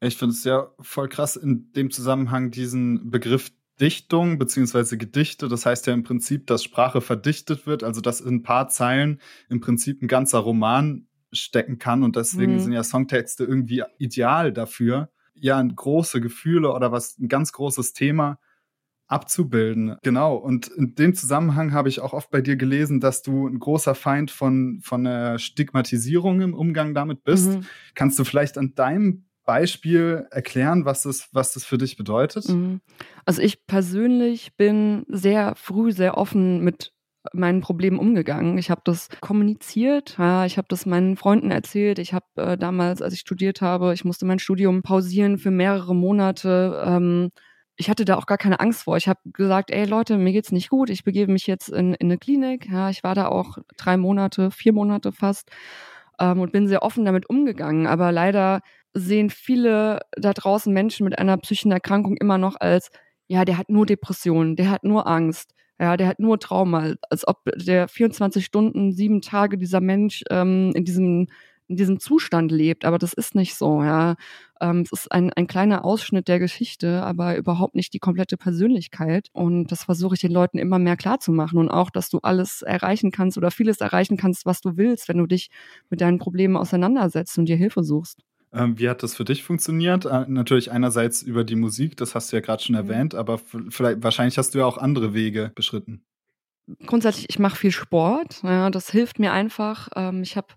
Ich 0.00 0.16
finde 0.16 0.34
es 0.34 0.44
ja 0.44 0.70
voll 0.80 1.08
krass 1.08 1.34
in 1.34 1.72
dem 1.72 1.90
Zusammenhang 1.90 2.52
diesen 2.52 3.10
Begriff 3.10 3.50
Dichtung 3.80 4.38
beziehungsweise 4.38 4.96
Gedichte. 4.96 5.48
Das 5.48 5.66
heißt 5.66 5.88
ja 5.88 5.92
im 5.92 6.04
Prinzip, 6.04 6.46
dass 6.46 6.62
Sprache 6.62 7.00
verdichtet 7.00 7.66
wird, 7.66 7.82
also 7.82 8.00
dass 8.00 8.20
in 8.20 8.36
ein 8.36 8.42
paar 8.44 8.68
Zeilen 8.68 9.20
im 9.48 9.60
Prinzip 9.60 10.02
ein 10.02 10.08
ganzer 10.08 10.38
Roman 10.38 11.08
stecken 11.32 11.80
kann 11.80 12.04
und 12.04 12.14
deswegen 12.14 12.54
mhm. 12.54 12.58
sind 12.60 12.72
ja 12.72 12.84
Songtexte 12.84 13.42
irgendwie 13.42 13.82
ideal 13.98 14.52
dafür, 14.52 15.10
ja 15.34 15.60
große 15.60 16.20
Gefühle 16.20 16.72
oder 16.72 16.92
was 16.92 17.18
ein 17.18 17.26
ganz 17.26 17.52
großes 17.52 17.92
Thema 17.92 18.38
abzubilden. 19.06 19.96
Genau. 20.02 20.36
Und 20.36 20.68
in 20.68 20.94
dem 20.94 21.14
Zusammenhang 21.14 21.72
habe 21.72 21.88
ich 21.88 22.00
auch 22.00 22.12
oft 22.12 22.30
bei 22.30 22.40
dir 22.40 22.56
gelesen, 22.56 23.00
dass 23.00 23.22
du 23.22 23.46
ein 23.46 23.58
großer 23.58 23.94
Feind 23.94 24.30
von, 24.30 24.80
von 24.82 25.04
der 25.04 25.38
Stigmatisierung 25.38 26.40
im 26.40 26.54
Umgang 26.54 26.94
damit 26.94 27.24
bist. 27.24 27.50
Mhm. 27.50 27.66
Kannst 27.94 28.18
du 28.18 28.24
vielleicht 28.24 28.56
an 28.56 28.74
deinem 28.74 29.26
Beispiel 29.44 30.26
erklären, 30.30 30.84
was 30.84 31.02
das, 31.02 31.28
was 31.32 31.52
das 31.52 31.64
für 31.64 31.78
dich 31.78 31.96
bedeutet? 31.96 32.48
Mhm. 32.48 32.80
Also 33.24 33.42
ich 33.42 33.66
persönlich 33.66 34.56
bin 34.56 35.04
sehr 35.08 35.54
früh 35.56 35.92
sehr 35.92 36.16
offen 36.16 36.60
mit 36.62 36.92
meinen 37.32 37.60
Problemen 37.60 37.98
umgegangen. 37.98 38.58
Ich 38.58 38.70
habe 38.70 38.80
das 38.84 39.08
kommuniziert, 39.20 40.16
ja, 40.18 40.44
ich 40.44 40.58
habe 40.58 40.66
das 40.68 40.86
meinen 40.86 41.16
Freunden 41.16 41.50
erzählt. 41.50 41.98
Ich 41.98 42.14
habe 42.14 42.26
äh, 42.36 42.58
damals, 42.58 43.00
als 43.00 43.14
ich 43.14 43.20
studiert 43.20 43.60
habe, 43.60 43.94
ich 43.94 44.04
musste 44.04 44.26
mein 44.26 44.40
Studium 44.40 44.82
pausieren 44.82 45.38
für 45.38 45.50
mehrere 45.52 45.94
Monate. 45.94 46.82
Ähm, 46.84 47.30
ich 47.82 47.90
hatte 47.90 48.04
da 48.04 48.16
auch 48.16 48.26
gar 48.26 48.38
keine 48.38 48.60
Angst 48.60 48.84
vor. 48.84 48.96
Ich 48.96 49.08
habe 49.08 49.18
gesagt, 49.32 49.72
ey 49.72 49.86
Leute, 49.86 50.16
mir 50.16 50.32
geht's 50.32 50.52
nicht 50.52 50.68
gut. 50.68 50.88
Ich 50.88 51.02
begebe 51.02 51.32
mich 51.32 51.48
jetzt 51.48 51.68
in, 51.68 51.94
in 51.94 52.06
eine 52.06 52.16
Klinik. 52.16 52.68
Ja, 52.70 52.90
ich 52.90 53.02
war 53.02 53.16
da 53.16 53.26
auch 53.26 53.58
drei 53.76 53.96
Monate, 53.96 54.52
vier 54.52 54.72
Monate 54.72 55.10
fast 55.10 55.50
ähm, 56.20 56.38
und 56.38 56.52
bin 56.52 56.68
sehr 56.68 56.84
offen 56.84 57.04
damit 57.04 57.28
umgegangen. 57.28 57.88
Aber 57.88 58.12
leider 58.12 58.60
sehen 58.94 59.30
viele 59.30 59.98
da 60.12 60.32
draußen 60.32 60.72
Menschen 60.72 61.02
mit 61.02 61.18
einer 61.18 61.36
psychischen 61.38 61.72
Erkrankung 61.72 62.16
immer 62.18 62.38
noch 62.38 62.54
als, 62.60 62.90
ja, 63.26 63.44
der 63.44 63.58
hat 63.58 63.68
nur 63.68 63.84
Depressionen, 63.84 64.54
der 64.54 64.70
hat 64.70 64.84
nur 64.84 65.08
Angst, 65.08 65.52
ja, 65.80 65.96
der 65.96 66.06
hat 66.06 66.20
nur 66.20 66.38
Trauma, 66.38 66.94
als 67.10 67.26
ob 67.26 67.38
der 67.56 67.88
24 67.88 68.44
Stunden, 68.44 68.92
sieben 68.92 69.22
Tage 69.22 69.58
dieser 69.58 69.80
Mensch 69.80 70.22
ähm, 70.30 70.70
in 70.76 70.84
diesem 70.84 71.26
in 71.72 71.76
diesem 71.76 71.98
Zustand 72.00 72.52
lebt, 72.52 72.84
aber 72.84 72.98
das 72.98 73.12
ist 73.14 73.34
nicht 73.34 73.54
so, 73.56 73.82
ja. 73.82 74.16
Ähm, 74.60 74.82
es 74.82 74.92
ist 74.92 75.10
ein, 75.10 75.32
ein 75.32 75.46
kleiner 75.46 75.84
Ausschnitt 75.84 76.28
der 76.28 76.38
Geschichte, 76.38 77.02
aber 77.02 77.36
überhaupt 77.36 77.74
nicht 77.74 77.94
die 77.94 77.98
komplette 77.98 78.36
Persönlichkeit. 78.36 79.28
Und 79.32 79.72
das 79.72 79.84
versuche 79.84 80.14
ich 80.14 80.20
den 80.20 80.32
Leuten 80.32 80.58
immer 80.58 80.78
mehr 80.78 80.96
klarzumachen 80.96 81.58
und 81.58 81.70
auch, 81.70 81.90
dass 81.90 82.10
du 82.10 82.18
alles 82.22 82.62
erreichen 82.62 83.10
kannst 83.10 83.38
oder 83.38 83.50
vieles 83.50 83.80
erreichen 83.80 84.16
kannst, 84.16 84.46
was 84.46 84.60
du 84.60 84.76
willst, 84.76 85.08
wenn 85.08 85.18
du 85.18 85.26
dich 85.26 85.50
mit 85.90 86.00
deinen 86.00 86.18
Problemen 86.18 86.56
auseinandersetzt 86.56 87.38
und 87.38 87.46
dir 87.46 87.56
Hilfe 87.56 87.82
suchst. 87.82 88.20
Ähm, 88.52 88.78
wie 88.78 88.88
hat 88.88 89.02
das 89.02 89.14
für 89.14 89.24
dich 89.24 89.42
funktioniert? 89.42 90.04
Äh, 90.04 90.26
natürlich 90.28 90.70
einerseits 90.70 91.22
über 91.22 91.42
die 91.42 91.56
Musik, 91.56 91.96
das 91.96 92.14
hast 92.14 92.30
du 92.30 92.36
ja 92.36 92.42
gerade 92.42 92.62
schon 92.62 92.74
mhm. 92.74 92.82
erwähnt, 92.82 93.14
aber 93.14 93.38
vielleicht 93.38 94.02
wahrscheinlich 94.02 94.36
hast 94.36 94.54
du 94.54 94.58
ja 94.58 94.66
auch 94.66 94.76
andere 94.76 95.14
Wege 95.14 95.52
beschritten. 95.54 96.04
Grundsätzlich, 96.86 97.26
ich 97.28 97.38
mache 97.38 97.56
viel 97.56 97.72
Sport. 97.72 98.42
Ja, 98.42 98.70
das 98.70 98.90
hilft 98.90 99.18
mir 99.18 99.32
einfach. 99.32 99.88
Ähm, 99.96 100.22
ich 100.22 100.36
habe 100.36 100.48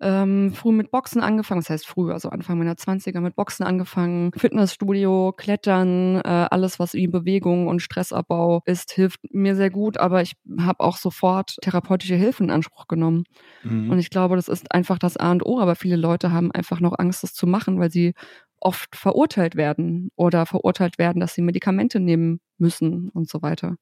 ähm, 0.00 0.52
früh 0.52 0.72
mit 0.72 0.90
Boxen 0.90 1.20
angefangen, 1.20 1.60
das 1.60 1.70
heißt 1.70 1.86
früh, 1.86 2.12
also 2.12 2.28
Anfang 2.30 2.58
meiner 2.58 2.74
20er 2.74 3.20
mit 3.20 3.34
Boxen 3.34 3.64
angefangen, 3.64 4.30
Fitnessstudio, 4.36 5.32
Klettern, 5.36 6.16
äh, 6.16 6.46
alles, 6.50 6.78
was 6.78 6.94
wie 6.94 7.08
Bewegung 7.08 7.66
und 7.66 7.80
Stressabbau 7.80 8.62
ist, 8.64 8.92
hilft 8.92 9.20
mir 9.32 9.56
sehr 9.56 9.70
gut, 9.70 9.98
aber 9.98 10.22
ich 10.22 10.36
habe 10.58 10.80
auch 10.80 10.96
sofort 10.96 11.56
therapeutische 11.62 12.14
Hilfe 12.14 12.44
in 12.44 12.50
Anspruch 12.50 12.86
genommen. 12.86 13.24
Mhm. 13.64 13.90
Und 13.90 13.98
ich 13.98 14.10
glaube, 14.10 14.36
das 14.36 14.48
ist 14.48 14.72
einfach 14.72 14.98
das 14.98 15.16
A 15.16 15.32
und 15.32 15.44
O, 15.44 15.58
aber 15.58 15.74
viele 15.74 15.96
Leute 15.96 16.32
haben 16.32 16.52
einfach 16.52 16.80
noch 16.80 16.98
Angst, 16.98 17.22
das 17.22 17.34
zu 17.34 17.46
machen, 17.46 17.80
weil 17.80 17.90
sie 17.90 18.14
oft 18.60 18.94
verurteilt 18.96 19.56
werden 19.56 20.10
oder 20.16 20.46
verurteilt 20.46 20.98
werden, 20.98 21.20
dass 21.20 21.34
sie 21.34 21.42
Medikamente 21.42 22.00
nehmen 22.00 22.40
müssen 22.58 23.08
und 23.10 23.28
so 23.28 23.42
weiter 23.42 23.76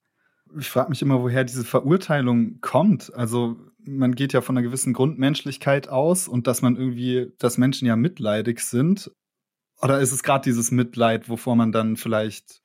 ich 0.59 0.71
frage 0.71 0.91
mich 0.91 1.03
immer, 1.03 1.23
woher 1.23 1.45
diese 1.45 1.65
Verurteilung 1.65 2.61
kommt. 2.61 3.13
Also 3.15 3.57
man 3.87 4.15
geht 4.15 4.33
ja 4.33 4.41
von 4.41 4.57
einer 4.57 4.67
gewissen 4.67 4.93
Grundmenschlichkeit 4.93 5.89
aus 5.89 6.29
und 6.29 6.47
dass 6.47 6.63
man 6.63 6.77
irgendwie, 6.77 7.33
dass 7.39 7.59
Menschen 7.59 7.87
ja 7.87 7.97
mitleidig 7.97 8.61
sind. 8.61 9.11
Oder 9.81 10.01
ist 10.01 10.13
es 10.13 10.23
gerade 10.23 10.45
dieses 10.45 10.71
Mitleid, 10.71 11.29
wovor 11.29 11.57
man 11.57 11.73
dann 11.73 11.97
vielleicht 11.97 12.63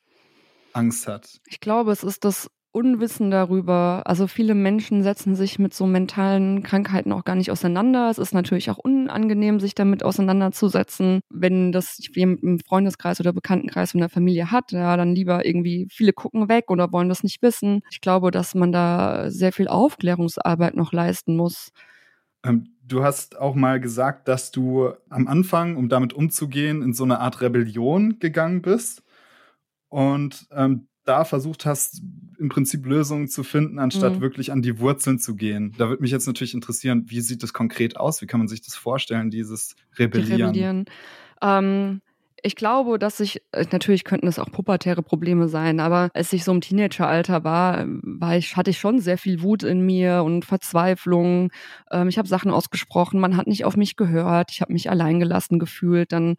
Angst 0.74 1.08
hat? 1.08 1.40
Ich 1.48 1.60
glaube, 1.60 1.92
es 1.92 2.04
ist 2.04 2.24
das 2.24 2.50
Unwissen 2.74 3.32
darüber. 3.32 4.04
Also 4.06 4.28
viele 4.28 4.56
Menschen 4.56 5.04
setzen 5.04 5.36
sich 5.36 5.60
mit 5.60 5.74
so 5.74 5.86
mentalen 5.86 6.64
Krankheiten 6.64 7.12
auch 7.12 7.26
gar 7.26 7.36
nicht 7.36 7.52
auseinander. 7.52 8.10
Es 8.10 8.18
ist 8.18 8.34
natürlich 8.34 8.70
auch 8.72 8.78
unangenehm, 8.78 9.60
sich 9.60 9.76
damit 9.76 10.04
auseinanderzusetzen. 10.04 11.22
Wenn 11.30 11.72
das 11.72 11.98
jemand 12.14 12.44
im 12.44 12.60
Freundeskreis 12.60 13.20
oder 13.20 13.34
Bekanntenkreis 13.34 13.94
in 13.94 14.00
der 14.00 14.10
Familie 14.10 14.52
hat, 14.52 14.72
ja, 14.72 14.96
dann 14.96 15.16
lieber 15.16 15.46
irgendwie 15.46 15.88
viele 15.92 16.14
gucken 16.14 16.48
weg 16.50 16.70
oder 16.70 16.92
wollen 16.92 17.10
das 17.10 17.24
nicht 17.24 17.42
wissen. 17.42 17.82
Ich 17.92 18.02
glaube, 18.02 18.32
dass 18.32 18.56
man 18.56 18.72
da 18.72 19.30
sehr 19.30 19.52
viel 19.52 19.68
Aufklärungsarbeit 19.68 20.76
noch 20.76 20.94
leisten 20.94 21.36
muss. 21.36 21.72
Ähm, 22.44 22.76
du 22.86 23.04
hast 23.04 23.38
auch 23.38 23.56
mal 23.56 23.80
gesagt, 23.80 24.28
dass 24.28 24.52
du 24.52 24.92
am 25.10 25.28
Anfang, 25.28 25.76
um 25.76 25.90
damit 25.90 26.14
umzugehen, 26.14 26.82
in 26.82 26.94
so 26.94 27.04
eine 27.04 27.20
Art 27.20 27.42
Rebellion 27.42 28.20
gegangen 28.20 28.62
bist. 28.62 29.04
Und 29.90 30.48
ähm, 30.52 30.88
da 31.12 31.26
versucht 31.26 31.66
hast, 31.66 32.02
im 32.40 32.48
Prinzip 32.48 32.86
Lösungen 32.86 33.28
zu 33.28 33.44
finden, 33.44 33.80
anstatt 33.80 34.16
mhm. 34.16 34.22
wirklich 34.22 34.52
an 34.52 34.62
die 34.62 34.80
Wurzeln 34.80 35.20
zu 35.20 35.36
gehen. 35.36 35.76
Da 35.78 35.90
würde 35.90 36.02
mich 36.02 36.12
jetzt 36.12 36.26
natürlich 36.26 36.54
interessieren, 36.54 37.04
wie 37.08 37.20
sieht 37.20 37.44
das 37.44 37.52
konkret 37.52 37.98
aus? 37.98 38.22
Wie 38.22 38.28
kann 38.28 38.40
man 38.40 38.48
sich 38.48 38.62
das 38.62 38.76
vorstellen, 38.76 39.30
dieses 39.30 39.76
Rebellieren? 40.00 40.38
Die 40.38 40.44
Rebellieren. 40.44 40.86
Ähm, 41.42 42.02
ich 42.42 42.56
glaube, 42.56 42.98
dass 42.98 43.20
ich, 43.20 43.42
äh, 43.52 43.66
natürlich 43.72 44.06
könnten 44.06 44.28
es 44.28 44.40
auch 44.40 44.50
pubertäre 44.50 45.04
Probleme 45.04 45.50
sein, 45.50 45.82
aber 45.82 46.10
als 46.14 46.32
ich 46.32 46.46
so 46.46 46.54
im 46.54 46.62
Teenageralter 46.62 47.44
war, 47.44 47.86
war 48.02 48.38
ich, 48.38 48.56
hatte 48.56 48.72
ich 48.72 48.80
schon 48.80 49.00
sehr 49.00 49.18
viel 49.18 49.42
Wut 49.42 49.64
in 49.64 49.86
mir 49.86 50.24
und 50.24 50.46
Verzweiflung. 50.46 51.52
Ähm, 51.92 52.08
ich 52.08 52.18
habe 52.18 52.28
Sachen 52.30 52.52
ausgesprochen, 52.52 53.20
man 53.20 53.36
hat 53.36 53.48
nicht 53.48 53.66
auf 53.66 53.76
mich 53.76 53.98
gehört, 53.98 54.52
ich 54.52 54.62
habe 54.62 54.72
mich 54.72 54.90
alleingelassen 54.90 55.60
gefühlt. 55.60 56.14
Dann 56.14 56.38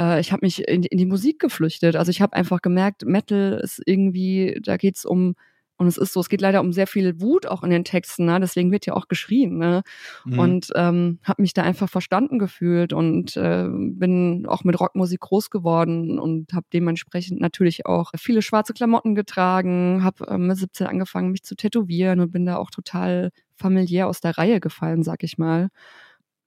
äh, 0.00 0.20
ich 0.20 0.32
habe 0.32 0.44
mich 0.44 0.66
in, 0.66 0.82
in, 0.82 0.98
die 0.98 1.06
Musik 1.06 1.38
geflüchtet. 1.38 1.96
Also 1.96 2.10
ich 2.10 2.22
habe 2.22 2.34
einfach 2.34 2.62
gemerkt, 2.62 3.04
Metal 3.04 3.60
ist 3.62 3.82
irgendwie, 3.84 4.58
da 4.64 4.76
geht's 4.76 5.04
um 5.04 5.34
und 5.76 5.86
es 5.86 5.96
ist 5.96 6.12
so, 6.12 6.20
es 6.20 6.28
geht 6.28 6.42
leider 6.42 6.60
um 6.60 6.74
sehr 6.74 6.86
viel 6.86 7.22
Wut 7.22 7.46
auch 7.46 7.62
in 7.62 7.70
den 7.70 7.84
Texten, 7.84 8.26
ne? 8.26 8.38
deswegen 8.38 8.70
wird 8.70 8.84
ja 8.84 8.92
auch 8.92 9.08
geschrien. 9.08 9.56
Ne? 9.56 9.82
Mhm. 10.26 10.38
Und 10.38 10.68
ähm, 10.74 11.20
habe 11.24 11.40
mich 11.40 11.54
da 11.54 11.62
einfach 11.62 11.88
verstanden 11.88 12.38
gefühlt 12.38 12.92
und 12.92 13.34
äh, 13.38 13.66
bin 13.66 14.44
auch 14.46 14.62
mit 14.62 14.78
Rockmusik 14.78 15.20
groß 15.20 15.48
geworden 15.48 16.18
und 16.18 16.52
habe 16.52 16.66
dementsprechend 16.70 17.40
natürlich 17.40 17.86
auch 17.86 18.12
viele 18.18 18.42
schwarze 18.42 18.74
Klamotten 18.74 19.14
getragen, 19.14 20.04
habe 20.04 20.26
ähm, 20.28 20.48
mit 20.48 20.58
17 20.58 20.86
angefangen, 20.86 21.32
mich 21.32 21.44
zu 21.44 21.54
tätowieren 21.54 22.20
und 22.20 22.30
bin 22.30 22.44
da 22.44 22.56
auch 22.56 22.70
total 22.70 23.30
familiär 23.56 24.06
aus 24.06 24.20
der 24.20 24.36
Reihe 24.36 24.60
gefallen, 24.60 25.02
sag 25.02 25.22
ich 25.22 25.38
mal. 25.38 25.70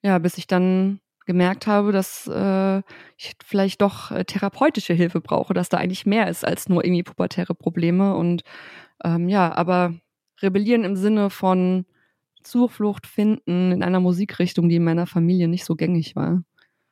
Ja, 0.03 0.19
bis 0.19 0.37
ich 0.37 0.45
dann 0.45 0.99
gemerkt 1.25 1.67
habe, 1.67 1.91
dass 1.91 2.27
äh, 2.27 2.79
ich 3.17 3.33
vielleicht 3.45 3.81
doch 3.81 4.11
äh, 4.11 4.25
therapeutische 4.25 4.93
Hilfe 4.93 5.21
brauche, 5.21 5.53
dass 5.53 5.69
da 5.69 5.77
eigentlich 5.77 6.05
mehr 6.05 6.27
ist 6.27 6.45
als 6.45 6.69
nur 6.69 6.83
irgendwie 6.83 7.03
pubertäre 7.03 7.55
Probleme. 7.55 8.15
Und 8.15 8.43
ähm, 9.03 9.29
ja, 9.29 9.53
aber 9.55 9.93
rebellieren 10.41 10.83
im 10.83 10.95
Sinne 10.95 11.29
von 11.29 11.85
Zuflucht 12.43 13.07
finden 13.07 13.71
in 13.71 13.83
einer 13.83 13.99
Musikrichtung, 13.99 14.69
die 14.69 14.75
in 14.75 14.83
meiner 14.83 15.07
Familie 15.07 15.47
nicht 15.47 15.65
so 15.65 15.75
gängig 15.75 16.15
war. 16.15 16.43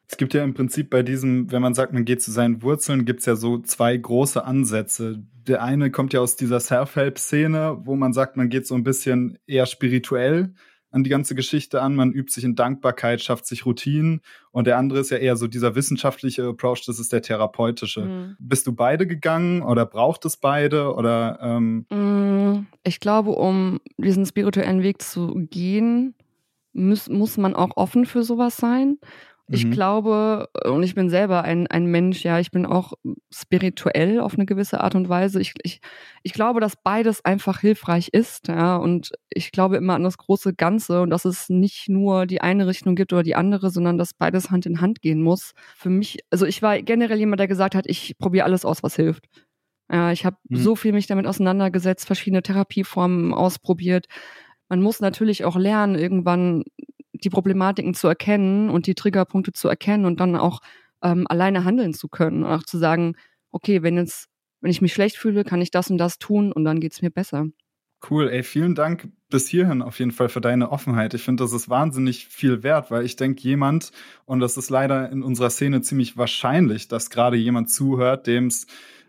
Es 0.08 0.18
gibt 0.18 0.34
ja 0.34 0.44
im 0.44 0.54
Prinzip 0.54 0.90
bei 0.90 1.04
diesem, 1.04 1.52
wenn 1.52 1.62
man 1.62 1.74
sagt, 1.74 1.94
man 1.94 2.04
geht 2.04 2.22
zu 2.22 2.32
seinen 2.32 2.62
Wurzeln, 2.62 3.06
gibt 3.06 3.22
es 3.22 3.26
ja 3.26 3.38
so 3.38 3.60
zwei 3.60 3.96
große 3.96 4.44
Ansätze. 4.44 5.24
Der 5.48 5.64
eine 5.64 5.90
kommt 5.90 6.12
ja 6.12 6.20
aus 6.20 6.36
dieser 6.36 6.60
Self-Help-Szene, 6.60 7.82
wo 7.86 7.96
man 7.96 8.12
sagt, 8.12 8.36
man 8.36 8.50
geht 8.50 8.68
so 8.68 8.76
ein 8.76 8.84
bisschen 8.84 9.38
eher 9.48 9.66
spirituell 9.66 10.54
an 10.92 11.04
die 11.04 11.10
ganze 11.10 11.36
Geschichte 11.36 11.82
an. 11.82 11.96
Man 11.96 12.12
übt 12.12 12.32
sich 12.32 12.44
in 12.44 12.56
Dankbarkeit, 12.56 13.22
schafft 13.22 13.46
sich 13.46 13.66
Routinen. 13.66 14.22
Und 14.52 14.68
der 14.68 14.78
andere 14.78 15.00
ist 15.00 15.10
ja 15.10 15.18
eher 15.18 15.38
so 15.38 15.48
dieser 15.48 15.76
wissenschaftliche 15.76 16.48
Approach, 16.48 16.86
das 16.86 17.00
ist 17.00 17.14
der 17.14 17.22
therapeutische. 17.22 18.02
Mhm. 18.02 18.36
Bist 18.40 18.68
du 18.68 18.74
beide 18.74 19.08
gegangen 19.08 19.62
oder 19.62 19.86
braucht 19.86 20.26
es 20.26 20.38
beide? 20.38 20.94
Oder 20.94 21.40
ähm 21.42 21.86
mm, 21.90 22.68
ich 22.84 23.00
glaube, 23.00 23.32
um 23.32 23.80
diesen 23.98 24.26
spirituellen 24.26 24.84
Weg 24.84 25.02
zu 25.02 25.48
gehen, 25.50 26.14
muss, 26.74 27.10
muss 27.10 27.38
man 27.38 27.56
auch 27.56 27.76
offen 27.76 28.06
für 28.06 28.24
sowas 28.24 28.58
sein. 28.58 28.98
Ich 29.52 29.66
mhm. 29.66 29.72
glaube, 29.72 30.50
und 30.66 30.82
ich 30.84 30.96
bin 30.96 31.10
selber 31.10 31.44
ein, 31.44 31.68
ein 31.68 31.86
Mensch, 31.86 32.24
ja, 32.24 32.40
ich 32.40 32.52
bin 32.52 32.66
auch 32.66 32.94
spirituell 33.30 34.20
auf 34.20 34.36
eine 34.36 34.46
gewisse 34.46 34.82
Art 34.82 34.96
und 34.96 35.10
Weise. 35.10 35.42
Ich, 35.42 35.54
ich, 35.64 35.82
ich 36.24 36.34
glaube, 36.34 36.62
dass 36.62 36.76
beides 36.82 37.26
einfach 37.26 37.60
hilfreich 37.60 38.10
ist, 38.14 38.48
ja, 38.48 38.78
und 38.78 39.12
ich 39.30 39.52
glaube 39.52 39.78
immer 39.78 39.96
an 39.96 40.04
das 40.04 40.18
große 40.18 40.54
Ganze 40.54 41.02
und 41.02 41.10
dass 41.10 41.26
es 41.26 41.50
nicht 41.50 41.90
nur 41.90 42.26
die 42.26 42.42
eine 42.42 42.66
Richtung 42.66 42.96
gibt 42.96 43.12
oder 43.12 43.24
die 43.24 43.36
andere, 43.36 43.70
sondern 43.70 43.98
dass 43.98 44.14
beides 44.14 44.52
Hand 44.52 44.66
in 44.66 44.80
Hand 44.80 45.02
gehen 45.02 45.22
muss. 45.22 45.54
Für 45.76 45.90
mich, 45.90 46.20
also 46.30 46.46
ich 46.46 46.62
war 46.62 46.82
generell 46.82 47.20
jemand, 47.20 47.40
der 47.42 47.48
gesagt 47.48 47.76
hat, 47.76 47.86
ich 47.88 48.18
probiere 48.18 48.46
alles 48.46 48.64
aus, 48.64 48.84
was 48.84 48.96
hilft. 48.96 49.28
Ja, 49.92 50.14
ich 50.14 50.26
habe 50.26 50.38
mhm. 50.48 50.56
so 50.56 50.76
viel 50.78 50.94
mich 50.94 51.08
damit 51.08 51.28
auseinandergesetzt, 51.28 52.08
verschiedene 52.08 52.42
Therapieformen 52.42 53.34
ausprobiert. 53.34 54.08
Man 54.70 54.82
muss 54.82 55.02
natürlich 55.02 55.44
auch 55.44 55.58
lernen, 55.58 55.96
irgendwann 55.96 56.64
die 57.14 57.30
Problematiken 57.30 57.94
zu 57.94 58.08
erkennen 58.08 58.70
und 58.70 58.88
die 58.88 58.96
Triggerpunkte 58.96 59.54
zu 59.54 59.68
erkennen 59.68 60.06
und 60.06 60.20
dann 60.20 60.36
auch 60.36 60.60
ähm, 61.04 61.26
alleine 61.28 61.64
handeln 61.64 61.94
zu 61.94 62.08
können. 62.08 62.44
Und 62.44 62.52
auch 62.52 62.64
zu 62.64 62.78
sagen, 62.78 63.16
okay, 63.52 63.84
wenn 63.84 63.98
jetzt, 63.98 64.28
wenn 64.62 64.72
ich 64.72 64.82
mich 64.82 64.94
schlecht 64.94 65.18
fühle, 65.18 65.44
kann 65.44 65.62
ich 65.62 65.72
das 65.72 65.90
und 65.90 65.98
das 65.98 66.20
tun 66.20 66.52
und 66.52 66.64
dann 66.64 66.80
geht's 66.80 67.02
mir 67.02 67.12
besser. 67.12 67.48
Cool, 68.10 68.30
ey, 68.30 68.42
vielen 68.42 68.74
Dank 68.74 69.10
bis 69.30 69.48
hierhin 69.48 69.84
auf 69.84 70.00
jeden 70.00 70.12
Fall 70.12 70.28
für 70.28 70.42
deine 70.42 70.72
Offenheit. 70.72 71.14
Ich 71.14 71.22
finde, 71.22 71.44
das 71.44 71.54
ist 71.54 71.70
wahnsinnig 71.70 72.28
viel 72.28 72.64
wert, 72.64 72.90
weil 72.90 73.06
ich 73.06 73.16
denke, 73.16 73.42
jemand, 73.44 73.92
und 74.26 74.40
das 74.40 74.58
ist 74.58 74.72
leider 74.72 75.12
in 75.12 75.22
unserer 75.22 75.52
Szene 75.52 75.82
ziemlich 75.82 76.18
wahrscheinlich, 76.18 76.88
dass 76.88 77.12
gerade 77.12 77.38
jemand 77.38 77.70
zuhört, 77.70 78.26
dem 78.26 78.48
es 78.48 78.66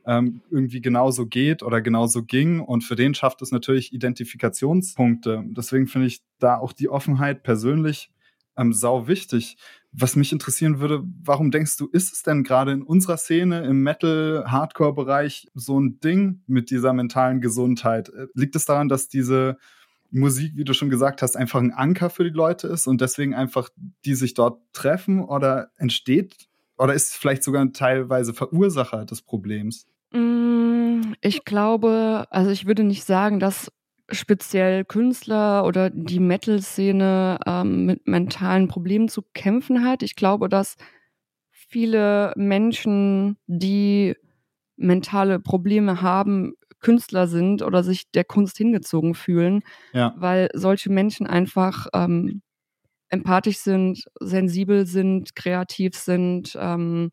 ähm, 0.07 0.43
irgendwie 0.51 0.81
genauso 0.81 1.27
geht 1.27 1.63
oder 1.63 1.81
genauso 1.81 2.25
ging. 2.25 2.61
Und 2.61 2.83
für 2.83 2.97
den 2.97 3.15
schafft 3.15 3.43
es 3.43 3.51
natürlich 3.51 3.93
Identifikationspunkte. 3.93 5.45
Deswegen 5.49 5.87
finde 5.87 6.09
ich 6.09 6.23
da 6.39 6.57
auch 6.57 6.73
die 6.73 6.89
Offenheit 6.89 7.43
persönlich 7.43 8.11
ähm, 8.57 8.73
sau 8.73 9.07
wichtig. 9.09 9.57
Was 9.93 10.17
mich 10.17 10.33
interessieren 10.33 10.81
würde, 10.81 11.03
warum 11.23 11.51
denkst 11.51 11.77
du, 11.77 11.89
ist 11.89 12.13
es 12.13 12.23
denn 12.23 12.45
gerade 12.45 12.73
in 12.73 12.83
unserer 12.83 13.17
Szene 13.17 13.65
im 13.65 13.83
Metal-Hardcore-Bereich 13.83 15.49
so 15.55 15.79
ein 15.79 16.01
Ding 16.01 16.43
mit 16.47 16.71
dieser 16.71 16.93
mentalen 16.93 17.41
Gesundheit? 17.41 18.09
Äh, 18.09 18.27
liegt 18.35 18.57
es 18.57 18.65
daran, 18.65 18.89
dass 18.89 19.09
diese 19.09 19.59
Musik, 20.11 20.53
wie 20.57 20.65
du 20.65 20.75
schon 20.75 20.91
gesagt 20.91 21.23
hast, 21.23 21.37
einfach 21.37 21.61
ein 21.61 21.73
Anker 21.73 22.11
für 22.11 22.25
die 22.25 22.31
Leute 22.31 22.69
ist 22.69 22.87
und 22.87 23.01
deswegen 23.01 23.35
einfach 23.35 23.71
die 24.05 24.15
sich 24.15 24.35
dort 24.35 24.61
treffen 24.73 25.25
oder 25.25 25.71
entsteht 25.77 26.49
oder 26.77 26.93
ist 26.95 27.15
vielleicht 27.15 27.43
sogar 27.43 27.73
teilweise 27.73 28.35
Verursacher 28.35 29.07
des 29.07 29.23
Problems? 29.23 29.87
Mm, 30.13 31.15
ich 31.21 31.45
glaube, 31.45 32.27
also 32.31 32.51
ich 32.51 32.67
würde 32.67 32.85
nicht 32.85 33.05
sagen, 33.05 33.41
dass 33.41 33.73
speziell 34.11 34.85
Künstler 34.85 35.65
oder 35.65 35.91
die 35.91 36.21
Metal-Szene 36.21 37.39
ähm, 37.47 37.87
mit 37.87 38.07
mentalen 38.07 38.69
Problemen 38.69 39.09
zu 39.09 39.23
kämpfen 39.33 39.85
hat. 39.85 40.03
Ich 40.03 40.17
glaube, 40.17 40.49
dass 40.49 40.77
viele 41.51 42.33
Menschen, 42.37 43.39
die 43.47 44.15
mentale 44.77 45.41
Probleme 45.41 46.03
haben, 46.03 46.55
Künstler 46.81 47.29
sind 47.29 47.63
oder 47.63 47.83
sich 47.83 48.11
der 48.11 48.25
Kunst 48.25 48.59
hingezogen 48.59 49.15
fühlen, 49.15 49.63
ja. 49.93 50.15
weil 50.19 50.51
solche 50.53 50.91
Menschen 50.91 51.27
einfach 51.27 51.87
ähm, 51.95 52.43
empathisch 53.09 53.59
sind, 53.59 54.05
sensibel 54.21 54.85
sind, 54.87 55.35
kreativ 55.37 55.95
sind, 55.97 56.59
ähm, 56.61 57.13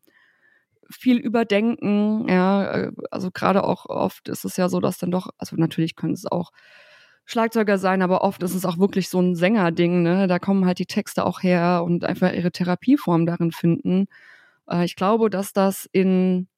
viel 0.90 1.18
überdenken, 1.18 2.28
ja, 2.28 2.72
äh, 2.72 2.92
also 3.10 3.30
gerade 3.30 3.64
auch 3.64 3.86
oft 3.86 4.28
ist 4.28 4.44
es 4.44 4.56
ja 4.56 4.68
so, 4.68 4.80
dass 4.80 4.98
dann 4.98 5.10
doch, 5.10 5.28
also 5.38 5.56
natürlich 5.56 5.96
können 5.96 6.14
es 6.14 6.26
auch 6.26 6.50
Schlagzeuger 7.26 7.78
sein, 7.78 8.02
aber 8.02 8.22
oft 8.22 8.42
ist 8.42 8.54
es 8.54 8.64
auch 8.64 8.78
wirklich 8.78 9.08
so 9.08 9.20
ein 9.20 9.36
Sängerding, 9.36 10.02
ne? 10.02 10.26
Da 10.26 10.38
kommen 10.40 10.66
halt 10.66 10.80
die 10.80 10.86
Texte 10.86 11.24
auch 11.24 11.42
her 11.42 11.82
und 11.84 12.04
einfach 12.04 12.32
ihre 12.32 12.50
Therapieform 12.50 13.24
darin 13.26 13.52
finden. 13.52 14.06
Äh, 14.68 14.84
ich 14.84 14.96
glaube, 14.96 15.30
dass 15.30 15.52
das 15.52 15.88
in 15.92 16.48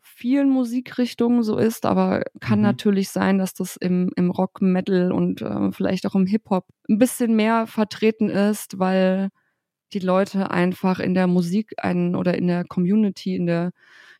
vielen 0.00 0.50
Musikrichtungen 0.50 1.42
so 1.42 1.58
ist, 1.58 1.84
aber 1.84 2.22
kann 2.40 2.60
mhm. 2.60 2.64
natürlich 2.64 3.10
sein, 3.10 3.38
dass 3.38 3.54
das 3.54 3.76
im, 3.76 4.10
im 4.16 4.30
Rock, 4.30 4.62
Metal 4.62 5.12
und 5.12 5.42
äh, 5.42 5.70
vielleicht 5.72 6.06
auch 6.06 6.14
im 6.14 6.26
Hip-Hop 6.26 6.66
ein 6.88 6.98
bisschen 6.98 7.36
mehr 7.36 7.66
vertreten 7.66 8.30
ist, 8.30 8.78
weil 8.78 9.28
die 9.92 9.98
Leute 9.98 10.50
einfach 10.50 10.98
in 10.98 11.14
der 11.14 11.26
Musik 11.26 11.74
einen 11.78 12.14
oder 12.16 12.36
in 12.36 12.46
der 12.46 12.64
Community, 12.64 13.36
in 13.36 13.46
der 13.46 13.72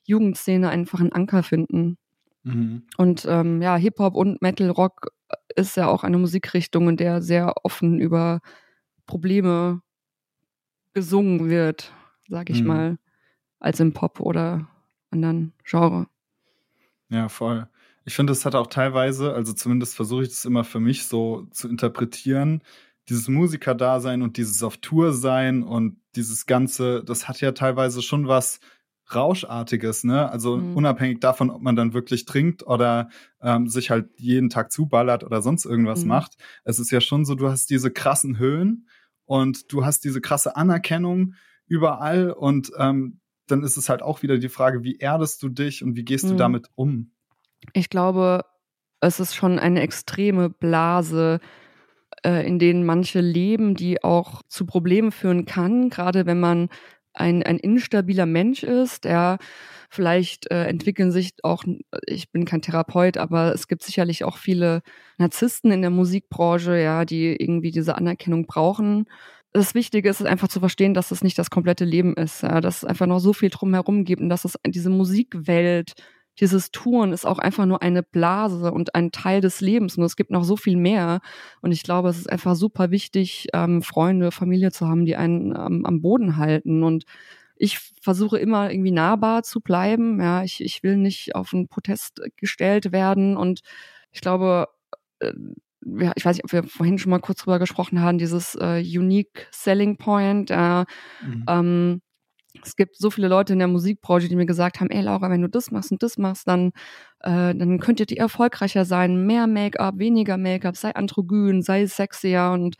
Jugendszene 0.04 0.68
einfach 0.68 1.00
einen 1.00 1.12
Anker 1.12 1.42
finden. 1.42 1.98
Mhm. 2.44 2.84
Und 2.96 3.26
ähm, 3.28 3.60
ja, 3.60 3.76
Hip-Hop 3.76 4.14
und 4.14 4.40
Metal 4.40 4.70
Rock 4.70 5.08
ist 5.56 5.76
ja 5.76 5.88
auch 5.88 6.04
eine 6.04 6.18
Musikrichtung, 6.18 6.88
in 6.88 6.96
der 6.96 7.22
sehr 7.22 7.54
offen 7.64 7.98
über 7.98 8.40
Probleme 9.06 9.80
gesungen 10.94 11.50
wird, 11.50 11.92
sag 12.28 12.50
ich 12.50 12.60
mhm. 12.60 12.66
mal, 12.66 12.98
als 13.58 13.80
im 13.80 13.92
Pop 13.92 14.20
oder 14.20 14.68
anderen 15.10 15.52
Genre. 15.64 16.06
Ja, 17.08 17.28
voll. 17.28 17.68
Ich 18.04 18.14
finde, 18.14 18.32
es 18.32 18.44
hat 18.44 18.54
auch 18.54 18.68
teilweise, 18.68 19.34
also 19.34 19.52
zumindest 19.52 19.96
versuche 19.96 20.22
ich 20.22 20.28
das 20.28 20.44
immer 20.44 20.62
für 20.64 20.80
mich 20.80 21.06
so 21.06 21.46
zu 21.50 21.68
interpretieren, 21.68 22.62
dieses 23.08 23.28
Musiker-Dasein 23.28 24.22
und 24.22 24.36
dieses 24.36 24.62
auf 24.62 24.78
Tour 24.78 25.12
sein 25.12 25.62
und 25.62 26.00
dieses 26.16 26.46
Ganze, 26.46 27.04
das 27.04 27.28
hat 27.28 27.40
ja 27.40 27.52
teilweise 27.52 28.02
schon 28.02 28.26
was 28.26 28.60
Rauschartiges, 29.14 30.02
ne? 30.02 30.28
Also 30.28 30.56
mhm. 30.56 30.76
unabhängig 30.76 31.20
davon, 31.20 31.50
ob 31.50 31.62
man 31.62 31.76
dann 31.76 31.94
wirklich 31.94 32.24
trinkt 32.24 32.66
oder 32.66 33.08
ähm, 33.40 33.68
sich 33.68 33.90
halt 33.90 34.08
jeden 34.16 34.50
Tag 34.50 34.72
zuballert 34.72 35.22
oder 35.22 35.42
sonst 35.42 35.64
irgendwas 35.64 36.02
mhm. 36.02 36.08
macht. 36.08 36.36
Es 36.64 36.80
ist 36.80 36.90
ja 36.90 37.00
schon 37.00 37.24
so, 37.24 37.36
du 37.36 37.48
hast 37.48 37.70
diese 37.70 37.92
krassen 37.92 38.38
Höhen 38.38 38.88
und 39.24 39.72
du 39.72 39.84
hast 39.84 40.04
diese 40.04 40.20
krasse 40.20 40.56
Anerkennung 40.56 41.34
überall 41.68 42.30
und 42.32 42.72
ähm, 42.78 43.20
dann 43.46 43.62
ist 43.62 43.76
es 43.76 43.88
halt 43.88 44.02
auch 44.02 44.22
wieder 44.22 44.38
die 44.38 44.48
Frage, 44.48 44.82
wie 44.82 44.96
erdest 44.96 45.40
du 45.42 45.48
dich 45.48 45.84
und 45.84 45.94
wie 45.94 46.04
gehst 46.04 46.24
mhm. 46.24 46.30
du 46.30 46.36
damit 46.36 46.68
um? 46.74 47.12
Ich 47.74 47.90
glaube, 47.90 48.44
es 49.00 49.20
ist 49.20 49.36
schon 49.36 49.60
eine 49.60 49.82
extreme 49.82 50.50
Blase, 50.50 51.40
äh, 52.24 52.46
in 52.46 52.58
denen 52.58 52.84
manche 52.84 53.20
leben, 53.20 53.74
die 53.74 54.02
auch 54.02 54.42
zu 54.48 54.66
Problemen 54.66 55.12
führen 55.12 55.44
kann, 55.44 55.90
gerade 55.90 56.26
wenn 56.26 56.40
man 56.40 56.68
ein, 57.16 57.42
ein 57.42 57.58
instabiler 57.58 58.26
Mensch 58.26 58.62
ist, 58.62 59.04
der 59.04 59.38
vielleicht 59.88 60.50
äh, 60.50 60.64
entwickeln 60.64 61.12
sich 61.12 61.32
auch, 61.42 61.64
ich 62.06 62.30
bin 62.30 62.44
kein 62.44 62.62
Therapeut, 62.62 63.16
aber 63.16 63.54
es 63.54 63.68
gibt 63.68 63.82
sicherlich 63.82 64.24
auch 64.24 64.36
viele 64.36 64.82
Narzissten 65.18 65.70
in 65.70 65.80
der 65.80 65.90
Musikbranche, 65.90 66.78
ja, 66.78 67.04
die 67.04 67.34
irgendwie 67.34 67.70
diese 67.70 67.96
Anerkennung 67.96 68.46
brauchen. 68.46 69.06
Das 69.52 69.74
Wichtige 69.74 70.10
ist 70.10 70.24
einfach 70.24 70.48
zu 70.48 70.60
verstehen, 70.60 70.92
dass 70.92 71.10
es 71.10 71.22
nicht 71.24 71.38
das 71.38 71.50
komplette 71.50 71.84
Leben 71.84 72.14
ist, 72.14 72.42
ja, 72.42 72.60
dass 72.60 72.78
es 72.78 72.84
einfach 72.84 73.06
noch 73.06 73.20
so 73.20 73.32
viel 73.32 73.48
drumherum 73.50 74.04
gibt 74.04 74.20
und 74.20 74.28
dass 74.28 74.44
es 74.44 74.58
diese 74.66 74.90
Musikwelt 74.90 75.94
dieses 76.40 76.70
Touren 76.70 77.12
ist 77.12 77.26
auch 77.26 77.38
einfach 77.38 77.66
nur 77.66 77.82
eine 77.82 78.02
Blase 78.02 78.70
und 78.72 78.94
ein 78.94 79.10
Teil 79.10 79.40
des 79.40 79.60
Lebens 79.60 79.96
und 79.96 80.04
es 80.04 80.16
gibt 80.16 80.30
noch 80.30 80.44
so 80.44 80.56
viel 80.56 80.76
mehr. 80.76 81.20
Und 81.62 81.72
ich 81.72 81.82
glaube, 81.82 82.08
es 82.08 82.18
ist 82.18 82.30
einfach 82.30 82.54
super 82.54 82.90
wichtig, 82.90 83.48
ähm, 83.54 83.82
Freunde, 83.82 84.30
Familie 84.30 84.70
zu 84.70 84.86
haben, 84.86 85.06
die 85.06 85.16
einen 85.16 85.52
ähm, 85.56 85.86
am 85.86 86.02
Boden 86.02 86.36
halten. 86.36 86.82
Und 86.82 87.04
ich 87.56 87.78
versuche 87.78 88.38
immer 88.38 88.70
irgendwie 88.70 88.92
nahbar 88.92 89.42
zu 89.42 89.60
bleiben. 89.60 90.20
Ja, 90.20 90.42
ich, 90.42 90.62
ich 90.62 90.82
will 90.82 90.96
nicht 90.96 91.34
auf 91.34 91.54
einen 91.54 91.68
Protest 91.68 92.20
gestellt 92.36 92.92
werden. 92.92 93.36
Und 93.36 93.60
ich 94.12 94.20
glaube, 94.20 94.68
äh, 95.20 95.32
ich 96.16 96.24
weiß 96.24 96.36
nicht, 96.36 96.44
ob 96.44 96.52
wir 96.52 96.64
vorhin 96.64 96.98
schon 96.98 97.10
mal 97.10 97.20
kurz 97.20 97.42
drüber 97.42 97.58
gesprochen 97.58 98.00
haben, 98.00 98.18
dieses 98.18 98.56
äh, 98.56 98.82
Unique 98.82 99.48
Selling 99.52 99.96
Point. 99.96 100.50
Äh, 100.50 100.84
mhm. 101.24 101.44
ähm, 101.48 102.02
es 102.64 102.76
gibt 102.76 102.96
so 102.96 103.10
viele 103.10 103.28
Leute 103.28 103.52
in 103.52 103.58
der 103.58 103.68
Musikbranche, 103.68 104.28
die 104.28 104.36
mir 104.36 104.46
gesagt 104.46 104.80
haben, 104.80 104.90
ey 104.90 105.02
Laura, 105.02 105.30
wenn 105.30 105.42
du 105.42 105.48
das 105.48 105.70
machst 105.70 105.92
und 105.92 106.02
das 106.02 106.18
machst, 106.18 106.48
dann, 106.48 106.68
äh, 107.20 107.54
dann 107.54 107.78
könntet 107.80 108.10
ihr 108.10 108.18
erfolgreicher 108.18 108.84
sein. 108.84 109.26
Mehr 109.26 109.46
Make-up, 109.46 109.98
weniger 109.98 110.36
Make-up, 110.36 110.76
sei 110.76 110.94
androgyn, 110.94 111.62
sei 111.62 111.86
sexier 111.86 112.50
und 112.52 112.76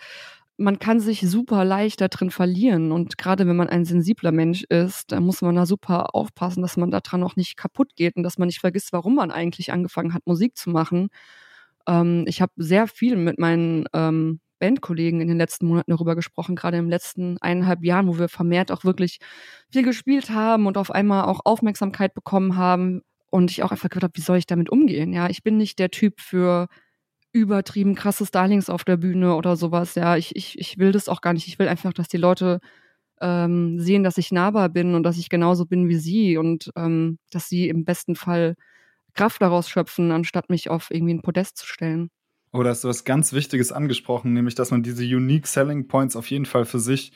man 0.58 0.78
kann 0.78 1.00
sich 1.00 1.20
super 1.20 1.64
leicht 1.64 2.00
da 2.00 2.08
drin 2.08 2.30
verlieren. 2.30 2.92
Und 2.92 3.18
gerade 3.18 3.46
wenn 3.46 3.56
man 3.56 3.68
ein 3.68 3.84
sensibler 3.84 4.32
Mensch 4.32 4.64
ist, 4.64 5.12
dann 5.12 5.24
muss 5.24 5.42
man 5.42 5.54
da 5.54 5.66
super 5.66 6.14
aufpassen, 6.14 6.62
dass 6.62 6.76
man 6.76 6.90
daran 6.90 7.22
auch 7.22 7.36
nicht 7.36 7.56
kaputt 7.56 7.94
geht 7.96 8.16
und 8.16 8.22
dass 8.22 8.38
man 8.38 8.46
nicht 8.46 8.60
vergisst, 8.60 8.92
warum 8.92 9.16
man 9.16 9.30
eigentlich 9.30 9.72
angefangen 9.72 10.14
hat, 10.14 10.26
Musik 10.26 10.56
zu 10.56 10.70
machen. 10.70 11.08
Ähm, 11.86 12.24
ich 12.26 12.40
habe 12.40 12.52
sehr 12.56 12.86
viel 12.88 13.16
mit 13.16 13.38
meinen 13.38 13.86
ähm, 13.92 14.40
Bandkollegen 14.58 15.20
in 15.20 15.28
den 15.28 15.38
letzten 15.38 15.66
Monaten 15.66 15.90
darüber 15.90 16.14
gesprochen, 16.16 16.56
gerade 16.56 16.78
im 16.78 16.88
letzten 16.90 17.38
eineinhalb 17.40 17.84
Jahren, 17.84 18.08
wo 18.08 18.18
wir 18.18 18.28
vermehrt 18.28 18.72
auch 18.72 18.84
wirklich 18.84 19.18
viel 19.70 19.82
gespielt 19.82 20.30
haben 20.30 20.66
und 20.66 20.78
auf 20.78 20.90
einmal 20.90 21.24
auch 21.24 21.40
Aufmerksamkeit 21.44 22.14
bekommen 22.14 22.56
haben 22.56 23.02
und 23.30 23.50
ich 23.50 23.62
auch 23.62 23.72
einfach 23.72 23.88
gedacht 23.88 24.04
habe, 24.04 24.16
wie 24.16 24.22
soll 24.22 24.38
ich 24.38 24.46
damit 24.46 24.70
umgehen? 24.70 25.12
Ja, 25.12 25.28
ich 25.28 25.42
bin 25.42 25.56
nicht 25.58 25.78
der 25.78 25.90
Typ 25.90 26.20
für 26.20 26.68
übertrieben 27.32 27.94
krasse 27.94 28.26
Stylings 28.26 28.70
auf 28.70 28.84
der 28.84 28.96
Bühne 28.96 29.36
oder 29.36 29.56
sowas. 29.56 29.94
Ja, 29.94 30.16
ich, 30.16 30.34
ich, 30.36 30.58
ich 30.58 30.78
will 30.78 30.92
das 30.92 31.08
auch 31.08 31.20
gar 31.20 31.32
nicht. 31.34 31.48
Ich 31.48 31.58
will 31.58 31.68
einfach, 31.68 31.92
dass 31.92 32.08
die 32.08 32.16
Leute 32.16 32.60
ähm, 33.20 33.78
sehen, 33.80 34.04
dass 34.04 34.18
ich 34.18 34.32
nahbar 34.32 34.68
bin 34.70 34.94
und 34.94 35.02
dass 35.04 35.18
ich 35.18 35.28
genauso 35.30 35.66
bin 35.66 35.88
wie 35.88 35.96
sie 35.98 36.36
und 36.38 36.70
ähm, 36.76 37.18
dass 37.30 37.48
sie 37.48 37.68
im 37.68 37.84
besten 37.84 38.16
Fall 38.16 38.56
Kraft 39.14 39.42
daraus 39.42 39.68
schöpfen, 39.70 40.12
anstatt 40.12 40.50
mich 40.50 40.70
auf 40.70 40.90
irgendwie 40.90 41.14
ein 41.14 41.22
Podest 41.22 41.56
zu 41.58 41.66
stellen. 41.66 42.10
Oder 42.52 42.70
hast 42.70 42.84
du 42.84 42.88
was 42.88 43.04
ganz 43.04 43.32
Wichtiges 43.32 43.72
angesprochen, 43.72 44.32
nämlich 44.32 44.54
dass 44.54 44.70
man 44.70 44.82
diese 44.82 45.04
Unique 45.04 45.46
Selling 45.46 45.88
Points 45.88 46.16
auf 46.16 46.30
jeden 46.30 46.46
Fall 46.46 46.64
für 46.64 46.80
sich 46.80 47.12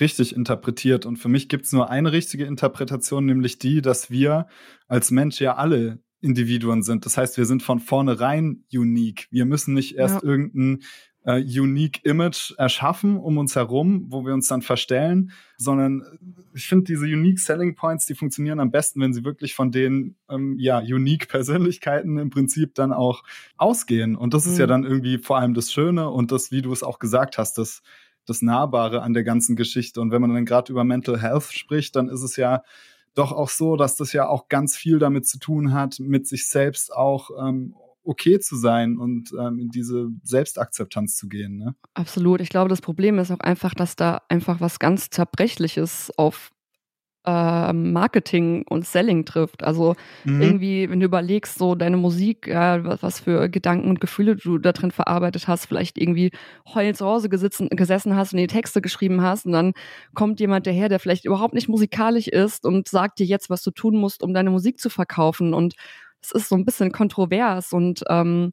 richtig 0.00 0.36
interpretiert. 0.36 1.06
Und 1.06 1.16
für 1.16 1.28
mich 1.28 1.48
gibt 1.48 1.64
es 1.64 1.72
nur 1.72 1.90
eine 1.90 2.12
richtige 2.12 2.44
Interpretation, 2.44 3.24
nämlich 3.24 3.58
die, 3.58 3.80
dass 3.80 4.10
wir 4.10 4.46
als 4.88 5.10
Mensch 5.10 5.40
ja 5.40 5.56
alle 5.56 6.00
Individuen 6.20 6.82
sind. 6.82 7.06
Das 7.06 7.16
heißt, 7.16 7.36
wir 7.36 7.46
sind 7.46 7.62
von 7.62 7.80
vornherein 7.80 8.64
unique. 8.72 9.28
Wir 9.30 9.44
müssen 9.44 9.74
nicht 9.74 9.96
erst 9.96 10.22
ja. 10.22 10.28
irgendein 10.28 10.82
äh, 11.26 11.42
unique 11.42 12.04
Image 12.04 12.52
erschaffen 12.56 13.18
um 13.18 13.36
uns 13.36 13.56
herum, 13.56 14.06
wo 14.08 14.24
wir 14.24 14.32
uns 14.32 14.46
dann 14.46 14.62
verstellen, 14.62 15.32
sondern 15.58 16.02
ich 16.54 16.66
finde 16.66 16.84
diese 16.84 17.04
unique 17.04 17.40
Selling 17.40 17.74
Points, 17.74 18.06
die 18.06 18.14
funktionieren 18.14 18.60
am 18.60 18.70
besten, 18.70 19.00
wenn 19.00 19.12
sie 19.12 19.24
wirklich 19.24 19.54
von 19.54 19.72
den 19.72 20.14
ähm, 20.30 20.56
ja 20.58 20.78
unique 20.78 21.28
Persönlichkeiten 21.28 22.16
im 22.18 22.30
Prinzip 22.30 22.74
dann 22.76 22.92
auch 22.92 23.24
ausgehen. 23.56 24.14
Und 24.14 24.34
das 24.34 24.46
mhm. 24.46 24.52
ist 24.52 24.58
ja 24.58 24.66
mhm. 24.66 24.70
dann 24.70 24.84
irgendwie 24.84 25.18
vor 25.18 25.38
allem 25.38 25.52
das 25.52 25.72
Schöne 25.72 26.08
und 26.10 26.30
das, 26.30 26.52
wie 26.52 26.62
du 26.62 26.72
es 26.72 26.84
auch 26.84 27.00
gesagt 27.00 27.38
hast, 27.38 27.58
das 27.58 27.82
das 28.24 28.42
Nahbare 28.42 29.02
an 29.02 29.14
der 29.14 29.22
ganzen 29.22 29.54
Geschichte. 29.54 30.00
Und 30.00 30.10
wenn 30.10 30.20
man 30.20 30.34
dann 30.34 30.44
gerade 30.44 30.72
über 30.72 30.82
Mental 30.82 31.20
Health 31.20 31.44
spricht, 31.52 31.94
dann 31.94 32.08
ist 32.08 32.22
es 32.22 32.36
ja 32.36 32.64
doch 33.14 33.32
auch 33.32 33.48
so, 33.48 33.76
dass 33.76 33.96
das 33.96 34.12
ja 34.12 34.28
auch 34.28 34.48
ganz 34.48 34.76
viel 34.76 34.98
damit 34.98 35.26
zu 35.26 35.38
tun 35.38 35.72
hat, 35.72 36.00
mit 36.00 36.26
sich 36.26 36.48
selbst 36.48 36.92
auch 36.92 37.30
ähm, 37.40 37.74
okay 38.06 38.38
zu 38.38 38.56
sein 38.56 38.98
und 38.98 39.32
ähm, 39.38 39.58
in 39.58 39.68
diese 39.68 40.08
Selbstakzeptanz 40.22 41.16
zu 41.16 41.28
gehen. 41.28 41.56
Ne? 41.56 41.74
Absolut. 41.94 42.40
Ich 42.40 42.48
glaube, 42.48 42.68
das 42.68 42.80
Problem 42.80 43.18
ist 43.18 43.30
auch 43.30 43.40
einfach, 43.40 43.74
dass 43.74 43.96
da 43.96 44.22
einfach 44.28 44.60
was 44.60 44.78
ganz 44.78 45.10
Zerbrechliches 45.10 46.12
auf 46.16 46.50
äh, 47.26 47.72
Marketing 47.72 48.64
und 48.68 48.86
Selling 48.86 49.24
trifft. 49.24 49.64
Also 49.64 49.96
mhm. 50.24 50.40
irgendwie, 50.40 50.88
wenn 50.88 51.00
du 51.00 51.06
überlegst, 51.06 51.58
so 51.58 51.74
deine 51.74 51.96
Musik, 51.96 52.46
ja, 52.46 52.84
was, 53.02 53.20
für 53.20 53.48
Gedanken 53.48 53.88
und 53.88 54.00
Gefühle 54.00 54.36
du 54.36 54.58
da 54.58 54.72
drin 54.72 54.92
verarbeitet 54.92 55.48
hast, 55.48 55.66
vielleicht 55.66 55.98
irgendwie 55.98 56.30
heulend 56.72 56.96
zu 56.96 57.04
Hause 57.04 57.28
gesitzen, 57.28 57.68
gesessen 57.70 58.14
hast 58.14 58.32
und 58.32 58.38
die 58.38 58.46
Texte 58.46 58.80
geschrieben 58.80 59.22
hast 59.22 59.46
und 59.46 59.52
dann 59.52 59.72
kommt 60.14 60.38
jemand 60.38 60.66
daher, 60.66 60.88
der 60.88 61.00
vielleicht 61.00 61.24
überhaupt 61.24 61.54
nicht 61.54 61.68
musikalisch 61.68 62.28
ist 62.28 62.64
und 62.64 62.88
sagt 62.88 63.18
dir 63.18 63.26
jetzt, 63.26 63.50
was 63.50 63.62
du 63.62 63.72
tun 63.72 63.96
musst, 63.96 64.22
um 64.22 64.32
deine 64.32 64.50
Musik 64.50 64.78
zu 64.78 64.88
verkaufen 64.88 65.52
und 65.52 65.74
es 66.26 66.42
ist 66.42 66.48
so 66.48 66.56
ein 66.56 66.64
bisschen 66.64 66.92
kontrovers 66.92 67.72
und 67.72 68.02
ähm, 68.08 68.52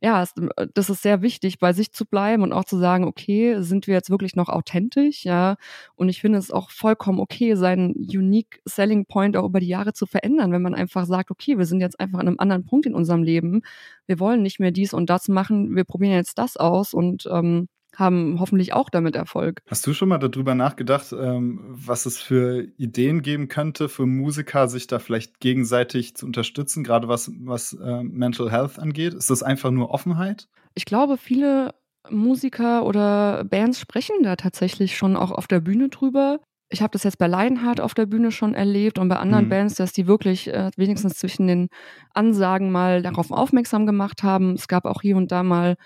ja, 0.00 0.22
es, 0.22 0.32
äh, 0.56 0.68
das 0.74 0.90
ist 0.90 1.02
sehr 1.02 1.22
wichtig, 1.22 1.58
bei 1.58 1.72
sich 1.72 1.92
zu 1.92 2.06
bleiben 2.06 2.42
und 2.42 2.52
auch 2.52 2.64
zu 2.64 2.78
sagen, 2.78 3.04
okay, 3.04 3.60
sind 3.62 3.86
wir 3.88 3.94
jetzt 3.94 4.10
wirklich 4.10 4.36
noch 4.36 4.48
authentisch, 4.48 5.24
ja? 5.24 5.56
Und 5.96 6.08
ich 6.08 6.20
finde 6.20 6.38
es 6.38 6.50
auch 6.52 6.70
vollkommen 6.70 7.18
okay, 7.20 7.54
seinen 7.56 7.94
unique 7.94 8.60
Selling 8.64 9.06
Point 9.06 9.36
auch 9.36 9.44
über 9.46 9.60
die 9.60 9.66
Jahre 9.68 9.92
zu 9.94 10.06
verändern, 10.06 10.52
wenn 10.52 10.62
man 10.62 10.74
einfach 10.74 11.06
sagt, 11.06 11.30
okay, 11.30 11.58
wir 11.58 11.66
sind 11.66 11.80
jetzt 11.80 11.98
einfach 12.00 12.20
an 12.20 12.28
einem 12.28 12.38
anderen 12.38 12.64
Punkt 12.64 12.86
in 12.86 12.94
unserem 12.94 13.22
Leben. 13.24 13.62
Wir 14.06 14.20
wollen 14.20 14.42
nicht 14.42 14.60
mehr 14.60 14.70
dies 14.70 14.92
und 14.94 15.10
das 15.10 15.28
machen, 15.28 15.74
wir 15.74 15.84
probieren 15.84 16.14
jetzt 16.14 16.38
das 16.38 16.56
aus 16.56 16.94
und 16.94 17.28
ähm, 17.30 17.68
haben 17.98 18.38
hoffentlich 18.38 18.72
auch 18.72 18.90
damit 18.90 19.16
Erfolg. 19.16 19.60
Hast 19.66 19.86
du 19.86 19.92
schon 19.92 20.08
mal 20.08 20.18
darüber 20.18 20.54
nachgedacht, 20.54 21.12
ähm, 21.12 21.60
was 21.68 22.06
es 22.06 22.18
für 22.18 22.68
Ideen 22.76 23.22
geben 23.22 23.48
könnte 23.48 23.88
für 23.88 24.06
Musiker, 24.06 24.68
sich 24.68 24.86
da 24.86 25.00
vielleicht 25.00 25.40
gegenseitig 25.40 26.14
zu 26.14 26.24
unterstützen, 26.24 26.84
gerade 26.84 27.08
was, 27.08 27.32
was 27.40 27.72
äh, 27.72 28.02
Mental 28.02 28.50
Health 28.50 28.78
angeht? 28.78 29.14
Ist 29.14 29.30
das 29.30 29.42
einfach 29.42 29.70
nur 29.70 29.90
Offenheit? 29.90 30.48
Ich 30.74 30.84
glaube, 30.84 31.16
viele 31.16 31.74
Musiker 32.08 32.86
oder 32.86 33.44
Bands 33.44 33.80
sprechen 33.80 34.22
da 34.22 34.36
tatsächlich 34.36 34.96
schon 34.96 35.16
auch 35.16 35.32
auf 35.32 35.48
der 35.48 35.60
Bühne 35.60 35.88
drüber. 35.88 36.40
Ich 36.70 36.82
habe 36.82 36.92
das 36.92 37.02
jetzt 37.02 37.18
bei 37.18 37.26
Lionheart 37.26 37.80
auf 37.80 37.94
der 37.94 38.06
Bühne 38.06 38.30
schon 38.30 38.54
erlebt 38.54 38.98
und 38.98 39.08
bei 39.08 39.16
anderen 39.16 39.46
mhm. 39.46 39.50
Bands, 39.50 39.74
dass 39.74 39.92
die 39.92 40.06
wirklich 40.06 40.48
äh, 40.48 40.70
wenigstens 40.76 41.14
zwischen 41.14 41.46
den 41.46 41.68
Ansagen 42.14 42.70
mal 42.70 43.02
darauf 43.02 43.30
aufmerksam 43.30 43.86
gemacht 43.86 44.22
haben. 44.22 44.52
Es 44.52 44.68
gab 44.68 44.84
auch 44.84 45.00
hier 45.00 45.16
und 45.16 45.32
da 45.32 45.42
mal 45.42 45.76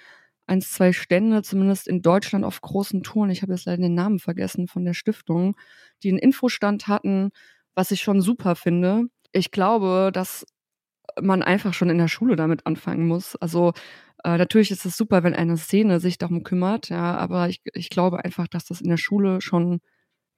eins, 0.46 0.72
zwei 0.72 0.92
Stände, 0.92 1.42
zumindest 1.42 1.88
in 1.88 2.02
Deutschland 2.02 2.44
auf 2.44 2.60
großen 2.60 3.02
Touren, 3.02 3.30
ich 3.30 3.42
habe 3.42 3.52
jetzt 3.52 3.66
leider 3.66 3.82
den 3.82 3.94
Namen 3.94 4.18
vergessen 4.18 4.68
von 4.68 4.84
der 4.84 4.94
Stiftung, 4.94 5.56
die 6.02 6.10
einen 6.10 6.18
Infostand 6.18 6.88
hatten, 6.88 7.30
was 7.74 7.90
ich 7.90 8.02
schon 8.02 8.20
super 8.20 8.54
finde. 8.56 9.04
Ich 9.32 9.50
glaube, 9.50 10.10
dass 10.12 10.44
man 11.20 11.42
einfach 11.42 11.74
schon 11.74 11.90
in 11.90 11.98
der 11.98 12.08
Schule 12.08 12.36
damit 12.36 12.66
anfangen 12.66 13.06
muss. 13.06 13.36
Also 13.36 13.72
äh, 14.24 14.38
natürlich 14.38 14.70
ist 14.70 14.84
es 14.84 14.96
super, 14.96 15.22
wenn 15.22 15.34
eine 15.34 15.56
Szene 15.56 16.00
sich 16.00 16.18
darum 16.18 16.42
kümmert, 16.42 16.88
ja, 16.88 17.16
aber 17.16 17.48
ich, 17.48 17.60
ich 17.74 17.90
glaube 17.90 18.24
einfach, 18.24 18.48
dass 18.48 18.64
das 18.64 18.80
in 18.80 18.88
der 18.88 18.96
Schule 18.96 19.40
schon 19.40 19.80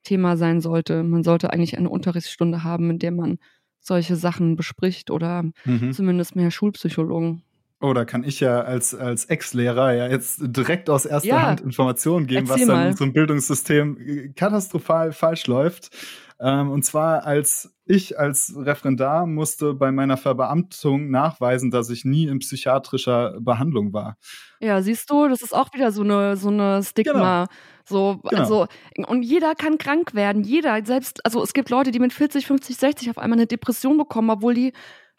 Thema 0.03 0.37
sein 0.37 0.61
sollte. 0.61 1.03
Man 1.03 1.23
sollte 1.23 1.51
eigentlich 1.51 1.77
eine 1.77 1.89
Unterrichtsstunde 1.89 2.63
haben, 2.63 2.89
in 2.91 2.99
der 2.99 3.11
man 3.11 3.39
solche 3.79 4.15
Sachen 4.15 4.55
bespricht 4.55 5.11
oder 5.11 5.43
mhm. 5.65 5.93
zumindest 5.93 6.35
mehr 6.35 6.51
Schulpsychologen. 6.51 7.43
Oh, 7.85 7.93
da 7.93 8.03
kann 8.03 8.23
ich 8.23 8.39
ja 8.39 8.61
als, 8.61 8.95
als 8.95 9.25
Ex-Lehrer 9.25 9.93
ja 9.93 10.07
jetzt 10.07 10.39
direkt 10.41 10.89
aus 10.89 11.05
erster 11.05 11.27
ja, 11.27 11.41
Hand 11.43 11.61
Informationen 11.61 12.25
geben, 12.25 12.49
was 12.49 12.65
dann 12.65 12.81
in 12.81 12.87
unserem 12.87 13.13
Bildungssystem 13.13 13.97
äh, 13.99 14.27
katastrophal 14.29 15.13
falsch 15.13 15.45
läuft. 15.45 15.91
Ähm, 16.39 16.69
und 16.69 16.83
zwar 16.83 17.25
als 17.25 17.73
ich 17.85 18.19
als 18.19 18.53
Referendar 18.57 19.27
musste 19.27 19.73
bei 19.73 19.91
meiner 19.91 20.17
Verbeamtung 20.17 21.09
nachweisen, 21.11 21.71
dass 21.71 21.89
ich 21.89 22.03
nie 22.03 22.27
in 22.27 22.39
psychiatrischer 22.39 23.39
Behandlung 23.39 23.93
war. 23.93 24.17
Ja, 24.59 24.81
siehst 24.81 25.09
du, 25.09 25.27
das 25.27 25.41
ist 25.41 25.53
auch 25.53 25.73
wieder 25.73 25.91
so 25.91 26.01
eine 26.01 26.35
so 26.35 26.49
eine 26.49 26.83
Stigma. 26.83 27.45
Genau. 27.45 27.59
So, 27.87 28.19
genau. 28.23 28.41
also 28.41 28.67
und 29.07 29.21
jeder 29.21 29.53
kann 29.53 29.77
krank 29.77 30.15
werden, 30.15 30.43
jeder, 30.43 30.83
selbst 30.83 31.23
also 31.23 31.43
es 31.43 31.53
gibt 31.53 31.69
Leute, 31.69 31.91
die 31.91 31.99
mit 31.99 32.13
40, 32.13 32.47
50, 32.47 32.75
60 32.75 33.09
auf 33.11 33.17
einmal 33.19 33.37
eine 33.37 33.47
Depression 33.47 33.97
bekommen, 33.97 34.31
obwohl 34.31 34.55
die 34.55 34.73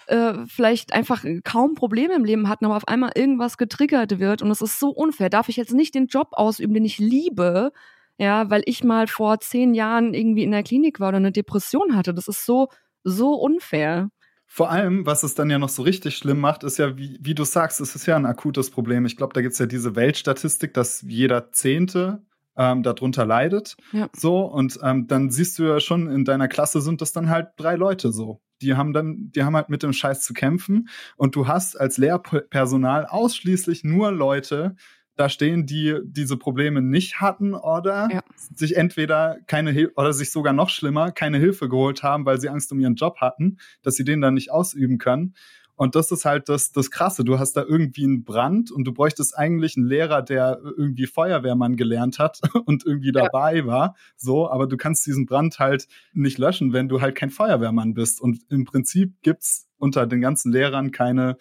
äh, 0.08 0.34
vielleicht 0.48 0.92
einfach 0.92 1.24
kaum 1.44 1.74
Probleme 1.74 2.14
im 2.14 2.24
Leben 2.24 2.48
hatten, 2.48 2.64
aber 2.64 2.76
auf 2.76 2.88
einmal 2.88 3.12
irgendwas 3.14 3.56
getriggert 3.56 4.18
wird 4.18 4.42
und 4.42 4.50
es 4.50 4.60
ist 4.60 4.80
so 4.80 4.90
unfair. 4.90 5.30
Darf 5.30 5.48
ich 5.48 5.56
jetzt 5.56 5.74
nicht 5.74 5.94
den 5.94 6.06
Job 6.06 6.28
ausüben, 6.32 6.74
den 6.74 6.84
ich 6.84 6.98
liebe, 6.98 7.72
ja, 8.18 8.50
weil 8.50 8.62
ich 8.66 8.84
mal 8.84 9.06
vor 9.06 9.40
zehn 9.40 9.74
Jahren 9.74 10.14
irgendwie 10.14 10.42
in 10.42 10.52
der 10.52 10.62
Klinik 10.62 11.00
war 11.00 11.08
oder 11.08 11.18
eine 11.18 11.32
Depression 11.32 11.96
hatte. 11.96 12.14
Das 12.14 12.28
ist 12.28 12.46
so, 12.46 12.68
so 13.04 13.34
unfair. 13.34 14.08
Vor 14.46 14.70
allem, 14.70 15.04
was 15.06 15.22
es 15.22 15.34
dann 15.34 15.50
ja 15.50 15.58
noch 15.58 15.68
so 15.68 15.82
richtig 15.82 16.16
schlimm 16.16 16.38
macht, 16.38 16.62
ist 16.62 16.78
ja, 16.78 16.96
wie, 16.96 17.18
wie 17.20 17.34
du 17.34 17.44
sagst, 17.44 17.80
es 17.80 17.96
ist 17.96 18.06
ja 18.06 18.16
ein 18.16 18.26
akutes 18.26 18.70
Problem. 18.70 19.04
Ich 19.04 19.16
glaube, 19.16 19.34
da 19.34 19.42
gibt 19.42 19.54
es 19.54 19.58
ja 19.58 19.66
diese 19.66 19.96
Weltstatistik, 19.96 20.72
dass 20.72 21.02
jeder 21.02 21.50
Zehnte 21.50 22.22
ähm, 22.56 22.82
darunter 22.82 23.26
leidet. 23.26 23.76
Ja. 23.92 24.08
So, 24.14 24.40
und 24.40 24.78
ähm, 24.82 25.08
dann 25.08 25.30
siehst 25.30 25.58
du 25.58 25.64
ja 25.64 25.80
schon, 25.80 26.08
in 26.08 26.24
deiner 26.24 26.48
Klasse 26.48 26.80
sind 26.80 27.00
das 27.00 27.12
dann 27.12 27.28
halt 27.28 27.48
drei 27.56 27.74
Leute 27.74 28.12
so. 28.12 28.40
Die 28.62 28.74
haben 28.74 28.92
dann, 28.92 29.30
die 29.34 29.42
haben 29.42 29.56
halt 29.56 29.68
mit 29.68 29.82
dem 29.82 29.92
Scheiß 29.92 30.22
zu 30.22 30.32
kämpfen. 30.32 30.88
Und 31.16 31.36
du 31.36 31.48
hast 31.48 31.78
als 31.78 31.98
Lehrpersonal 31.98 33.04
ausschließlich 33.06 33.84
nur 33.84 34.12
Leute, 34.12 34.76
da 35.16 35.28
stehen, 35.28 35.66
die 35.66 35.98
diese 36.04 36.36
Probleme 36.36 36.82
nicht 36.82 37.20
hatten 37.20 37.54
oder 37.54 38.08
ja. 38.12 38.20
sich 38.54 38.76
entweder 38.76 39.38
keine 39.46 39.70
Hilfe 39.70 39.92
oder 39.96 40.12
sich 40.12 40.30
sogar 40.30 40.52
noch 40.52 40.68
schlimmer 40.68 41.10
keine 41.10 41.38
Hilfe 41.38 41.68
geholt 41.68 42.02
haben, 42.02 42.26
weil 42.26 42.40
sie 42.40 42.48
Angst 42.48 42.70
um 42.72 42.80
ihren 42.80 42.96
Job 42.96 43.18
hatten, 43.20 43.58
dass 43.82 43.94
sie 43.94 44.04
den 44.04 44.20
dann 44.20 44.34
nicht 44.34 44.50
ausüben 44.50 44.98
können. 44.98 45.34
Und 45.76 45.94
das 45.94 46.10
ist 46.10 46.24
halt 46.24 46.48
das, 46.48 46.72
das 46.72 46.90
Krasse. 46.90 47.22
Du 47.22 47.38
hast 47.38 47.52
da 47.52 47.62
irgendwie 47.62 48.04
einen 48.04 48.24
Brand 48.24 48.70
und 48.70 48.84
du 48.84 48.92
bräuchtest 48.92 49.36
eigentlich 49.36 49.76
einen 49.76 49.86
Lehrer, 49.86 50.22
der 50.22 50.58
irgendwie 50.62 51.06
Feuerwehrmann 51.06 51.76
gelernt 51.76 52.18
hat 52.18 52.40
und 52.64 52.84
irgendwie 52.86 53.12
dabei 53.12 53.56
ja. 53.56 53.66
war. 53.66 53.96
So, 54.16 54.50
aber 54.50 54.66
du 54.66 54.78
kannst 54.78 55.06
diesen 55.06 55.26
Brand 55.26 55.58
halt 55.58 55.86
nicht 56.14 56.38
löschen, 56.38 56.72
wenn 56.72 56.88
du 56.88 57.02
halt 57.02 57.14
kein 57.14 57.30
Feuerwehrmann 57.30 57.92
bist. 57.92 58.22
Und 58.22 58.40
im 58.48 58.64
Prinzip 58.64 59.14
gibt's 59.22 59.68
unter 59.76 60.06
den 60.06 60.22
ganzen 60.22 60.50
Lehrern 60.50 60.92
keine, 60.92 61.36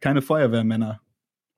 keine 0.00 0.22
Feuerwehrmänner. 0.22 1.00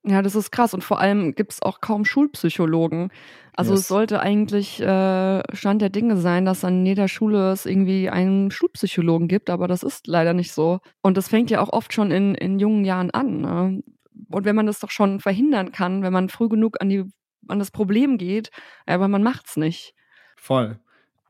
Ja, 0.05 0.23
das 0.23 0.35
ist 0.35 0.51
krass. 0.51 0.75
Und 0.75 0.85
vor 0.85 1.01
allem 1.01 1.35
gibt 1.35 1.53
es 1.53 1.63
auch 1.63 1.81
kaum 1.81 2.05
Schulpsychologen. 2.05 3.11
Also 3.55 3.73
yes. 3.73 3.81
es 3.81 3.89
sollte 3.89 4.21
eigentlich 4.21 4.81
äh, 4.81 5.43
Stand 5.53 5.83
der 5.83 5.91
Dinge 5.91 6.17
sein, 6.17 6.45
dass 6.45 6.65
an 6.65 6.87
jeder 6.87 7.09
Schule 7.09 7.51
es 7.51 7.67
irgendwie 7.67 8.09
einen 8.09 8.51
Schulpsychologen 8.51 9.27
gibt, 9.27 9.51
aber 9.51 9.67
das 9.67 9.83
ist 9.83 10.07
leider 10.07 10.33
nicht 10.33 10.53
so. 10.53 10.79
Und 11.03 11.17
das 11.17 11.29
fängt 11.29 11.51
ja 11.51 11.61
auch 11.61 11.73
oft 11.73 11.93
schon 11.93 12.13
in, 12.13 12.35
in 12.37 12.61
jungen 12.61 12.85
Jahren 12.85 13.11
an. 13.11 13.41
Ne? 13.41 13.83
Und 14.31 14.45
wenn 14.45 14.57
man 14.57 14.67
das 14.67 14.79
doch 14.79 14.91
schon 14.91 15.21
verhindern 15.21 15.73
kann, 15.73 16.03
wenn 16.03 16.13
man 16.13 16.29
früh 16.29 16.49
genug 16.49 16.81
an, 16.81 16.89
die, 16.89 17.05
an 17.49 17.59
das 17.59 17.73
Problem 17.73 18.17
geht, 18.19 18.51
aber 18.87 19.09
man 19.09 19.23
macht's 19.23 19.57
nicht. 19.57 19.95
Voll. 20.37 20.79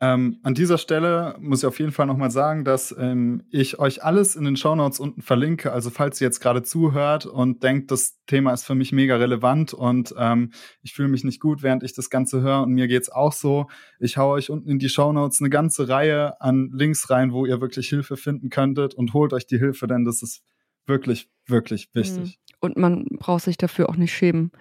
Ähm, 0.01 0.39
an 0.45 0.55
dieser 0.55 0.79
Stelle 0.79 1.35
muss 1.41 1.61
ich 1.61 1.67
auf 1.67 1.81
jeden 1.81 1.91
Fall 1.91 2.07
nochmal 2.07 2.31
sagen, 2.31 2.65
dass 2.65 2.95
ähm, 2.97 3.43
ich 3.51 3.81
euch 3.81 4.05
alles 4.05 4.37
in 4.37 4.45
den 4.45 4.57
Shownotes 4.57 5.01
unten 5.01 5.23
verlinke. 5.23 5.73
Also 5.73 5.91
falls 5.91 6.21
ihr 6.21 6.27
jetzt 6.27 6.39
gerade 6.39 6.63
zuhört 6.63 7.27
und 7.27 7.65
denkt, 7.65 7.91
das 7.91 8.17
Thema 8.27 8.53
ist 8.53 8.65
für 8.65 8.77
mich 8.77 8.93
mega 8.93 9.17
relevant 9.17 9.75
und 9.75 10.15
ähm, 10.17 10.53
ich 10.83 10.93
fühle 10.93 11.09
mich 11.09 11.25
nicht 11.25 11.41
gut, 11.41 11.65
während 11.65 11.83
ich 11.83 11.95
das 11.95 12.11
Ganze 12.11 12.43
höre 12.43 12.63
und 12.63 12.73
mir 12.73 12.87
geht's 12.87 13.09
auch 13.09 13.33
so. 13.33 13.67
Ich 13.99 14.17
hau 14.17 14.31
euch 14.31 14.51
unten 14.51 14.69
in 14.69 14.79
die 14.79 14.89
Shownotes 14.89 15.41
eine 15.41 15.51
ganze 15.51 15.89
Reihe 15.89 16.41
an 16.41 16.71
Links 16.73 17.11
rein, 17.11 17.33
wo 17.33 17.45
ihr 17.45 17.61
wirklich 17.61 17.89
Hilfe 17.89 18.17
finden 18.17 18.51
könntet 18.51 18.95
und 18.95 19.15
holt 19.15 19.33
euch 19.33 19.47
die 19.47 19.59
Hilfe, 19.59 19.89
denn 19.89 20.05
das 20.05 20.23
ist 20.23 20.45
wirklich, 20.87 21.29
wirklich 21.47 21.89
wichtig. 21.93 22.39
Mhm. 22.39 22.55
Und 22.61 22.77
man 22.77 23.05
braucht 23.19 23.43
sich 23.43 23.57
dafür 23.57 23.89
auch 23.89 23.97
nicht 23.97 24.13
schämen. 24.13 24.53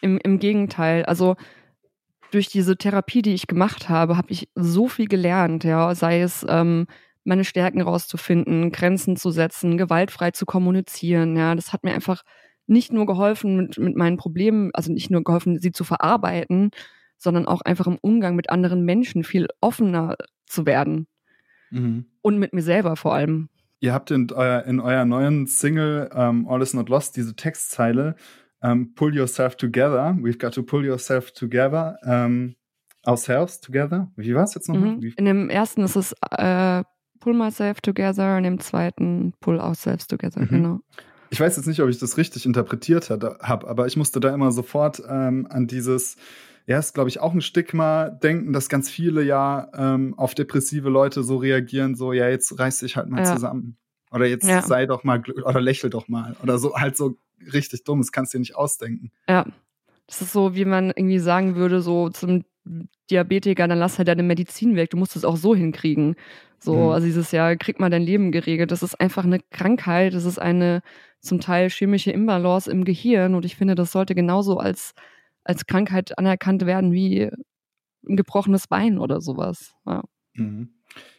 Im, 0.00 0.18
im 0.18 0.38
Gegenteil. 0.38 1.04
Also 1.04 1.36
durch 2.30 2.48
diese 2.48 2.76
Therapie, 2.76 3.22
die 3.22 3.34
ich 3.34 3.46
gemacht 3.46 3.88
habe, 3.88 4.16
habe 4.16 4.30
ich 4.30 4.48
so 4.54 4.88
viel 4.88 5.06
gelernt, 5.06 5.64
ja, 5.64 5.94
sei 5.94 6.20
es 6.20 6.44
ähm, 6.48 6.86
meine 7.24 7.44
Stärken 7.44 7.80
rauszufinden, 7.80 8.70
Grenzen 8.70 9.16
zu 9.16 9.30
setzen, 9.30 9.78
gewaltfrei 9.78 10.30
zu 10.32 10.46
kommunizieren, 10.46 11.36
ja, 11.36 11.54
das 11.54 11.72
hat 11.72 11.84
mir 11.84 11.94
einfach 11.94 12.22
nicht 12.66 12.92
nur 12.92 13.06
geholfen 13.06 13.56
mit, 13.56 13.78
mit 13.78 13.96
meinen 13.96 14.16
Problemen, 14.16 14.70
also 14.72 14.92
nicht 14.92 15.10
nur 15.10 15.22
geholfen, 15.22 15.58
sie 15.58 15.72
zu 15.72 15.84
verarbeiten, 15.84 16.70
sondern 17.18 17.46
auch 17.46 17.60
einfach 17.62 17.86
im 17.86 17.98
Umgang 18.00 18.36
mit 18.36 18.50
anderen 18.50 18.84
Menschen 18.84 19.24
viel 19.24 19.48
offener 19.60 20.16
zu 20.46 20.66
werden. 20.66 21.06
Mhm. 21.70 22.06
Und 22.22 22.38
mit 22.38 22.52
mir 22.52 22.62
selber 22.62 22.96
vor 22.96 23.14
allem. 23.14 23.48
Ihr 23.80 23.92
habt 23.92 24.10
in, 24.10 24.30
euer, 24.32 24.64
in 24.64 24.80
eurer 24.80 25.04
neuen 25.04 25.46
Single 25.46 26.10
ähm, 26.14 26.46
All 26.48 26.62
Is 26.62 26.74
Not 26.74 26.88
Lost 26.88 27.16
diese 27.16 27.36
Textzeile, 27.36 28.16
um, 28.64 28.94
pull 28.94 29.14
yourself 29.14 29.56
together. 29.56 30.16
We've 30.20 30.38
got 30.38 30.54
to 30.54 30.62
pull 30.62 30.84
yourself 30.84 31.32
together. 31.32 31.96
Um, 32.04 32.56
ourselves 33.06 33.60
together. 33.60 34.10
Wie 34.16 34.34
war 34.34 34.44
es 34.44 34.54
jetzt 34.54 34.68
nochmal? 34.68 34.96
Mhm. 34.96 35.12
In 35.16 35.24
dem 35.24 35.50
ersten 35.50 35.82
ist 35.82 35.96
es 35.96 36.14
äh, 36.30 36.82
pull 37.20 37.34
myself 37.34 37.80
together, 37.80 38.36
in 38.38 38.44
dem 38.44 38.60
zweiten 38.60 39.34
pull 39.40 39.60
ourselves 39.60 40.06
together, 40.06 40.40
mhm. 40.40 40.48
genau. 40.48 40.80
Ich 41.30 41.40
weiß 41.40 41.56
jetzt 41.56 41.66
nicht, 41.66 41.80
ob 41.80 41.88
ich 41.88 41.98
das 41.98 42.16
richtig 42.16 42.46
interpretiert 42.46 43.10
habe, 43.10 43.38
aber 43.40 43.86
ich 43.86 43.96
musste 43.96 44.20
da 44.20 44.32
immer 44.32 44.52
sofort 44.52 45.02
ähm, 45.08 45.46
an 45.50 45.66
dieses, 45.66 46.16
ja, 46.66 46.78
ist 46.78 46.94
glaube 46.94 47.08
ich 47.08 47.20
auch 47.20 47.34
ein 47.34 47.40
Stigma 47.40 48.08
denken, 48.08 48.52
dass 48.52 48.68
ganz 48.68 48.88
viele 48.88 49.22
ja 49.22 49.68
ähm, 49.74 50.14
auf 50.16 50.34
depressive 50.34 50.88
Leute 50.90 51.22
so 51.24 51.36
reagieren, 51.36 51.94
so 51.94 52.12
ja, 52.12 52.28
jetzt 52.28 52.58
reiß 52.58 52.78
dich 52.78 52.96
halt 52.96 53.08
mal 53.08 53.24
ja. 53.24 53.34
zusammen. 53.34 53.76
Oder 54.12 54.26
jetzt 54.26 54.46
ja. 54.46 54.62
sei 54.62 54.86
doch 54.86 55.02
mal 55.02 55.22
oder 55.44 55.60
lächel 55.60 55.90
doch 55.90 56.06
mal. 56.06 56.36
Oder 56.40 56.58
so 56.58 56.76
halt 56.76 56.96
so 56.96 57.16
richtig 57.52 57.84
dumm, 57.84 58.00
das 58.00 58.12
kannst 58.12 58.32
du 58.32 58.38
dir 58.38 58.40
nicht 58.40 58.56
ausdenken. 58.56 59.10
Ja. 59.28 59.46
Das 60.06 60.20
ist 60.20 60.32
so, 60.32 60.54
wie 60.54 60.64
man 60.64 60.88
irgendwie 60.88 61.18
sagen 61.18 61.56
würde, 61.56 61.80
so 61.80 62.10
zum 62.10 62.44
Diabetiker, 63.10 63.68
dann 63.68 63.78
lass 63.78 63.98
halt 63.98 64.08
deine 64.08 64.22
Medizin 64.22 64.76
weg, 64.76 64.90
du 64.90 64.96
musst 64.96 65.16
es 65.16 65.24
auch 65.24 65.36
so 65.36 65.54
hinkriegen. 65.54 66.16
So, 66.58 66.74
mhm. 66.74 66.90
also 66.90 67.06
dieses 67.06 67.30
Jahr 67.30 67.56
krieg 67.56 67.78
mal 67.78 67.90
dein 67.90 68.02
Leben 68.02 68.32
geregelt. 68.32 68.70
Das 68.70 68.82
ist 68.82 68.98
einfach 69.00 69.24
eine 69.24 69.40
Krankheit, 69.50 70.14
das 70.14 70.24
ist 70.24 70.38
eine 70.38 70.82
zum 71.20 71.40
Teil 71.40 71.68
chemische 71.70 72.10
Imbalance 72.10 72.70
im 72.70 72.84
Gehirn 72.84 73.34
und 73.34 73.44
ich 73.44 73.56
finde, 73.56 73.74
das 73.74 73.92
sollte 73.92 74.14
genauso 74.14 74.58
als, 74.58 74.94
als 75.42 75.66
Krankheit 75.66 76.18
anerkannt 76.18 76.64
werden 76.66 76.92
wie 76.92 77.30
ein 78.08 78.16
gebrochenes 78.16 78.66
Bein 78.66 78.98
oder 78.98 79.20
sowas. 79.20 79.74
Ja. 79.86 80.02
Mhm. 80.34 80.70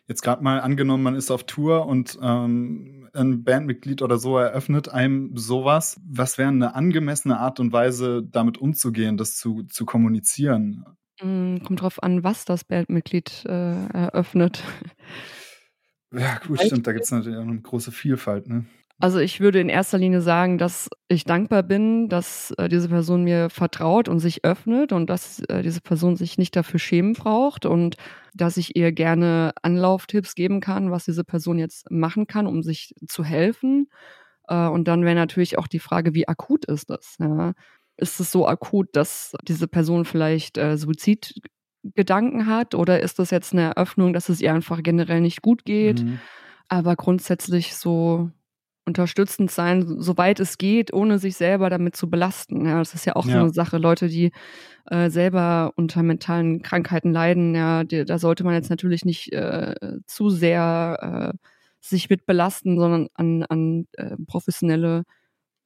Jetzt 0.07 0.21
gerade 0.21 0.43
mal 0.43 0.59
angenommen, 0.59 1.03
man 1.03 1.15
ist 1.15 1.31
auf 1.31 1.45
Tour 1.45 1.87
und 1.87 2.19
ähm, 2.21 3.09
ein 3.13 3.43
Bandmitglied 3.43 4.01
oder 4.01 4.17
so 4.17 4.37
eröffnet 4.37 4.89
einem 4.89 5.35
sowas. 5.35 5.99
Was 6.07 6.37
wäre 6.37 6.49
eine 6.49 6.75
angemessene 6.75 7.39
Art 7.39 7.59
und 7.59 7.73
Weise, 7.73 8.23
damit 8.23 8.57
umzugehen, 8.57 9.17
das 9.17 9.35
zu, 9.35 9.63
zu 9.63 9.85
kommunizieren? 9.85 10.85
Mm, 11.21 11.57
kommt 11.63 11.81
drauf 11.81 12.03
an, 12.03 12.23
was 12.23 12.45
das 12.45 12.63
Bandmitglied 12.63 13.45
äh, 13.47 13.87
eröffnet. 13.87 14.63
Ja, 16.11 16.37
gut, 16.45 16.61
stimmt. 16.61 16.85
Da 16.87 16.93
gibt 16.93 17.05
es 17.05 17.11
natürlich 17.11 17.37
auch 17.37 17.43
eine 17.43 17.59
große 17.59 17.91
Vielfalt, 17.91 18.47
ne? 18.47 18.65
Also 18.99 19.19
ich 19.19 19.41
würde 19.41 19.59
in 19.59 19.67
erster 19.67 19.97
Linie 19.97 20.21
sagen, 20.21 20.57
dass 20.57 20.89
ich 21.09 21.25
dankbar 21.25 21.63
bin, 21.63 22.07
dass 22.07 22.51
äh, 22.51 22.69
diese 22.69 22.87
Person 22.87 23.25
mir 23.25 23.49
vertraut 23.49 24.07
und 24.07 24.19
sich 24.19 24.45
öffnet 24.45 24.93
und 24.93 25.09
dass 25.09 25.39
äh, 25.49 25.61
diese 25.63 25.81
Person 25.81 26.15
sich 26.15 26.37
nicht 26.37 26.55
dafür 26.55 26.79
schämen 26.79 27.13
braucht 27.13 27.65
und 27.65 27.97
dass 28.33 28.55
ich 28.55 28.77
ihr 28.77 28.93
gerne 28.93 29.51
Anlauftipps 29.61 30.33
geben 30.33 30.61
kann, 30.61 30.91
was 30.91 31.05
diese 31.05 31.25
Person 31.25 31.59
jetzt 31.59 31.91
machen 31.91 32.27
kann, 32.27 32.47
um 32.47 32.63
sich 32.63 32.95
zu 33.05 33.25
helfen. 33.25 33.89
Äh, 34.47 34.67
und 34.67 34.87
dann 34.87 35.03
wäre 35.03 35.15
natürlich 35.15 35.57
auch 35.57 35.67
die 35.67 35.79
Frage, 35.79 36.13
wie 36.13 36.29
akut 36.29 36.63
ist 36.65 36.89
das? 36.89 37.17
Ja? 37.19 37.53
Ist 37.97 38.19
es 38.21 38.31
so 38.31 38.47
akut, 38.47 38.87
dass 38.93 39.33
diese 39.43 39.67
Person 39.67 40.05
vielleicht 40.05 40.57
äh, 40.57 40.77
Suizidgedanken 40.77 42.45
hat 42.45 42.73
oder 42.75 43.01
ist 43.01 43.19
das 43.19 43.29
jetzt 43.29 43.51
eine 43.51 43.63
Eröffnung, 43.63 44.13
dass 44.13 44.29
es 44.29 44.39
ihr 44.39 44.53
einfach 44.53 44.83
generell 44.83 45.19
nicht 45.19 45.41
gut 45.41 45.65
geht? 45.65 46.01
Mhm. 46.03 46.19
Aber 46.69 46.95
grundsätzlich 46.95 47.75
so 47.75 48.31
unterstützend 48.85 49.51
sein, 49.51 49.99
soweit 49.99 50.39
es 50.39 50.57
geht, 50.57 50.93
ohne 50.93 51.19
sich 51.19 51.35
selber 51.35 51.69
damit 51.69 51.95
zu 51.95 52.09
belasten. 52.09 52.65
Ja, 52.65 52.79
das 52.79 52.93
ist 52.93 53.05
ja 53.05 53.15
auch 53.15 53.25
ja. 53.25 53.33
so 53.33 53.39
eine 53.39 53.53
Sache. 53.53 53.77
Leute, 53.77 54.07
die 54.07 54.31
äh, 54.85 55.09
selber 55.09 55.73
unter 55.75 56.03
mentalen 56.03 56.61
Krankheiten 56.61 57.11
leiden, 57.11 57.55
ja, 57.55 57.83
die, 57.83 58.05
da 58.05 58.19
sollte 58.19 58.43
man 58.43 58.53
jetzt 58.53 58.69
natürlich 58.69 59.03
nicht 59.05 59.33
äh, 59.33 59.75
zu 60.05 60.29
sehr 60.29 61.33
äh, 61.33 61.37
sich 61.81 62.09
mit 62.09 62.25
belasten, 62.25 62.77
sondern 62.77 63.07
an, 63.15 63.43
an 63.43 63.87
äh, 63.93 64.15
professionelle 64.27 65.03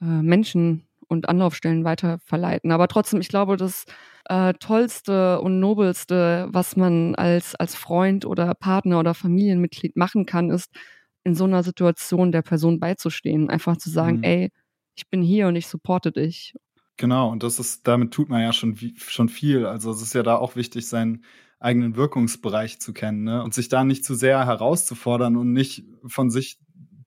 äh, 0.01 0.05
Menschen 0.05 0.88
und 1.07 1.28
Anlaufstellen 1.28 1.84
weiter 1.84 2.20
verleiten. 2.24 2.72
Aber 2.72 2.88
trotzdem, 2.88 3.20
ich 3.20 3.30
glaube, 3.30 3.57
das 3.57 3.86
äh, 4.26 4.53
tollste 4.53 5.41
und 5.41 5.59
nobelste, 5.59 6.47
was 6.51 6.76
man 6.76 7.15
als 7.15 7.55
als 7.55 7.76
Freund 7.76 8.26
oder 8.26 8.53
Partner 8.53 8.99
oder 8.99 9.13
Familienmitglied 9.13 9.97
machen 9.97 10.26
kann, 10.26 10.51
ist 10.51 10.72
in 11.30 11.36
so 11.36 11.45
einer 11.45 11.63
Situation 11.63 12.32
der 12.32 12.41
Person 12.41 12.80
beizustehen. 12.80 13.49
Einfach 13.49 13.77
zu 13.77 13.89
sagen, 13.89 14.17
mhm. 14.17 14.23
ey, 14.23 14.51
ich 14.95 15.07
bin 15.09 15.21
hier 15.21 15.47
und 15.47 15.55
ich 15.55 15.67
supporte 15.67 16.11
dich. 16.11 16.53
Genau, 16.97 17.32
und 17.32 17.43
das 17.43 17.59
ist, 17.59 17.88
damit 17.88 18.11
tut 18.11 18.30
man 18.30 18.41
ja 18.41 18.51
schon, 18.51 18.77
schon 18.97 19.30
viel. 19.30 19.65
Also 19.65 19.91
es 19.91 20.01
ist 20.01 20.13
ja 20.13 20.23
da 20.23 20.36
auch 20.36 20.57
wichtig, 20.57 20.88
seinen 20.88 21.23
eigenen 21.59 21.95
Wirkungsbereich 21.95 22.82
zu 22.82 22.93
kennen, 22.93 23.23
ne? 23.23 23.43
Und 23.43 23.53
sich 23.53 23.69
da 23.69 23.84
nicht 23.84 24.03
zu 24.03 24.15
sehr 24.15 24.45
herauszufordern 24.45 25.38
und 25.38 25.53
nicht 25.53 25.86
von 26.05 26.30
sich 26.30 26.59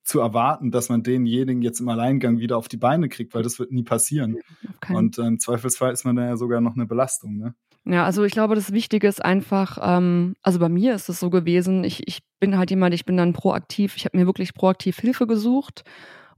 zu 0.04 0.20
erwarten, 0.20 0.70
dass 0.70 0.88
man 0.88 1.02
denjenigen 1.02 1.62
jetzt 1.62 1.80
im 1.80 1.88
Alleingang 1.88 2.38
wieder 2.38 2.56
auf 2.56 2.68
die 2.68 2.76
Beine 2.76 3.08
kriegt, 3.08 3.34
weil 3.34 3.42
das 3.42 3.58
wird 3.58 3.70
nie 3.72 3.82
passieren. 3.82 4.38
Okay. 4.76 4.94
Und 4.94 5.18
im 5.18 5.38
Zweifelsfall 5.38 5.92
ist 5.92 6.04
man 6.04 6.16
da 6.16 6.24
ja 6.24 6.36
sogar 6.36 6.60
noch 6.60 6.74
eine 6.74 6.86
Belastung, 6.86 7.36
ne? 7.36 7.54
Ja, 7.84 8.04
also 8.04 8.22
ich 8.22 8.32
glaube, 8.32 8.54
das 8.54 8.72
Wichtige 8.72 9.08
ist 9.08 9.24
einfach, 9.24 9.76
ähm, 9.82 10.34
also 10.42 10.60
bei 10.60 10.68
mir 10.68 10.94
ist 10.94 11.08
es 11.08 11.18
so 11.18 11.30
gewesen, 11.30 11.82
ich, 11.82 12.06
ich 12.06 12.20
bin 12.38 12.56
halt 12.56 12.70
jemand, 12.70 12.94
ich 12.94 13.04
bin 13.04 13.16
dann 13.16 13.32
proaktiv, 13.32 13.96
ich 13.96 14.04
habe 14.04 14.16
mir 14.16 14.26
wirklich 14.26 14.54
proaktiv 14.54 14.98
Hilfe 15.00 15.26
gesucht 15.26 15.82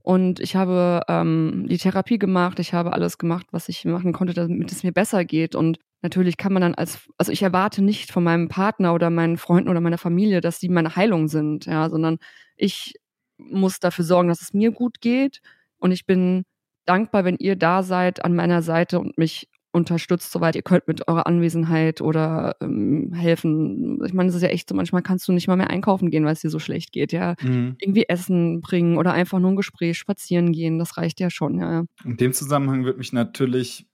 und 0.01 0.39
ich 0.39 0.55
habe 0.55 1.01
ähm, 1.07 1.65
die 1.69 1.77
Therapie 1.77 2.19
gemacht, 2.19 2.59
ich 2.59 2.73
habe 2.73 2.93
alles 2.93 3.17
gemacht, 3.19 3.47
was 3.51 3.69
ich 3.69 3.85
machen 3.85 4.13
konnte, 4.13 4.33
damit 4.35 4.71
es 4.71 4.83
mir 4.83 4.91
besser 4.91 5.25
geht. 5.25 5.55
Und 5.55 5.79
natürlich 6.03 6.37
kann 6.37 6.53
man 6.53 6.61
dann 6.61 6.75
als, 6.75 7.09
also 7.17 7.31
ich 7.31 7.43
erwarte 7.43 7.83
nicht 7.83 8.11
von 8.11 8.23
meinem 8.23 8.47
Partner 8.49 8.93
oder 8.93 9.09
meinen 9.11 9.37
Freunden 9.37 9.69
oder 9.69 9.81
meiner 9.81 9.97
Familie, 9.99 10.41
dass 10.41 10.59
sie 10.59 10.69
meine 10.69 10.95
Heilung 10.95 11.27
sind, 11.27 11.65
ja, 11.65 11.89
sondern 11.89 12.19
ich 12.55 12.93
muss 13.37 13.79
dafür 13.79 14.05
sorgen, 14.05 14.29
dass 14.29 14.41
es 14.41 14.53
mir 14.53 14.71
gut 14.71 15.01
geht. 15.01 15.41
Und 15.79 15.91
ich 15.91 16.05
bin 16.05 16.43
dankbar, 16.85 17.25
wenn 17.25 17.37
ihr 17.37 17.55
da 17.55 17.83
seid 17.83 18.23
an 18.25 18.35
meiner 18.35 18.61
Seite 18.61 18.99
und 18.99 19.17
mich 19.17 19.47
unterstützt, 19.75 20.31
soweit 20.31 20.55
ihr 20.55 20.61
könnt 20.61 20.87
mit 20.87 21.07
eurer 21.07 21.27
Anwesenheit 21.27 22.01
oder 22.01 22.55
ähm, 22.61 23.13
helfen. 23.13 24.03
Ich 24.05 24.13
meine, 24.13 24.29
es 24.29 24.35
ist 24.35 24.41
ja 24.41 24.49
echt 24.49 24.69
so, 24.69 24.75
manchmal 24.75 25.03
kannst 25.03 25.27
du 25.27 25.33
nicht 25.33 25.47
mal 25.47 25.57
mehr 25.57 25.69
einkaufen 25.69 26.09
gehen, 26.09 26.25
weil 26.25 26.33
es 26.33 26.41
dir 26.41 26.49
so 26.49 26.59
schlecht 26.59 26.91
geht, 26.91 27.11
ja. 27.11 27.35
Mhm. 27.41 27.75
Irgendwie 27.79 28.07
Essen 28.07 28.61
bringen 28.61 28.97
oder 28.97 29.13
einfach 29.13 29.39
nur 29.39 29.51
ein 29.51 29.55
Gespräch 29.55 29.97
spazieren 29.97 30.53
gehen, 30.53 30.79
das 30.79 30.97
reicht 30.97 31.19
ja 31.19 31.29
schon, 31.29 31.59
ja. 31.59 31.85
In 32.03 32.17
dem 32.17 32.33
Zusammenhang 32.33 32.85
würde 32.85 32.97
mich 32.97 33.13
natürlich 33.13 33.85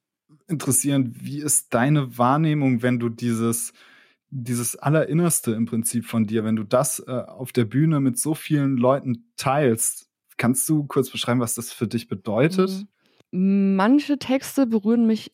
interessieren, 0.47 1.15
wie 1.19 1.39
ist 1.39 1.73
deine 1.73 2.17
Wahrnehmung, 2.17 2.81
wenn 2.81 2.99
du 2.99 3.09
dieses 3.09 3.73
dieses 4.33 4.77
Allerinnerste 4.77 5.51
im 5.51 5.65
Prinzip 5.65 6.05
von 6.05 6.25
dir, 6.25 6.45
wenn 6.45 6.55
du 6.55 6.63
das 6.63 6.99
äh, 6.99 7.11
auf 7.11 7.51
der 7.51 7.65
Bühne 7.65 7.99
mit 7.99 8.17
so 8.17 8.33
vielen 8.33 8.77
Leuten 8.77 9.25
teilst, 9.35 10.07
kannst 10.37 10.69
du 10.69 10.85
kurz 10.85 11.09
beschreiben, 11.09 11.41
was 11.41 11.55
das 11.55 11.73
für 11.73 11.85
dich 11.85 12.07
bedeutet? 12.07 12.69
Mhm. 12.69 12.87
Manche 13.31 14.17
Texte 14.17 14.67
berühren 14.67 15.07
mich 15.07 15.31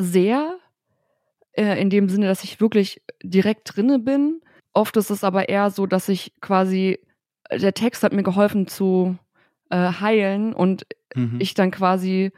sehr, 0.00 0.58
äh, 1.52 1.80
in 1.80 1.90
dem 1.90 2.08
Sinne, 2.08 2.26
dass 2.26 2.44
ich 2.44 2.60
wirklich 2.60 3.02
direkt 3.22 3.76
drinne 3.76 3.98
bin. 3.98 4.40
Oft 4.72 4.96
ist 4.96 5.10
es 5.10 5.24
aber 5.24 5.48
eher 5.48 5.70
so, 5.70 5.86
dass 5.86 6.08
ich 6.08 6.32
quasi, 6.40 6.98
der 7.50 7.74
Text 7.74 8.02
hat 8.02 8.12
mir 8.12 8.22
geholfen 8.22 8.66
zu 8.66 9.18
äh, 9.70 9.76
heilen 9.76 10.52
und 10.52 10.86
mhm. 11.14 11.36
ich 11.40 11.54
dann 11.54 11.70
quasi 11.70 12.32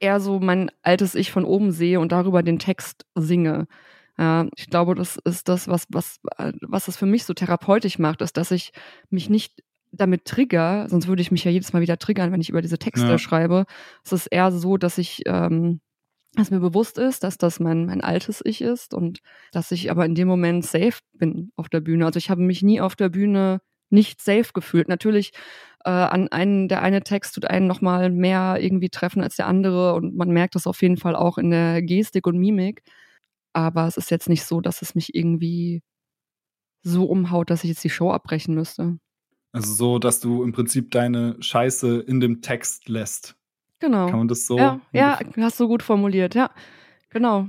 eher 0.00 0.20
so 0.20 0.40
mein 0.40 0.70
altes 0.82 1.14
Ich 1.14 1.30
von 1.30 1.44
oben 1.44 1.72
sehe 1.72 2.00
und 2.00 2.12
darüber 2.12 2.42
den 2.42 2.58
Text 2.58 3.06
singe. 3.14 3.66
Ja, 4.18 4.46
ich 4.56 4.70
glaube, 4.70 4.94
das 4.94 5.16
ist 5.24 5.48
das, 5.48 5.66
was, 5.66 5.86
was, 5.88 6.20
was 6.62 6.86
das 6.86 6.96
für 6.96 7.06
mich 7.06 7.24
so 7.24 7.34
therapeutisch 7.34 7.98
macht, 7.98 8.20
ist, 8.22 8.36
dass 8.36 8.50
ich 8.50 8.72
mich 9.10 9.28
nicht 9.28 9.62
damit 9.90 10.24
trigger, 10.24 10.88
sonst 10.88 11.08
würde 11.08 11.22
ich 11.22 11.30
mich 11.30 11.44
ja 11.44 11.50
jedes 11.50 11.72
Mal 11.72 11.82
wieder 11.82 11.98
triggern, 11.98 12.32
wenn 12.32 12.40
ich 12.40 12.50
über 12.50 12.62
diese 12.62 12.78
Texte 12.78 13.08
ja. 13.08 13.18
schreibe. 13.18 13.64
Es 14.04 14.12
ist 14.12 14.26
eher 14.26 14.52
so, 14.52 14.76
dass 14.76 14.98
ich 14.98 15.22
ähm, 15.26 15.80
dass 16.36 16.50
mir 16.50 16.60
bewusst 16.60 16.98
ist, 16.98 17.24
dass 17.24 17.38
das 17.38 17.60
mein, 17.60 17.86
mein 17.86 18.00
altes 18.00 18.42
Ich 18.44 18.60
ist 18.60 18.94
und 18.94 19.20
dass 19.52 19.70
ich 19.70 19.90
aber 19.90 20.04
in 20.04 20.14
dem 20.14 20.28
Moment 20.28 20.64
safe 20.64 20.98
bin 21.12 21.52
auf 21.56 21.68
der 21.68 21.80
Bühne. 21.80 22.06
Also 22.06 22.18
ich 22.18 22.30
habe 22.30 22.42
mich 22.42 22.62
nie 22.62 22.80
auf 22.80 22.96
der 22.96 23.08
Bühne 23.08 23.60
nicht 23.90 24.20
safe 24.20 24.52
gefühlt. 24.52 24.88
Natürlich 24.88 25.32
äh, 25.84 25.90
an 25.90 26.28
einen, 26.28 26.68
der 26.68 26.82
eine 26.82 27.02
Text 27.02 27.34
tut 27.34 27.46
einen 27.46 27.66
nochmal 27.66 28.10
mehr 28.10 28.58
irgendwie 28.60 28.88
treffen 28.88 29.22
als 29.22 29.36
der 29.36 29.46
andere 29.46 29.94
und 29.94 30.16
man 30.16 30.30
merkt 30.30 30.54
das 30.54 30.66
auf 30.66 30.82
jeden 30.82 30.96
Fall 30.96 31.14
auch 31.14 31.38
in 31.38 31.50
der 31.50 31.82
Gestik 31.82 32.26
und 32.26 32.38
Mimik. 32.38 32.82
Aber 33.52 33.86
es 33.86 33.96
ist 33.96 34.10
jetzt 34.10 34.28
nicht 34.28 34.44
so, 34.44 34.60
dass 34.60 34.82
es 34.82 34.94
mich 34.94 35.14
irgendwie 35.14 35.82
so 36.82 37.04
umhaut, 37.04 37.50
dass 37.50 37.64
ich 37.64 37.70
jetzt 37.70 37.84
die 37.84 37.90
Show 37.90 38.10
abbrechen 38.10 38.54
müsste. 38.54 38.98
Also 39.52 39.72
so, 39.72 39.98
dass 40.00 40.18
du 40.18 40.42
im 40.42 40.52
Prinzip 40.52 40.90
deine 40.90 41.36
Scheiße 41.40 42.00
in 42.00 42.18
dem 42.18 42.42
Text 42.42 42.88
lässt. 42.88 43.36
Genau. 43.84 44.06
Kann 44.06 44.18
man 44.18 44.28
das 44.28 44.46
so? 44.46 44.56
Ja, 44.56 44.80
ja 44.92 45.18
hast 45.36 45.60
du 45.60 45.68
gut 45.68 45.82
formuliert, 45.82 46.34
ja. 46.34 46.50
Genau. 47.10 47.48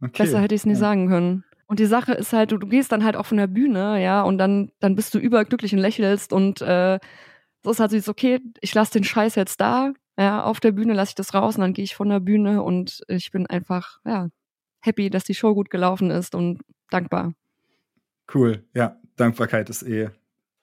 Okay. 0.00 0.24
Besser 0.24 0.40
hätte 0.40 0.56
ich 0.56 0.62
es 0.62 0.66
nie 0.66 0.72
ja. 0.72 0.78
sagen 0.78 1.08
können. 1.08 1.44
Und 1.66 1.78
die 1.78 1.86
Sache 1.86 2.12
ist 2.14 2.32
halt, 2.32 2.50
du, 2.50 2.58
du, 2.58 2.66
gehst 2.66 2.90
dann 2.90 3.04
halt 3.04 3.16
auch 3.16 3.26
von 3.26 3.38
der 3.38 3.46
Bühne, 3.46 4.02
ja, 4.02 4.22
und 4.22 4.38
dann, 4.38 4.72
dann 4.80 4.96
bist 4.96 5.14
du 5.14 5.18
überglücklich 5.20 5.72
und 5.72 5.78
lächelst 5.78 6.32
und 6.32 6.60
äh, 6.62 6.98
so 7.62 7.70
ist 7.70 7.78
halt 7.78 7.92
so, 7.92 8.10
okay, 8.10 8.40
ich 8.60 8.74
lasse 8.74 8.92
den 8.94 9.04
Scheiß 9.04 9.36
jetzt 9.36 9.60
da, 9.60 9.92
ja, 10.18 10.42
auf 10.42 10.58
der 10.58 10.72
Bühne 10.72 10.94
lasse 10.94 11.10
ich 11.10 11.14
das 11.14 11.32
raus 11.32 11.54
und 11.54 11.60
dann 11.60 11.72
gehe 11.72 11.84
ich 11.84 11.94
von 11.94 12.08
der 12.08 12.18
Bühne 12.18 12.62
und 12.62 13.02
ich 13.06 13.30
bin 13.30 13.46
einfach, 13.46 14.00
ja, 14.04 14.28
happy, 14.80 15.08
dass 15.10 15.22
die 15.22 15.34
Show 15.34 15.54
gut 15.54 15.70
gelaufen 15.70 16.10
ist 16.10 16.34
und 16.34 16.60
dankbar. 16.90 17.34
Cool, 18.34 18.64
ja, 18.74 18.96
Dankbarkeit 19.16 19.70
ist 19.70 19.84
eh 19.84 20.10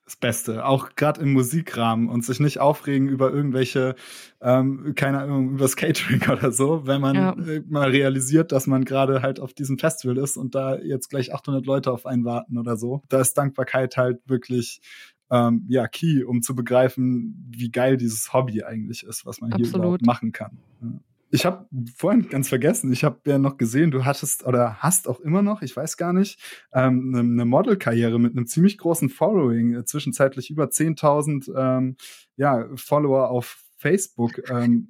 das 0.09 0.15
Beste, 0.15 0.65
auch 0.65 0.95
gerade 0.95 1.21
im 1.21 1.33
Musikrahmen 1.33 2.09
und 2.09 2.25
sich 2.25 2.39
nicht 2.39 2.59
aufregen 2.59 3.07
über 3.07 3.31
irgendwelche, 3.31 3.95
ähm, 4.41 4.93
keine 4.95 5.19
Ahnung, 5.19 5.51
über 5.51 5.59
das 5.59 5.75
Catering 5.75 6.21
oder 6.31 6.51
so, 6.51 6.87
wenn 6.87 6.99
man 6.99 7.15
ja. 7.15 7.33
äh, 7.33 7.61
mal 7.67 7.89
realisiert, 7.89 8.51
dass 8.51 8.65
man 8.65 8.85
gerade 8.85 9.21
halt 9.21 9.39
auf 9.39 9.53
diesem 9.53 9.77
Festival 9.77 10.17
ist 10.17 10.35
und 10.35 10.55
da 10.55 10.77
jetzt 10.79 11.09
gleich 11.09 11.33
800 11.33 11.65
Leute 11.65 11.91
auf 11.91 12.07
einen 12.07 12.25
warten 12.25 12.57
oder 12.57 12.75
so. 12.75 13.03
Da 13.09 13.21
ist 13.21 13.37
Dankbarkeit 13.37 13.97
halt 13.97 14.19
wirklich 14.27 14.81
ähm, 15.29 15.65
ja 15.69 15.87
key, 15.87 16.23
um 16.23 16.41
zu 16.41 16.55
begreifen, 16.55 17.47
wie 17.55 17.69
geil 17.69 17.97
dieses 17.97 18.33
Hobby 18.33 18.63
eigentlich 18.63 19.03
ist, 19.03 19.27
was 19.27 19.41
man 19.41 19.53
Absolut. 19.53 19.71
hier 19.71 19.79
überhaupt 19.79 20.05
machen 20.05 20.31
kann. 20.31 20.57
Ja. 20.81 20.99
Ich 21.31 21.45
habe 21.45 21.67
vorhin 21.95 22.27
ganz 22.29 22.49
vergessen, 22.49 22.91
ich 22.91 23.03
habe 23.03 23.19
ja 23.25 23.37
noch 23.37 23.57
gesehen, 23.57 23.91
du 23.91 24.05
hattest 24.05 24.45
oder 24.45 24.77
hast 24.77 25.07
auch 25.07 25.19
immer 25.19 25.41
noch, 25.41 25.61
ich 25.61 25.75
weiß 25.75 25.97
gar 25.97 26.13
nicht, 26.13 26.41
ähm, 26.73 27.11
eine 27.13 27.23
ne 27.23 27.45
Modelkarriere 27.45 28.19
mit 28.19 28.35
einem 28.35 28.47
ziemlich 28.47 28.77
großen 28.77 29.09
Following, 29.09 29.75
äh, 29.75 29.85
zwischenzeitlich 29.85 30.49
über 30.49 30.65
10.000 30.65 31.51
ähm, 31.55 31.97
ja, 32.35 32.67
Follower 32.75 33.29
auf 33.29 33.63
Facebook. 33.77 34.49
Ähm, 34.49 34.89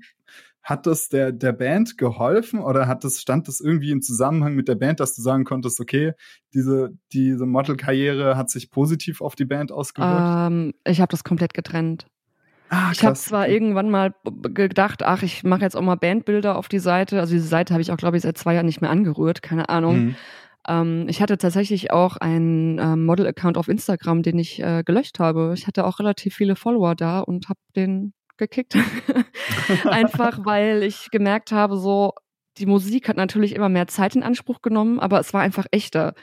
hat 0.69 0.85
das 0.85 1.09
der, 1.09 1.31
der 1.31 1.51
Band 1.53 1.97
geholfen 1.97 2.59
oder 2.59 2.87
hat 2.87 3.03
das, 3.03 3.19
stand 3.19 3.47
das 3.47 3.59
irgendwie 3.59 3.91
im 3.91 4.01
Zusammenhang 4.01 4.53
mit 4.53 4.67
der 4.67 4.75
Band, 4.75 4.99
dass 4.99 5.15
du 5.15 5.21
sagen 5.21 5.43
konntest, 5.43 5.79
okay, 5.79 6.13
diese, 6.53 6.91
diese 7.11 7.45
Modelkarriere 7.47 8.37
hat 8.37 8.49
sich 8.49 8.69
positiv 8.69 9.21
auf 9.21 9.35
die 9.35 9.45
Band 9.45 9.71
ausgewirkt? 9.71 10.51
Ähm, 10.51 10.73
ich 10.85 11.01
habe 11.01 11.09
das 11.09 11.23
komplett 11.23 11.53
getrennt. 11.53 12.05
Ah, 12.69 12.91
ich 12.93 13.03
habe 13.03 13.15
zwar 13.15 13.47
irgendwann 13.47 13.89
mal 13.89 14.13
gedacht, 14.53 15.03
ach, 15.03 15.23
ich 15.23 15.43
mache 15.43 15.61
jetzt 15.61 15.75
auch 15.75 15.81
mal 15.81 15.95
Bandbilder 15.95 16.55
auf 16.55 16.67
die 16.67 16.79
Seite. 16.79 17.19
Also 17.19 17.33
diese 17.33 17.47
Seite 17.47 17.73
habe 17.73 17.81
ich 17.81 17.91
auch, 17.91 17.97
glaube 17.97 18.17
ich, 18.17 18.23
seit 18.23 18.37
zwei 18.37 18.53
Jahren 18.53 18.67
nicht 18.67 18.81
mehr 18.81 18.91
angerührt, 18.91 19.41
keine 19.41 19.69
Ahnung. 19.69 19.99
Mhm. 19.99 20.15
Ähm, 20.67 21.05
ich 21.09 21.21
hatte 21.21 21.37
tatsächlich 21.37 21.91
auch 21.91 22.17
einen 22.17 22.77
ähm, 22.79 23.05
Model-Account 23.05 23.57
auf 23.57 23.67
Instagram, 23.67 24.21
den 24.21 24.37
ich 24.37 24.61
äh, 24.61 24.83
gelöscht 24.83 25.19
habe. 25.19 25.53
Ich 25.55 25.65
hatte 25.65 25.85
auch 25.85 25.99
relativ 25.99 26.35
viele 26.35 26.55
Follower 26.55 26.95
da 26.95 27.19
und 27.19 27.49
habe 27.49 27.59
den 27.75 28.13
gekickt. 28.37 28.75
Einfach 29.85 30.45
weil 30.45 30.83
ich 30.83 31.09
gemerkt 31.11 31.51
habe, 31.51 31.77
so, 31.77 32.13
die 32.57 32.65
Musik 32.65 33.09
hat 33.09 33.17
natürlich 33.17 33.55
immer 33.55 33.69
mehr 33.69 33.87
Zeit 33.87 34.15
in 34.15 34.23
Anspruch 34.23 34.61
genommen, 34.61 34.99
aber 34.99 35.19
es 35.19 35.33
war 35.33 35.41
einfach 35.41 35.65
echter. 35.71 36.13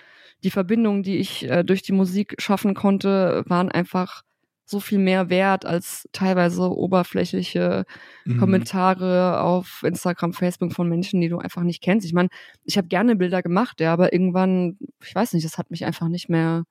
Die 0.45 0.51
Verbindungen, 0.51 1.03
die 1.03 1.17
ich 1.17 1.49
äh, 1.49 1.65
durch 1.65 1.83
die 1.83 1.93
Musik 1.93 2.35
schaffen 2.39 2.75
konnte, 2.75 3.43
waren 3.47 3.71
einfach 3.71 4.23
so 4.67 4.81
viel 4.81 4.99
mehr 4.99 5.31
wert 5.31 5.65
als 5.65 6.09
teilweise 6.13 6.77
oberflächliche 6.77 7.85
mhm. 8.25 8.39
Kommentare 8.39 9.41
auf 9.41 9.83
Instagram, 9.85 10.33
Facebook 10.33 10.73
von 10.73 10.89
Menschen, 10.89 11.21
die 11.21 11.29
du 11.29 11.39
einfach 11.39 11.63
nicht 11.63 11.83
kennst. 11.83 12.05
Ich 12.05 12.13
meine, 12.13 12.29
ich 12.65 12.77
habe 12.77 12.89
gerne 12.89 13.15
Bilder 13.15 13.43
gemacht, 13.43 13.81
ja, 13.81 13.93
aber 13.93 14.13
irgendwann, 14.13 14.77
ich 15.03 15.15
weiß 15.15 15.33
nicht, 15.33 15.47
das 15.47 15.57
hat 15.57 15.71
mich 15.71 15.85
einfach 15.85 16.09
nicht 16.09 16.29
mehr 16.29 16.65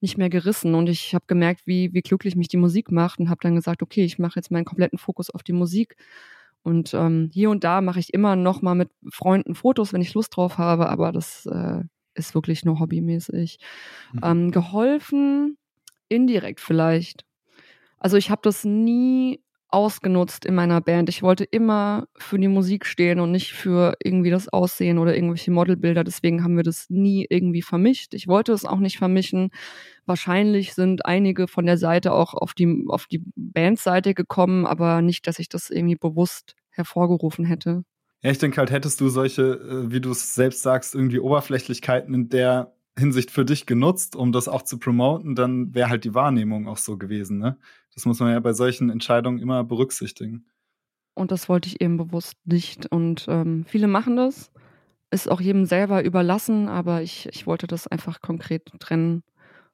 nicht 0.00 0.16
mehr 0.16 0.30
gerissen 0.30 0.76
und 0.76 0.88
ich 0.88 1.12
habe 1.12 1.24
gemerkt, 1.26 1.62
wie 1.66 1.92
wie 1.92 2.02
glücklich 2.02 2.36
mich 2.36 2.48
die 2.48 2.56
Musik 2.56 2.92
macht 2.92 3.18
und 3.18 3.28
habe 3.28 3.40
dann 3.42 3.56
gesagt, 3.56 3.82
okay, 3.82 4.04
ich 4.04 4.18
mache 4.18 4.36
jetzt 4.36 4.50
meinen 4.50 4.64
kompletten 4.64 4.98
Fokus 4.98 5.28
auf 5.28 5.42
die 5.42 5.52
Musik. 5.52 5.96
Und 6.62 6.94
ähm, 6.94 7.30
hier 7.32 7.50
und 7.50 7.64
da 7.64 7.80
mache 7.80 7.98
ich 8.00 8.14
immer 8.14 8.36
noch 8.36 8.62
mal 8.62 8.74
mit 8.74 8.90
Freunden 9.10 9.54
Fotos, 9.54 9.92
wenn 9.92 10.02
ich 10.02 10.14
Lust 10.14 10.36
drauf 10.36 10.58
habe, 10.58 10.88
aber 10.88 11.12
das 11.12 11.46
äh, 11.46 11.82
ist 12.14 12.34
wirklich 12.34 12.64
nur 12.64 12.78
hobbymäßig. 12.78 13.58
Mhm. 14.12 14.20
Ähm, 14.22 14.50
geholfen 14.50 15.56
Indirekt 16.08 16.60
vielleicht. 16.60 17.24
Also 17.98 18.16
ich 18.16 18.30
habe 18.30 18.40
das 18.44 18.64
nie 18.64 19.40
ausgenutzt 19.70 20.46
in 20.46 20.54
meiner 20.54 20.80
Band. 20.80 21.08
Ich 21.08 21.22
wollte 21.22 21.44
immer 21.44 22.06
für 22.16 22.38
die 22.38 22.48
Musik 22.48 22.86
stehen 22.86 23.20
und 23.20 23.32
nicht 23.32 23.52
für 23.52 23.96
irgendwie 24.02 24.30
das 24.30 24.48
Aussehen 24.48 24.98
oder 24.98 25.14
irgendwelche 25.14 25.50
Modelbilder. 25.50 26.04
Deswegen 26.04 26.42
haben 26.42 26.56
wir 26.56 26.62
das 26.62 26.86
nie 26.88 27.26
irgendwie 27.28 27.62
vermischt. 27.62 28.14
Ich 28.14 28.28
wollte 28.28 28.52
es 28.52 28.64
auch 28.64 28.78
nicht 28.78 28.96
vermischen. 28.96 29.50
Wahrscheinlich 30.06 30.74
sind 30.74 31.04
einige 31.04 31.48
von 31.48 31.66
der 31.66 31.76
Seite 31.76 32.12
auch 32.12 32.32
auf 32.32 32.54
die, 32.54 32.86
auf 32.88 33.06
die 33.06 33.22
Bandseite 33.36 34.14
gekommen, 34.14 34.66
aber 34.66 35.02
nicht, 35.02 35.26
dass 35.26 35.38
ich 35.38 35.50
das 35.50 35.68
irgendwie 35.68 35.96
bewusst 35.96 36.54
hervorgerufen 36.70 37.44
hätte. 37.44 37.82
Ja, 38.22 38.30
ich 38.30 38.38
denke 38.38 38.56
halt, 38.56 38.70
hättest 38.70 39.00
du 39.00 39.08
solche, 39.10 39.42
äh, 39.42 39.92
wie 39.92 40.00
du 40.00 40.10
es 40.10 40.34
selbst 40.34 40.62
sagst, 40.62 40.94
irgendwie 40.94 41.20
Oberflächlichkeiten 41.20 42.14
in 42.14 42.28
der 42.30 42.74
Hinsicht 42.98 43.30
für 43.30 43.44
dich 43.44 43.66
genutzt, 43.66 44.16
um 44.16 44.32
das 44.32 44.48
auch 44.48 44.62
zu 44.62 44.78
promoten, 44.78 45.34
dann 45.34 45.74
wäre 45.74 45.90
halt 45.90 46.04
die 46.04 46.14
Wahrnehmung 46.14 46.68
auch 46.68 46.78
so 46.78 46.96
gewesen. 46.96 47.38
Ne? 47.38 47.58
Das 47.94 48.04
muss 48.04 48.20
man 48.20 48.32
ja 48.32 48.40
bei 48.40 48.52
solchen 48.52 48.90
Entscheidungen 48.90 49.38
immer 49.38 49.64
berücksichtigen. 49.64 50.46
Und 51.14 51.32
das 51.32 51.48
wollte 51.48 51.68
ich 51.68 51.80
eben 51.80 51.96
bewusst 51.96 52.36
nicht. 52.44 52.86
Und 52.86 53.26
ähm, 53.28 53.64
viele 53.66 53.88
machen 53.88 54.16
das. 54.16 54.52
Ist 55.10 55.30
auch 55.30 55.40
jedem 55.40 55.64
selber 55.64 56.04
überlassen, 56.04 56.68
aber 56.68 57.02
ich, 57.02 57.28
ich 57.32 57.46
wollte 57.46 57.66
das 57.66 57.86
einfach 57.86 58.20
konkret 58.20 58.70
trennen. 58.78 59.22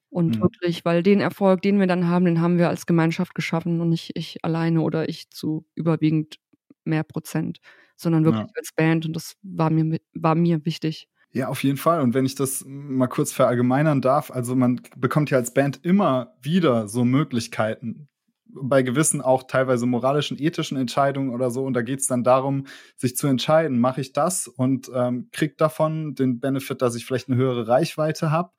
Und 0.09 0.37
mhm. 0.37 0.43
wirklich, 0.43 0.85
weil 0.85 1.03
den 1.03 1.21
Erfolg, 1.21 1.61
den 1.61 1.81
wir 1.81 1.87
dann 1.87 2.09
haben, 2.09 2.25
den 2.25 2.41
haben 2.41 2.57
wir 2.57 2.69
als 2.69 2.87
Gemeinschaft 2.87 3.35
geschaffen 3.35 3.81
und 3.81 3.89
nicht 3.89 4.13
ich 4.15 4.45
alleine 4.45 4.81
oder 4.81 5.09
ich 5.09 5.29
zu 5.31 5.67
überwiegend 5.75 6.37
mehr 6.85 7.03
Prozent, 7.03 7.59
sondern 7.97 8.25
wirklich 8.25 8.47
ja. 8.47 8.53
als 8.57 8.73
Band. 8.75 9.07
Und 9.07 9.15
das 9.15 9.35
war 9.43 9.71
mir, 9.71 9.99
war 10.15 10.37
mir 10.37 10.65
wichtig. 10.65 11.09
Ja, 11.37 11.49
auf 11.49 11.65
jeden 11.65 11.79
Fall. 11.79 12.01
Und 12.01 12.15
wenn 12.15 12.25
ich 12.27 12.37
das 12.37 12.65
mal 12.65 13.09
kurz 13.09 13.33
verallgemeinern 13.33 14.01
darf, 14.01 14.31
also 14.31 14.55
man 14.55 14.81
bekommt 14.97 15.31
ja 15.31 15.39
als 15.39 15.53
Band 15.53 15.81
immer 15.83 16.33
wieder 16.41 16.87
so 16.87 17.05
Möglichkeiten, 17.05 18.09
bei 18.47 18.83
gewissen 18.83 19.21
auch 19.21 19.43
teilweise 19.43 19.85
moralischen, 19.85 20.39
ethischen 20.41 20.79
Entscheidungen 20.79 21.31
oder 21.31 21.51
so. 21.51 21.65
Und 21.65 21.75
da 21.75 21.83
geht 21.83 21.99
es 21.99 22.07
dann 22.07 22.23
darum, 22.23 22.67
sich 22.97 23.17
zu 23.17 23.27
entscheiden, 23.27 23.81
mache 23.81 24.01
ich 24.01 24.13
das 24.13 24.47
und 24.47 24.89
ähm, 24.95 25.29
krieg 25.33 25.59
davon 25.59 26.15
den 26.15 26.39
Benefit, 26.39 26.81
dass 26.81 26.95
ich 26.95 27.05
vielleicht 27.05 27.29
eine 27.29 27.37
höhere 27.37 27.67
Reichweite 27.67 28.31
habe, 28.31 28.53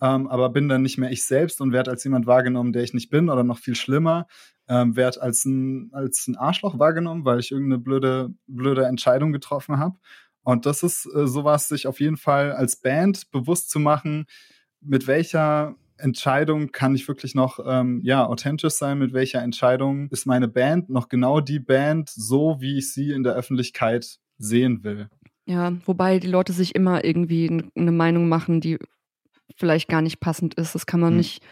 ähm, 0.00 0.26
aber 0.26 0.48
bin 0.50 0.68
dann 0.68 0.82
nicht 0.82 0.98
mehr 0.98 1.12
ich 1.12 1.24
selbst 1.24 1.60
und 1.60 1.72
werde 1.72 1.92
als 1.92 2.02
jemand 2.02 2.26
wahrgenommen, 2.26 2.72
der 2.72 2.82
ich 2.82 2.92
nicht 2.92 3.08
bin 3.08 3.30
oder 3.30 3.44
noch 3.44 3.58
viel 3.58 3.76
schlimmer, 3.76 4.26
ähm, 4.68 4.96
werde 4.96 5.22
als 5.22 5.44
ein, 5.44 5.90
als 5.92 6.26
ein 6.26 6.36
Arschloch 6.36 6.80
wahrgenommen, 6.80 7.24
weil 7.24 7.38
ich 7.38 7.52
irgendeine 7.52 7.80
blöde, 7.80 8.30
blöde 8.48 8.84
Entscheidung 8.84 9.30
getroffen 9.32 9.78
habe. 9.78 9.96
Und 10.46 10.64
das 10.64 10.84
ist 10.84 11.06
äh, 11.06 11.26
sowas, 11.26 11.68
sich 11.68 11.88
auf 11.88 11.98
jeden 11.98 12.16
Fall 12.16 12.52
als 12.52 12.76
Band 12.76 13.32
bewusst 13.32 13.68
zu 13.68 13.80
machen, 13.80 14.26
mit 14.80 15.08
welcher 15.08 15.74
Entscheidung 15.98 16.70
kann 16.70 16.94
ich 16.94 17.08
wirklich 17.08 17.34
noch 17.34 17.58
ähm, 17.66 18.00
ja 18.04 18.24
authentisch 18.24 18.74
sein? 18.74 19.00
Mit 19.00 19.12
welcher 19.12 19.42
Entscheidung 19.42 20.08
ist 20.10 20.24
meine 20.24 20.46
Band 20.46 20.88
noch 20.88 21.08
genau 21.08 21.40
die 21.40 21.58
Band, 21.58 22.10
so 22.10 22.60
wie 22.60 22.78
ich 22.78 22.92
sie 22.92 23.10
in 23.10 23.24
der 23.24 23.34
Öffentlichkeit 23.34 24.20
sehen 24.38 24.84
will? 24.84 25.10
Ja, 25.46 25.72
wobei 25.84 26.20
die 26.20 26.28
Leute 26.28 26.52
sich 26.52 26.76
immer 26.76 27.04
irgendwie 27.04 27.64
eine 27.74 27.92
Meinung 27.92 28.28
machen, 28.28 28.60
die 28.60 28.78
vielleicht 29.56 29.88
gar 29.88 30.00
nicht 30.00 30.20
passend 30.20 30.54
ist. 30.54 30.76
Das 30.76 30.86
kann 30.86 31.00
man 31.00 31.10
hm. 31.10 31.16
nicht, 31.16 31.42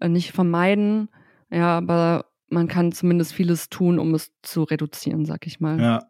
äh, 0.00 0.08
nicht 0.08 0.32
vermeiden. 0.32 1.10
Ja, 1.50 1.76
aber 1.76 2.24
man 2.48 2.66
kann 2.66 2.92
zumindest 2.92 3.34
vieles 3.34 3.68
tun, 3.68 3.98
um 3.98 4.14
es 4.14 4.32
zu 4.40 4.62
reduzieren, 4.62 5.26
sag 5.26 5.46
ich 5.46 5.60
mal. 5.60 5.78
Ja, 5.78 6.08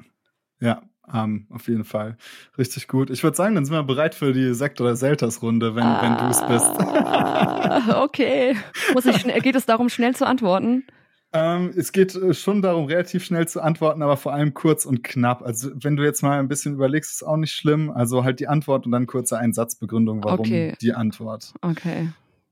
ja. 0.61 0.82
Um, 1.12 1.46
auf 1.50 1.68
jeden 1.68 1.84
Fall. 1.84 2.16
Richtig 2.56 2.88
gut. 2.88 3.11
Ich 3.11 3.22
würde 3.22 3.36
sagen, 3.36 3.54
dann 3.54 3.64
sind 3.64 3.74
wir 3.74 3.82
bereit 3.82 4.14
für 4.14 4.32
die 4.32 4.54
Sekt- 4.54 4.80
oder 4.80 4.96
Selters-Runde, 4.96 5.74
wenn, 5.74 5.84
ah, 5.84 6.02
wenn 6.02 6.16
du 6.16 6.24
es 6.30 6.46
bist. 6.46 7.94
okay. 7.96 8.56
Muss 8.92 9.06
ich 9.06 9.24
geht 9.42 9.56
es 9.56 9.66
darum, 9.66 9.88
schnell 9.88 10.14
zu 10.14 10.26
antworten? 10.26 10.84
Ähm, 11.32 11.72
es 11.76 11.92
geht 11.92 12.14
äh, 12.14 12.32
schon 12.32 12.62
darum, 12.62 12.86
relativ 12.86 13.24
schnell 13.24 13.46
zu 13.46 13.61
antworten, 13.61 14.02
aber 14.02 14.16
vor 14.16 14.32
allem 14.32 14.54
kurz 14.54 14.86
und 14.86 15.04
knapp. 15.04 15.42
Also, 15.42 15.70
wenn 15.74 15.96
du 15.96 16.02
jetzt 16.02 16.22
mal 16.22 16.38
ein 16.38 16.48
bisschen 16.48 16.74
überlegst, 16.74 17.12
ist 17.12 17.22
auch 17.22 17.36
nicht 17.36 17.52
schlimm. 17.52 17.90
Also 17.90 18.24
halt 18.24 18.40
die 18.40 18.48
Antwort 18.48 18.86
und 18.86 18.92
dann 18.92 19.06
kurze 19.06 19.38
Einsatzbegründung, 19.38 20.24
warum 20.24 20.40
okay. 20.40 20.74
die 20.80 20.94
Antwort. 20.94 21.52
Okay. 21.61 22.09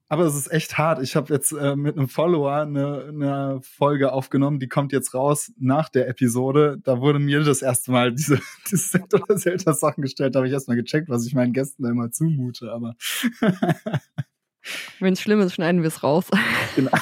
Aber 0.08 0.24
es 0.24 0.36
ist 0.36 0.52
echt 0.52 0.78
hart. 0.78 1.02
Ich 1.02 1.16
habe 1.16 1.34
jetzt 1.34 1.50
äh, 1.50 1.74
mit 1.74 1.96
einem 1.96 2.08
Follower 2.08 2.52
eine, 2.52 3.06
eine 3.08 3.60
Folge 3.62 4.12
aufgenommen, 4.12 4.60
die 4.60 4.68
kommt 4.68 4.92
jetzt 4.92 5.14
raus 5.14 5.52
nach 5.58 5.88
der 5.88 6.08
Episode. 6.08 6.78
Da 6.84 7.00
wurde 7.00 7.18
mir 7.18 7.42
das 7.42 7.60
erste 7.60 7.90
Mal 7.90 8.12
diese, 8.12 8.38
diese 8.70 9.02
oder 9.12 9.36
Zelda 9.36 9.72
Sachen 9.72 10.02
gestellt. 10.02 10.34
Da 10.34 10.38
habe 10.38 10.46
ich 10.46 10.52
erstmal 10.52 10.76
gecheckt, 10.76 11.08
was 11.08 11.26
ich 11.26 11.34
meinen 11.34 11.52
Gästen 11.52 11.82
da 11.82 11.90
immer 11.90 12.12
zumute. 12.12 12.72
Aber 12.72 12.94
wenn 15.00 15.14
es 15.14 15.20
schlimm 15.20 15.40
ist, 15.40 15.54
schneiden 15.54 15.82
wir 15.82 15.88
es 15.88 16.04
raus. 16.04 16.26
Genau. 16.76 16.90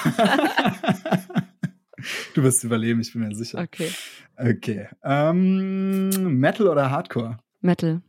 du 2.34 2.42
wirst 2.42 2.64
überleben, 2.64 3.00
ich 3.00 3.12
bin 3.12 3.22
mir 3.22 3.34
sicher. 3.34 3.58
Okay. 3.58 3.90
Okay. 4.38 4.88
Ähm, 5.02 6.38
Metal 6.38 6.68
oder 6.68 6.90
Hardcore? 6.90 7.36
Metal. 7.60 8.00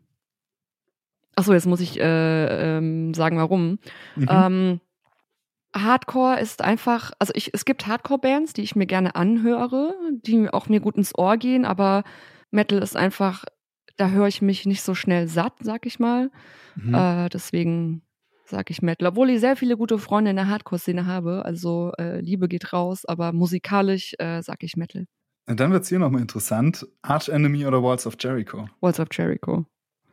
Achso, 1.35 1.53
jetzt 1.53 1.65
muss 1.67 1.81
ich 1.81 1.99
äh, 1.99 2.77
ähm, 2.77 3.13
sagen, 3.13 3.37
warum. 3.37 3.79
Mhm. 4.15 4.27
Ähm, 4.29 4.79
Hardcore 5.75 6.39
ist 6.39 6.61
einfach, 6.61 7.11
also 7.19 7.33
ich, 7.35 7.53
es 7.53 7.65
gibt 7.65 7.85
Hardcore-Bands, 7.85 8.53
die 8.53 8.61
ich 8.61 8.75
mir 8.75 8.85
gerne 8.85 9.15
anhöre, 9.15 9.93
die 10.11 10.49
auch 10.49 10.69
mir 10.69 10.79
gut 10.79 10.95
ins 10.95 11.17
Ohr 11.17 11.37
gehen, 11.37 11.65
aber 11.65 12.03
Metal 12.49 12.81
ist 12.81 12.95
einfach, 12.95 13.43
da 13.97 14.09
höre 14.09 14.27
ich 14.27 14.41
mich 14.41 14.65
nicht 14.65 14.81
so 14.81 14.95
schnell 14.95 15.27
satt, 15.27 15.53
sag 15.59 15.85
ich 15.85 15.99
mal. 15.99 16.31
Mhm. 16.75 16.93
Äh, 16.93 17.29
deswegen 17.29 18.03
sag 18.45 18.69
ich 18.69 18.81
Metal. 18.81 19.09
Obwohl 19.09 19.29
ich 19.29 19.39
sehr 19.39 19.55
viele 19.57 19.75
gute 19.75 19.97
Freunde 19.99 20.31
in 20.31 20.37
der 20.37 20.47
Hardcore-Szene 20.47 21.05
habe, 21.05 21.43
also 21.43 21.91
äh, 21.97 22.21
Liebe 22.21 22.47
geht 22.47 22.71
raus, 22.71 23.05
aber 23.05 23.33
musikalisch 23.33 24.13
äh, 24.17 24.41
sag 24.41 24.63
ich 24.63 24.77
Metal. 24.77 25.05
Dann 25.47 25.71
wird 25.71 25.83
es 25.83 25.89
hier 25.89 25.99
nochmal 25.99 26.21
interessant. 26.21 26.87
Arch 27.01 27.29
Enemy 27.29 27.67
oder 27.67 27.83
Walls 27.83 28.07
of 28.07 28.15
Jericho? 28.19 28.67
Walls 28.81 28.99
of 28.99 29.09
Jericho. 29.11 29.65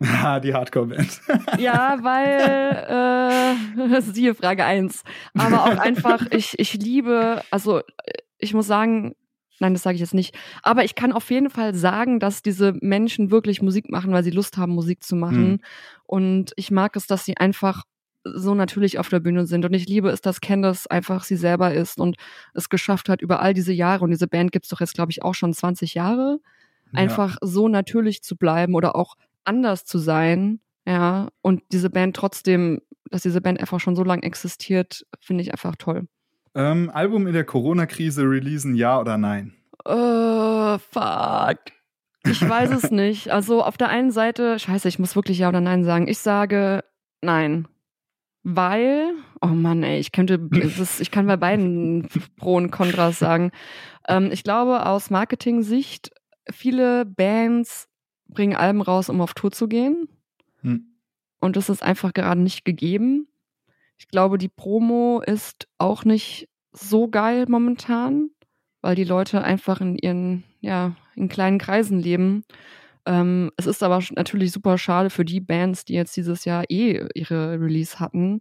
Ah, 0.03 0.41
die 0.41 0.55
Hardcore-Band. 0.55 1.21
ja, 1.59 1.99
weil, 2.03 3.57
äh, 3.89 4.01
siehe 4.03 4.35
Frage 4.35 4.65
1. 4.65 5.03
Aber 5.37 5.65
auch 5.65 5.79
einfach, 5.79 6.27
ich, 6.31 6.59
ich 6.59 6.75
liebe, 6.75 7.43
also 7.51 7.81
ich 8.39 8.55
muss 8.55 8.67
sagen, 8.67 9.15
nein, 9.61 9.75
das 9.75 9.83
sage 9.83 9.95
ich 9.95 10.01
jetzt 10.01 10.15
nicht, 10.15 10.37
aber 10.63 10.85
ich 10.85 10.95
kann 10.95 11.13
auf 11.13 11.31
jeden 11.31 11.51
Fall 11.51 11.75
sagen, 11.75 12.19
dass 12.19 12.43
diese 12.43 12.75
Menschen 12.81 13.31
wirklich 13.31 13.63
Musik 13.63 13.91
machen, 13.91 14.13
weil 14.13 14.25
sie 14.25 14.31
Lust 14.31 14.57
haben, 14.57 14.75
Musik 14.75 15.03
zu 15.03 15.15
machen. 15.15 15.45
Hm. 15.45 15.61
Und 16.05 16.53
ich 16.57 16.71
mag 16.71 16.97
es, 16.97 17.07
dass 17.07 17.25
sie 17.25 17.37
einfach 17.37 17.85
so 18.25 18.55
natürlich 18.55 18.99
auf 18.99 19.09
der 19.09 19.21
Bühne 19.21 19.47
sind. 19.47 19.65
Und 19.65 19.75
ich 19.75 19.89
liebe 19.89 20.11
es, 20.11 20.21
dass 20.21 20.41
Candace 20.41 20.87
einfach 20.87 21.25
sie 21.25 21.37
selber 21.37 21.75
ist 21.75 21.99
und 21.99 22.17
es 22.55 22.69
geschafft 22.69 23.09
hat 23.09 23.21
über 23.21 23.41
all 23.41 23.55
diese 23.55 23.73
Jahre. 23.73 24.05
Und 24.05 24.11
diese 24.11 24.29
Band 24.29 24.53
gibt's 24.53 24.69
doch 24.69 24.81
jetzt, 24.81 24.95
glaube 24.95 25.11
ich, 25.11 25.23
auch 25.23 25.35
schon 25.35 25.53
20 25.53 25.95
Jahre. 25.95 26.39
Einfach 26.93 27.39
ja. 27.41 27.49
so 27.49 27.69
natürlich 27.69 28.23
zu 28.23 28.37
bleiben 28.37 28.75
oder 28.75 28.95
auch 28.97 29.17
anders 29.45 29.85
zu 29.85 29.99
sein, 29.99 30.61
ja, 30.87 31.29
und 31.43 31.63
diese 31.73 31.91
Band 31.91 32.17
trotzdem, 32.17 32.81
dass 33.11 33.23
diese 33.23 33.41
Band 33.41 33.61
einfach 33.61 33.81
schon 33.81 33.97
so 33.97 34.03
lange 34.05 34.23
existiert, 34.23 35.07
finde 35.21 35.43
ich 35.43 35.53
einfach 35.53 35.77
toll. 35.77 36.09
Ähm, 36.55 36.91
Album 36.93 37.27
in 37.27 37.33
der 37.33 37.45
Corona-Krise 37.45 38.23
releasen, 38.23 38.75
ja 38.75 39.01
oder 39.01 39.17
nein? 39.17 39.55
Uh, 39.89 40.79
fuck. 40.79 41.59
Ich 42.25 42.47
weiß 42.47 42.71
es 42.71 42.91
nicht. 42.91 43.31
Also 43.31 43.63
auf 43.63 43.77
der 43.77 43.89
einen 43.89 44.11
Seite, 44.11 44.59
scheiße, 44.59 44.89
ich 44.89 44.99
muss 44.99 45.17
wirklich 45.17 45.39
ja 45.39 45.49
oder 45.49 45.61
nein 45.61 45.85
sagen. 45.85 46.09
Ich 46.09 46.19
sage 46.19 46.85
nein. 47.21 47.69
Weil, 48.45 49.13
oh 49.41 49.47
Mann, 49.47 49.85
ey, 49.85 50.01
ich 50.01 50.11
könnte, 50.11 50.49
ist, 50.51 51.01
ich 51.01 51.13
kann 51.13 51.29
bei 51.29 51.37
beiden 51.37 52.09
Pro 52.37 52.57
und 52.57 52.73
Kontras 52.73 53.21
sagen. 53.21 53.53
Ähm, 54.09 54.31
ich 54.33 54.43
glaube, 54.43 54.85
aus 54.85 55.11
Marketing-Sicht, 55.11 56.11
viele 56.51 57.05
Bands 57.07 57.89
bringen 58.33 58.57
Alben 58.57 58.81
raus, 58.81 59.09
um 59.09 59.21
auf 59.21 59.35
Tour 59.35 59.53
zu 59.53 59.69
gehen. 59.69 60.09
Hm. 60.61 60.87
Und 61.41 61.57
das 61.57 61.69
ist 61.69 61.83
einfach 61.83 62.13
gerade 62.13 62.41
nicht 62.41 62.65
gegeben. 62.65 63.29
Ich 63.99 64.09
glaube, 64.09 64.39
die 64.39 64.49
Promo 64.49 65.23
ist 65.25 65.69
auch 65.79 66.05
nicht 66.05 66.49
so 66.73 67.09
geil 67.09 67.47
momentan, 67.49 68.31
weil 68.81 68.95
die 68.95 69.05
Leute 69.05 69.43
einfach 69.43 69.81
in 69.81 69.97
ihren, 69.97 70.45
ja, 70.61 70.97
in 71.15 71.29
kleinen 71.29 71.59
Kreisen 71.59 71.99
leben. 71.99 72.45
Ähm, 73.05 73.51
es 73.57 73.67
ist 73.67 73.83
aber 73.83 74.03
natürlich 74.15 74.53
super 74.53 74.79
schade 74.79 75.11
für 75.11 75.25
die 75.25 75.41
Bands, 75.41 75.85
die 75.85 75.95
jetzt 75.95 76.17
dieses 76.17 76.45
Jahr 76.45 76.65
eh 76.69 77.07
ihre 77.15 77.61
Release 77.61 77.99
hatten. 78.01 78.41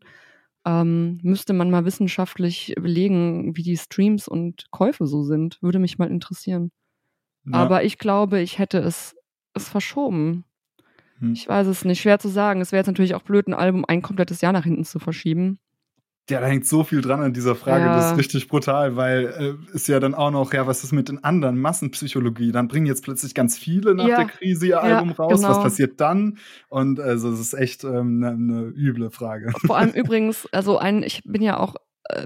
Ähm, 0.66 1.20
müsste 1.24 1.54
man 1.54 1.72
mal 1.72 1.86
wissenschaftlich 1.86 2.76
belegen, 2.80 3.56
wie 3.58 3.64
die 3.64 3.78
Streams 3.78 4.28
und 4.28 4.70
Käufe 4.70 5.08
so 5.08 5.24
sind. 5.24 5.62
Würde 5.62 5.80
mich 5.80 5.98
mal 5.98 6.10
interessieren. 6.10 6.72
Ja. 7.46 7.54
Aber 7.54 7.84
ich 7.84 7.98
glaube, 7.98 8.42
ich 8.42 8.60
hätte 8.60 8.78
es 8.78 9.16
ist 9.56 9.70
verschoben. 9.70 10.46
Hm. 11.20 11.34
Ich 11.34 11.48
weiß 11.48 11.68
es 11.68 11.86
nicht, 11.86 12.02
schwer 12.02 12.20
zu 12.20 12.30
sagen. 12.30 12.62
Es 12.62 12.72
wäre 12.72 12.80
jetzt 12.80 12.88
natürlich 12.88 13.16
auch 13.16 13.24
blöd, 13.24 13.48
ein 13.48 13.54
Album 13.54 13.86
ein 13.88 14.02
komplettes 14.02 14.42
Jahr 14.42 14.54
nach 14.54 14.64
hinten 14.64 14.86
zu 14.86 15.00
verschieben. 15.00 15.60
Ja, 16.30 16.40
da 16.40 16.48
hängt 16.48 16.66
so 16.66 16.84
viel 16.84 17.02
dran 17.02 17.20
an 17.20 17.34
dieser 17.34 17.56
Frage. 17.56 17.84
Ja. 17.84 17.96
Das 17.98 18.12
ist 18.12 18.18
richtig 18.18 18.48
brutal, 18.48 18.96
weil 18.96 19.58
äh, 19.72 19.76
ist 19.76 19.88
ja 19.88 20.00
dann 20.00 20.14
auch 20.14 20.32
noch, 20.32 20.54
ja, 20.54 20.66
was 20.66 20.84
ist 20.84 20.94
mit 20.94 21.10
den 21.10 21.24
anderen 21.24 21.60
Massenpsychologie? 21.60 22.52
Dann 22.52 22.68
bringen 22.68 22.86
jetzt 22.86 23.04
plötzlich 23.04 23.34
ganz 23.34 23.58
viele 23.58 23.96
nach 23.96 24.08
ja. 24.08 24.18
der 24.18 24.28
Krise 24.28 24.68
ihr 24.68 24.82
Album 24.82 25.10
ja, 25.10 25.16
raus. 25.16 25.42
Genau. 25.42 25.50
Was 25.50 25.62
passiert 25.62 26.00
dann? 26.00 26.38
Und 26.70 27.00
also 27.00 27.32
es 27.32 27.40
ist 27.40 27.54
echt 27.54 27.84
eine 27.84 28.00
ähm, 28.00 28.20
ne, 28.20 28.38
ne 28.38 28.62
üble 28.62 29.10
Frage. 29.10 29.52
Vor 29.66 29.78
allem 29.78 29.90
übrigens, 29.94 30.48
also 30.52 30.78
ein, 30.78 31.04
ich 31.04 31.22
bin 31.26 31.42
ja 31.42 31.60
auch 31.60 31.76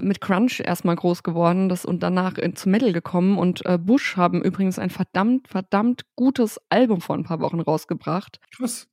mit 0.02 0.20
Crunch 0.20 0.60
erstmal 0.60 0.96
groß 0.96 1.22
geworden 1.22 1.68
das, 1.68 1.84
und 1.84 2.02
danach 2.02 2.38
in, 2.38 2.56
zu 2.56 2.68
Metal 2.68 2.92
gekommen. 2.92 3.38
Und 3.38 3.64
äh, 3.66 3.78
Bush 3.78 4.16
haben 4.16 4.42
übrigens 4.42 4.78
ein 4.78 4.90
verdammt, 4.90 5.48
verdammt 5.48 6.02
gutes 6.16 6.60
Album 6.68 7.00
vor 7.00 7.16
ein 7.16 7.24
paar 7.24 7.40
Wochen 7.40 7.60
rausgebracht. 7.60 8.40
Krass. 8.56 8.88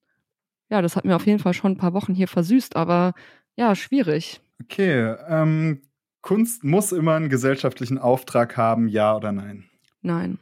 Ja, 0.69 0.81
das 0.81 0.95
hat 0.95 1.05
mir 1.05 1.15
auf 1.15 1.25
jeden 1.25 1.39
Fall 1.39 1.53
schon 1.53 1.73
ein 1.73 1.77
paar 1.77 1.93
Wochen 1.93 2.13
hier 2.13 2.27
versüßt, 2.27 2.75
aber 2.75 3.13
ja, 3.55 3.75
schwierig. 3.75 4.41
Okay, 4.61 5.15
ähm, 5.27 5.81
Kunst 6.21 6.63
muss 6.63 6.91
immer 6.91 7.15
einen 7.15 7.29
gesellschaftlichen 7.29 7.97
Auftrag 7.97 8.57
haben, 8.57 8.87
ja 8.87 9.15
oder 9.15 9.31
nein? 9.31 9.65
Nein. 10.01 10.39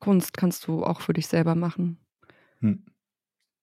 Kunst 0.00 0.36
kannst 0.36 0.66
du 0.66 0.84
auch 0.84 1.00
für 1.00 1.12
dich 1.12 1.28
selber 1.28 1.54
machen. 1.54 1.98
Hm. 2.60 2.84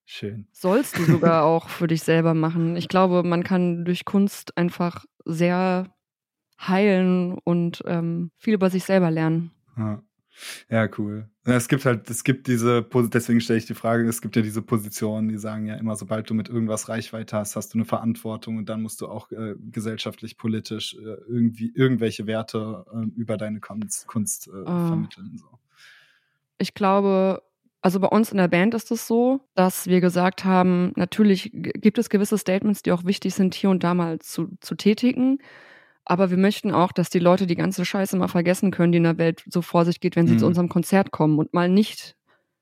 Schön. 0.06 0.48
Sollst 0.52 0.98
du 0.98 1.04
sogar 1.04 1.44
auch 1.46 1.70
für 1.70 1.88
dich 1.88 2.04
selber 2.04 2.34
machen. 2.34 2.76
Ich 2.76 2.88
glaube, 2.88 3.24
man 3.24 3.44
kann 3.44 3.86
durch 3.86 4.06
Kunst 4.06 4.58
einfach 4.58 5.06
sehr 5.26 5.94
heilen 6.60 7.38
und 7.44 7.84
ähm, 7.86 8.32
viel 8.38 8.54
über 8.54 8.70
sich 8.70 8.84
selber 8.84 9.12
lernen. 9.12 9.52
Ja. 9.78 10.04
Ja, 10.70 10.88
cool. 10.98 11.30
Es 11.44 11.68
gibt 11.68 11.86
halt, 11.86 12.10
es 12.10 12.24
gibt 12.24 12.48
diese, 12.48 12.84
deswegen 12.84 13.42
stelle 13.42 13.60
ich 13.60 13.66
die 13.66 13.74
Frage, 13.74 14.08
es 14.08 14.22
gibt 14.22 14.36
ja 14.36 14.42
diese 14.42 14.62
Positionen, 14.62 15.28
die 15.28 15.38
sagen 15.38 15.66
ja 15.66 15.76
immer, 15.76 15.96
sobald 15.96 16.30
du 16.30 16.34
mit 16.34 16.50
irgendwas 16.50 16.88
Reichweite 16.88 17.38
hast, 17.38 17.56
hast 17.56 17.74
du 17.74 17.78
eine 17.78 17.86
Verantwortung 17.86 18.58
und 18.58 18.70
dann 18.70 18.82
musst 18.82 19.02
du 19.02 19.08
auch 19.08 19.32
äh, 19.32 19.56
gesellschaftlich, 19.72 20.38
politisch 20.38 20.96
äh, 20.96 21.18
irgendwie 21.28 21.72
irgendwelche 21.76 22.28
Werte 22.28 22.86
äh, 22.94 23.20
über 23.20 23.38
deine 23.38 23.60
Kunst, 23.60 24.08
Kunst 24.08 24.48
äh, 24.48 24.52
oh. 24.52 24.88
vermitteln. 24.88 25.38
So. 25.38 25.48
Ich 26.60 26.74
glaube, 26.74 27.42
also 27.82 28.00
bei 28.00 28.08
uns 28.08 28.32
in 28.32 28.38
der 28.38 28.48
Band 28.48 28.76
ist 28.76 28.92
es 28.92 29.08
so, 29.08 29.42
dass 29.56 29.88
wir 29.88 30.02
gesagt 30.02 30.46
haben, 30.46 30.94
natürlich 30.96 31.50
gibt 31.52 31.98
es 31.98 32.10
gewisse 32.10 32.38
Statements, 32.38 32.84
die 32.84 32.92
auch 32.92 33.06
wichtig 33.06 33.34
sind, 33.34 33.56
hier 33.56 33.72
und 33.72 33.84
da 33.84 33.94
mal 33.94 34.20
zu, 34.20 34.50
zu 34.62 34.76
tätigen. 34.76 35.40
Aber 36.06 36.30
wir 36.30 36.38
möchten 36.38 36.72
auch, 36.72 36.92
dass 36.92 37.10
die 37.10 37.20
Leute 37.20 37.48
die 37.48 37.56
ganze 37.56 37.86
Scheiße 37.86 38.18
mal 38.18 38.28
vergessen 38.28 38.72
können, 38.72 38.92
die 38.92 38.98
in 38.98 39.04
der 39.04 39.18
Welt 39.18 39.44
so 39.48 39.62
vor 39.62 39.86
sich 39.86 40.00
geht, 40.00 40.16
wenn 40.16 40.28
sie 40.28 40.36
mhm. 40.36 40.40
zu 40.40 40.46
unserem 40.48 40.70
Konzert 40.70 41.12
kommen 41.12 41.40
und 41.40 41.54
mal 41.54 41.70
nicht 41.70 42.16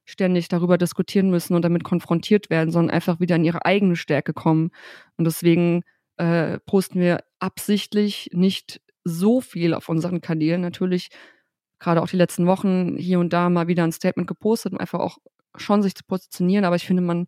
ständig 0.05 0.47
darüber 0.47 0.77
diskutieren 0.77 1.29
müssen 1.29 1.53
und 1.53 1.63
damit 1.63 1.83
konfrontiert 1.83 2.49
werden, 2.49 2.71
sondern 2.71 2.95
einfach 2.95 3.19
wieder 3.19 3.35
in 3.35 3.45
ihre 3.45 3.65
eigene 3.65 3.95
Stärke 3.95 4.33
kommen. 4.33 4.71
Und 5.17 5.25
deswegen 5.25 5.83
äh, 6.17 6.59
posten 6.65 6.99
wir 6.99 7.23
absichtlich 7.39 8.29
nicht 8.33 8.81
so 9.03 9.41
viel 9.41 9.73
auf 9.73 9.87
unseren 9.89 10.21
Kanälen. 10.21 10.61
Natürlich 10.61 11.09
gerade 11.79 12.01
auch 12.01 12.07
die 12.09 12.17
letzten 12.17 12.45
Wochen 12.47 12.97
hier 12.97 13.19
und 13.19 13.33
da 13.33 13.49
mal 13.49 13.67
wieder 13.67 13.83
ein 13.83 13.91
Statement 13.91 14.27
gepostet, 14.27 14.73
um 14.73 14.79
einfach 14.79 14.99
auch 14.99 15.17
schon 15.57 15.81
sich 15.81 15.95
zu 15.95 16.03
positionieren. 16.05 16.65
Aber 16.65 16.75
ich 16.75 16.85
finde, 16.85 17.01
man 17.03 17.27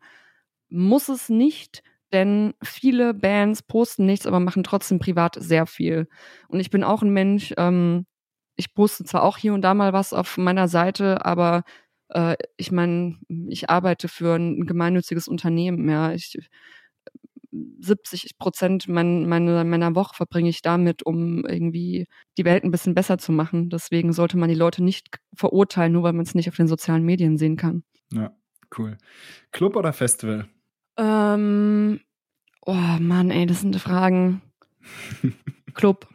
muss 0.69 1.09
es 1.09 1.29
nicht, 1.29 1.83
denn 2.13 2.53
viele 2.63 3.13
Bands 3.13 3.63
posten 3.63 4.05
nichts, 4.05 4.25
aber 4.27 4.39
machen 4.39 4.63
trotzdem 4.63 4.99
privat 4.99 5.35
sehr 5.39 5.65
viel. 5.67 6.07
Und 6.47 6.59
ich 6.59 6.69
bin 6.69 6.83
auch 6.83 7.01
ein 7.01 7.11
Mensch, 7.13 7.53
ähm, 7.57 8.05
ich 8.57 8.73
poste 8.73 9.05
zwar 9.05 9.23
auch 9.23 9.37
hier 9.37 9.53
und 9.53 9.61
da 9.61 9.73
mal 9.73 9.93
was 9.93 10.13
auf 10.13 10.37
meiner 10.37 10.67
Seite, 10.67 11.25
aber 11.25 11.63
äh, 12.09 12.35
ich 12.57 12.71
meine, 12.71 13.17
ich 13.49 13.69
arbeite 13.69 14.07
für 14.07 14.35
ein 14.35 14.65
gemeinnütziges 14.65 15.27
Unternehmen, 15.27 15.89
ja. 15.89 16.13
Ich 16.13 16.37
70 17.51 18.37
Prozent 18.37 18.87
mein, 18.87 19.27
meine, 19.27 19.63
meiner 19.65 19.95
Woche 19.95 20.15
verbringe 20.15 20.49
ich 20.49 20.61
damit, 20.61 21.05
um 21.05 21.45
irgendwie 21.45 22.07
die 22.37 22.45
Welt 22.45 22.63
ein 22.63 22.71
bisschen 22.71 22.95
besser 22.95 23.17
zu 23.17 23.31
machen. 23.31 23.69
Deswegen 23.69 24.13
sollte 24.13 24.37
man 24.37 24.49
die 24.49 24.55
Leute 24.55 24.83
nicht 24.83 25.17
verurteilen, 25.35 25.93
nur 25.93 26.03
weil 26.03 26.13
man 26.13 26.25
es 26.25 26.35
nicht 26.35 26.49
auf 26.49 26.55
den 26.55 26.67
sozialen 26.67 27.03
Medien 27.03 27.37
sehen 27.37 27.57
kann. 27.57 27.83
Ja, 28.13 28.35
cool. 28.77 28.97
Club 29.51 29.75
oder 29.75 29.93
Festival? 29.93 30.47
Ähm, 30.97 31.99
oh 32.65 32.97
Mann, 32.99 33.31
ey, 33.31 33.45
das 33.45 33.61
sind 33.61 33.75
Fragen. 33.77 34.41
Club. 35.73 36.07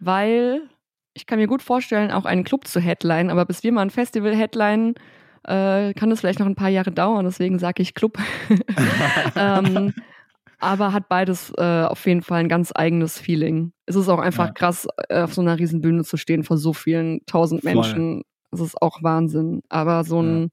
Weil 0.00 0.68
ich 1.14 1.26
kann 1.26 1.38
mir 1.38 1.46
gut 1.46 1.62
vorstellen, 1.62 2.10
auch 2.10 2.24
einen 2.24 2.44
Club 2.44 2.66
zu 2.66 2.80
headline, 2.80 3.30
aber 3.30 3.44
bis 3.44 3.62
wir 3.62 3.72
mal 3.72 3.82
ein 3.82 3.90
Festival 3.90 4.34
headline 4.34 4.94
äh, 5.44 5.94
kann 5.94 6.10
es 6.10 6.20
vielleicht 6.20 6.38
noch 6.38 6.46
ein 6.46 6.54
paar 6.54 6.68
Jahre 6.68 6.92
dauern, 6.92 7.24
deswegen 7.24 7.58
sage 7.58 7.82
ich 7.82 7.94
Club. 7.94 8.18
ähm, 9.36 9.92
aber 10.58 10.92
hat 10.92 11.08
beides 11.08 11.52
äh, 11.58 11.84
auf 11.84 12.06
jeden 12.06 12.22
Fall 12.22 12.40
ein 12.40 12.48
ganz 12.48 12.72
eigenes 12.74 13.18
Feeling. 13.18 13.72
Es 13.86 13.96
ist 13.96 14.08
auch 14.08 14.18
einfach 14.18 14.46
ja. 14.46 14.52
krass, 14.52 14.88
äh, 15.08 15.22
auf 15.22 15.34
so 15.34 15.42
einer 15.42 15.58
riesen 15.58 15.80
Bühne 15.80 16.04
zu 16.04 16.16
stehen 16.16 16.42
vor 16.42 16.56
so 16.56 16.72
vielen 16.72 17.24
tausend 17.26 17.64
Menschen. 17.64 18.22
Es 18.50 18.60
ist 18.60 18.80
auch 18.80 19.02
Wahnsinn. 19.02 19.62
Aber 19.68 20.04
so 20.04 20.22
ein 20.22 20.42
ja. 20.42 20.48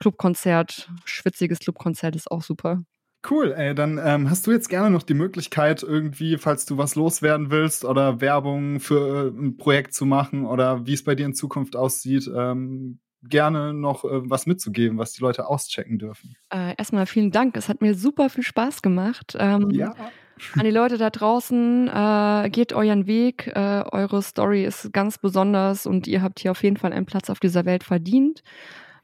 Clubkonzert, 0.00 0.90
schwitziges 1.04 1.58
Clubkonzert 1.58 2.14
ist 2.14 2.30
auch 2.30 2.42
super. 2.42 2.84
Cool, 3.28 3.54
ey, 3.56 3.74
dann 3.74 3.98
ähm, 4.04 4.28
hast 4.28 4.46
du 4.46 4.52
jetzt 4.52 4.68
gerne 4.68 4.90
noch 4.90 5.02
die 5.02 5.14
Möglichkeit, 5.14 5.82
irgendwie, 5.82 6.36
falls 6.36 6.66
du 6.66 6.76
was 6.76 6.94
loswerden 6.94 7.50
willst 7.50 7.86
oder 7.86 8.20
Werbung 8.20 8.80
für 8.80 9.26
äh, 9.26 9.28
ein 9.28 9.56
Projekt 9.56 9.94
zu 9.94 10.04
machen 10.04 10.44
oder 10.44 10.86
wie 10.86 10.92
es 10.92 11.04
bei 11.04 11.14
dir 11.14 11.24
in 11.24 11.34
Zukunft 11.34 11.74
aussieht, 11.74 12.30
ähm, 12.36 13.00
gerne 13.28 13.74
noch 13.74 14.04
äh, 14.04 14.08
was 14.30 14.46
mitzugeben, 14.46 14.98
was 14.98 15.12
die 15.12 15.22
Leute 15.22 15.46
auschecken 15.46 15.98
dürfen. 15.98 16.36
Äh, 16.50 16.74
erstmal 16.76 17.06
vielen 17.06 17.30
Dank. 17.30 17.56
Es 17.56 17.68
hat 17.68 17.80
mir 17.80 17.94
super 17.94 18.30
viel 18.30 18.44
Spaß 18.44 18.82
gemacht. 18.82 19.36
Ähm, 19.38 19.70
ja. 19.70 19.94
An 20.56 20.64
die 20.64 20.70
Leute 20.70 20.98
da 20.98 21.10
draußen, 21.10 21.88
äh, 21.88 22.50
geht 22.50 22.72
euren 22.72 23.06
Weg. 23.06 23.52
Äh, 23.54 23.84
eure 23.92 24.20
Story 24.20 24.64
ist 24.64 24.92
ganz 24.92 25.18
besonders 25.18 25.86
und 25.86 26.06
ihr 26.06 26.22
habt 26.22 26.40
hier 26.40 26.50
auf 26.50 26.62
jeden 26.62 26.76
Fall 26.76 26.92
einen 26.92 27.06
Platz 27.06 27.30
auf 27.30 27.40
dieser 27.40 27.64
Welt 27.64 27.84
verdient. 27.84 28.42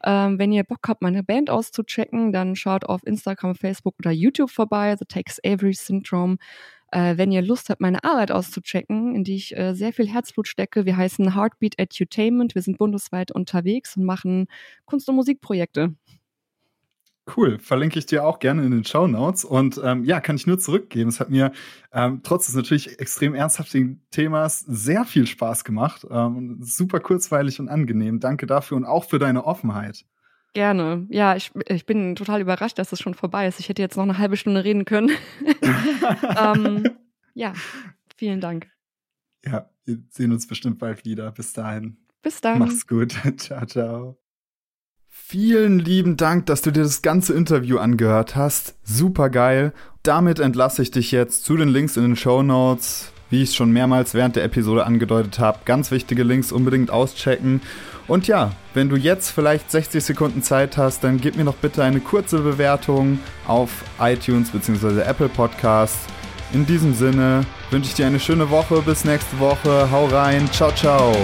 Ähm, 0.03 0.39
wenn 0.39 0.51
ihr 0.53 0.64
Bock 0.64 0.81
habt, 0.89 1.03
meine 1.03 1.23
Band 1.23 1.51
auszuchecken, 1.51 2.33
dann 2.33 2.57
schaut 2.57 2.87
auf 2.87 3.07
Instagram, 3.07 3.55
Facebook 3.55 3.95
oder 3.99 4.11
YouTube 4.11 4.51
vorbei. 4.51 4.97
The 4.99 5.05
Takes 5.05 5.39
Avery 5.45 5.75
Syndrome. 5.75 6.37
Äh, 6.91 7.16
wenn 7.16 7.30
ihr 7.30 7.43
Lust 7.43 7.70
habt, 7.70 7.80
meine 7.80 8.03
Arbeit 8.05 8.32
auszuchecken, 8.32 9.14
in 9.14 9.24
die 9.24 9.36
ich 9.36 9.57
äh, 9.57 9.74
sehr 9.74 9.93
viel 9.93 10.09
Herzblut 10.09 10.49
stecke, 10.49 10.86
wir 10.86 10.97
heißen 10.97 11.34
Heartbeat 11.34 11.78
Edutainment. 11.78 12.55
Wir 12.55 12.62
sind 12.62 12.78
bundesweit 12.78 13.30
unterwegs 13.30 13.97
und 13.97 14.05
machen 14.05 14.47
Kunst- 14.86 15.09
und 15.09 15.16
Musikprojekte. 15.16 15.95
Cool, 17.36 17.59
verlinke 17.61 17.99
ich 17.99 18.07
dir 18.07 18.24
auch 18.24 18.38
gerne 18.41 18.64
in 18.64 18.72
den 18.72 18.84
Show 18.84 19.07
Notes. 19.07 19.45
Und 19.45 19.80
ähm, 19.84 20.05
ja, 20.05 20.20
kann 20.20 20.36
ich 20.36 20.47
nur 20.47 20.59
zurückgeben. 20.59 21.11
Es 21.11 21.20
hat 21.20 21.30
mir 21.30 21.53
ähm, 21.93 22.20
trotz 22.24 22.47
des 22.47 22.57
natürlich 22.57 22.99
extrem 22.99 23.34
ernsthaften 23.34 24.03
Themas 24.11 24.61
sehr 24.61 25.05
viel 25.05 25.26
Spaß 25.26 25.64
gemacht. 25.64 26.07
Ähm, 26.11 26.59
super 26.61 26.99
kurzweilig 26.99 27.61
und 27.61 27.68
angenehm. 27.68 28.18
Danke 28.20 28.47
dafür 28.47 28.76
und 28.76 28.84
auch 28.84 29.05
für 29.05 29.18
deine 29.18 29.45
Offenheit. 29.45 30.05
Gerne. 30.53 31.07
Ja, 31.11 31.36
ich, 31.36 31.53
ich 31.68 31.86
bin 31.86 32.16
total 32.16 32.40
überrascht, 32.40 32.78
dass 32.78 32.92
es 32.92 33.01
schon 33.01 33.14
vorbei 33.14 33.46
ist. 33.46 33.61
Ich 33.61 33.68
hätte 33.68 33.82
jetzt 33.82 33.96
noch 33.96 34.03
eine 34.03 34.18
halbe 34.18 34.36
Stunde 34.36 34.64
reden 34.64 34.84
können. 34.84 35.11
ähm, 36.36 36.90
ja, 37.34 37.53
vielen 38.16 38.40
Dank. 38.40 38.68
Ja, 39.44 39.70
wir 39.84 39.98
sehen 40.11 40.32
uns 40.32 40.46
bestimmt 40.46 40.78
bald 40.78 41.05
wieder. 41.05 41.30
Bis 41.30 41.53
dahin. 41.53 41.98
Bis 42.22 42.40
dann. 42.40 42.59
Mach's 42.59 42.86
gut. 42.86 43.14
ciao, 43.36 43.64
ciao. 43.64 44.18
Vielen 45.07 45.78
lieben 45.78 46.16
Dank, 46.16 46.46
dass 46.46 46.62
du 46.62 46.70
dir 46.70 46.82
das 46.82 47.03
ganze 47.03 47.34
Interview 47.34 47.78
angehört 47.78 48.34
hast. 48.34 48.74
Super 48.82 49.30
geil. 49.30 49.72
Damit 50.03 50.40
entlasse 50.40 50.82
ich 50.82 50.90
dich 50.90 51.12
jetzt 51.12 51.44
zu 51.44 51.57
den 51.57 51.68
Links 51.68 51.96
in 51.96 52.03
den 52.03 52.16
Show 52.16 52.42
Notes. 52.42 53.12
Wie 53.28 53.42
ich 53.42 53.51
es 53.51 53.55
schon 53.55 53.70
mehrmals 53.70 54.14
während 54.14 54.34
der 54.34 54.42
Episode 54.42 54.84
angedeutet 54.84 55.38
habe, 55.38 55.61
ganz 55.64 55.92
wichtige 55.92 56.24
Links 56.24 56.51
unbedingt 56.51 56.90
auschecken. 56.90 57.61
Und 58.11 58.26
ja, 58.26 58.50
wenn 58.74 58.88
du 58.88 58.96
jetzt 58.96 59.30
vielleicht 59.30 59.70
60 59.70 60.02
Sekunden 60.02 60.42
Zeit 60.42 60.76
hast, 60.76 61.04
dann 61.04 61.20
gib 61.20 61.36
mir 61.36 61.44
noch 61.44 61.54
bitte 61.54 61.84
eine 61.84 62.00
kurze 62.00 62.40
Bewertung 62.40 63.20
auf 63.46 63.70
iTunes 64.00 64.50
bzw. 64.50 65.02
Apple 65.02 65.28
Podcasts. 65.28 66.06
In 66.52 66.66
diesem 66.66 66.92
Sinne 66.92 67.46
wünsche 67.70 67.90
ich 67.90 67.94
dir 67.94 68.08
eine 68.08 68.18
schöne 68.18 68.50
Woche. 68.50 68.82
Bis 68.82 69.04
nächste 69.04 69.38
Woche. 69.38 69.88
Hau 69.92 70.06
rein. 70.06 70.50
Ciao, 70.50 70.72
ciao. 70.72 71.14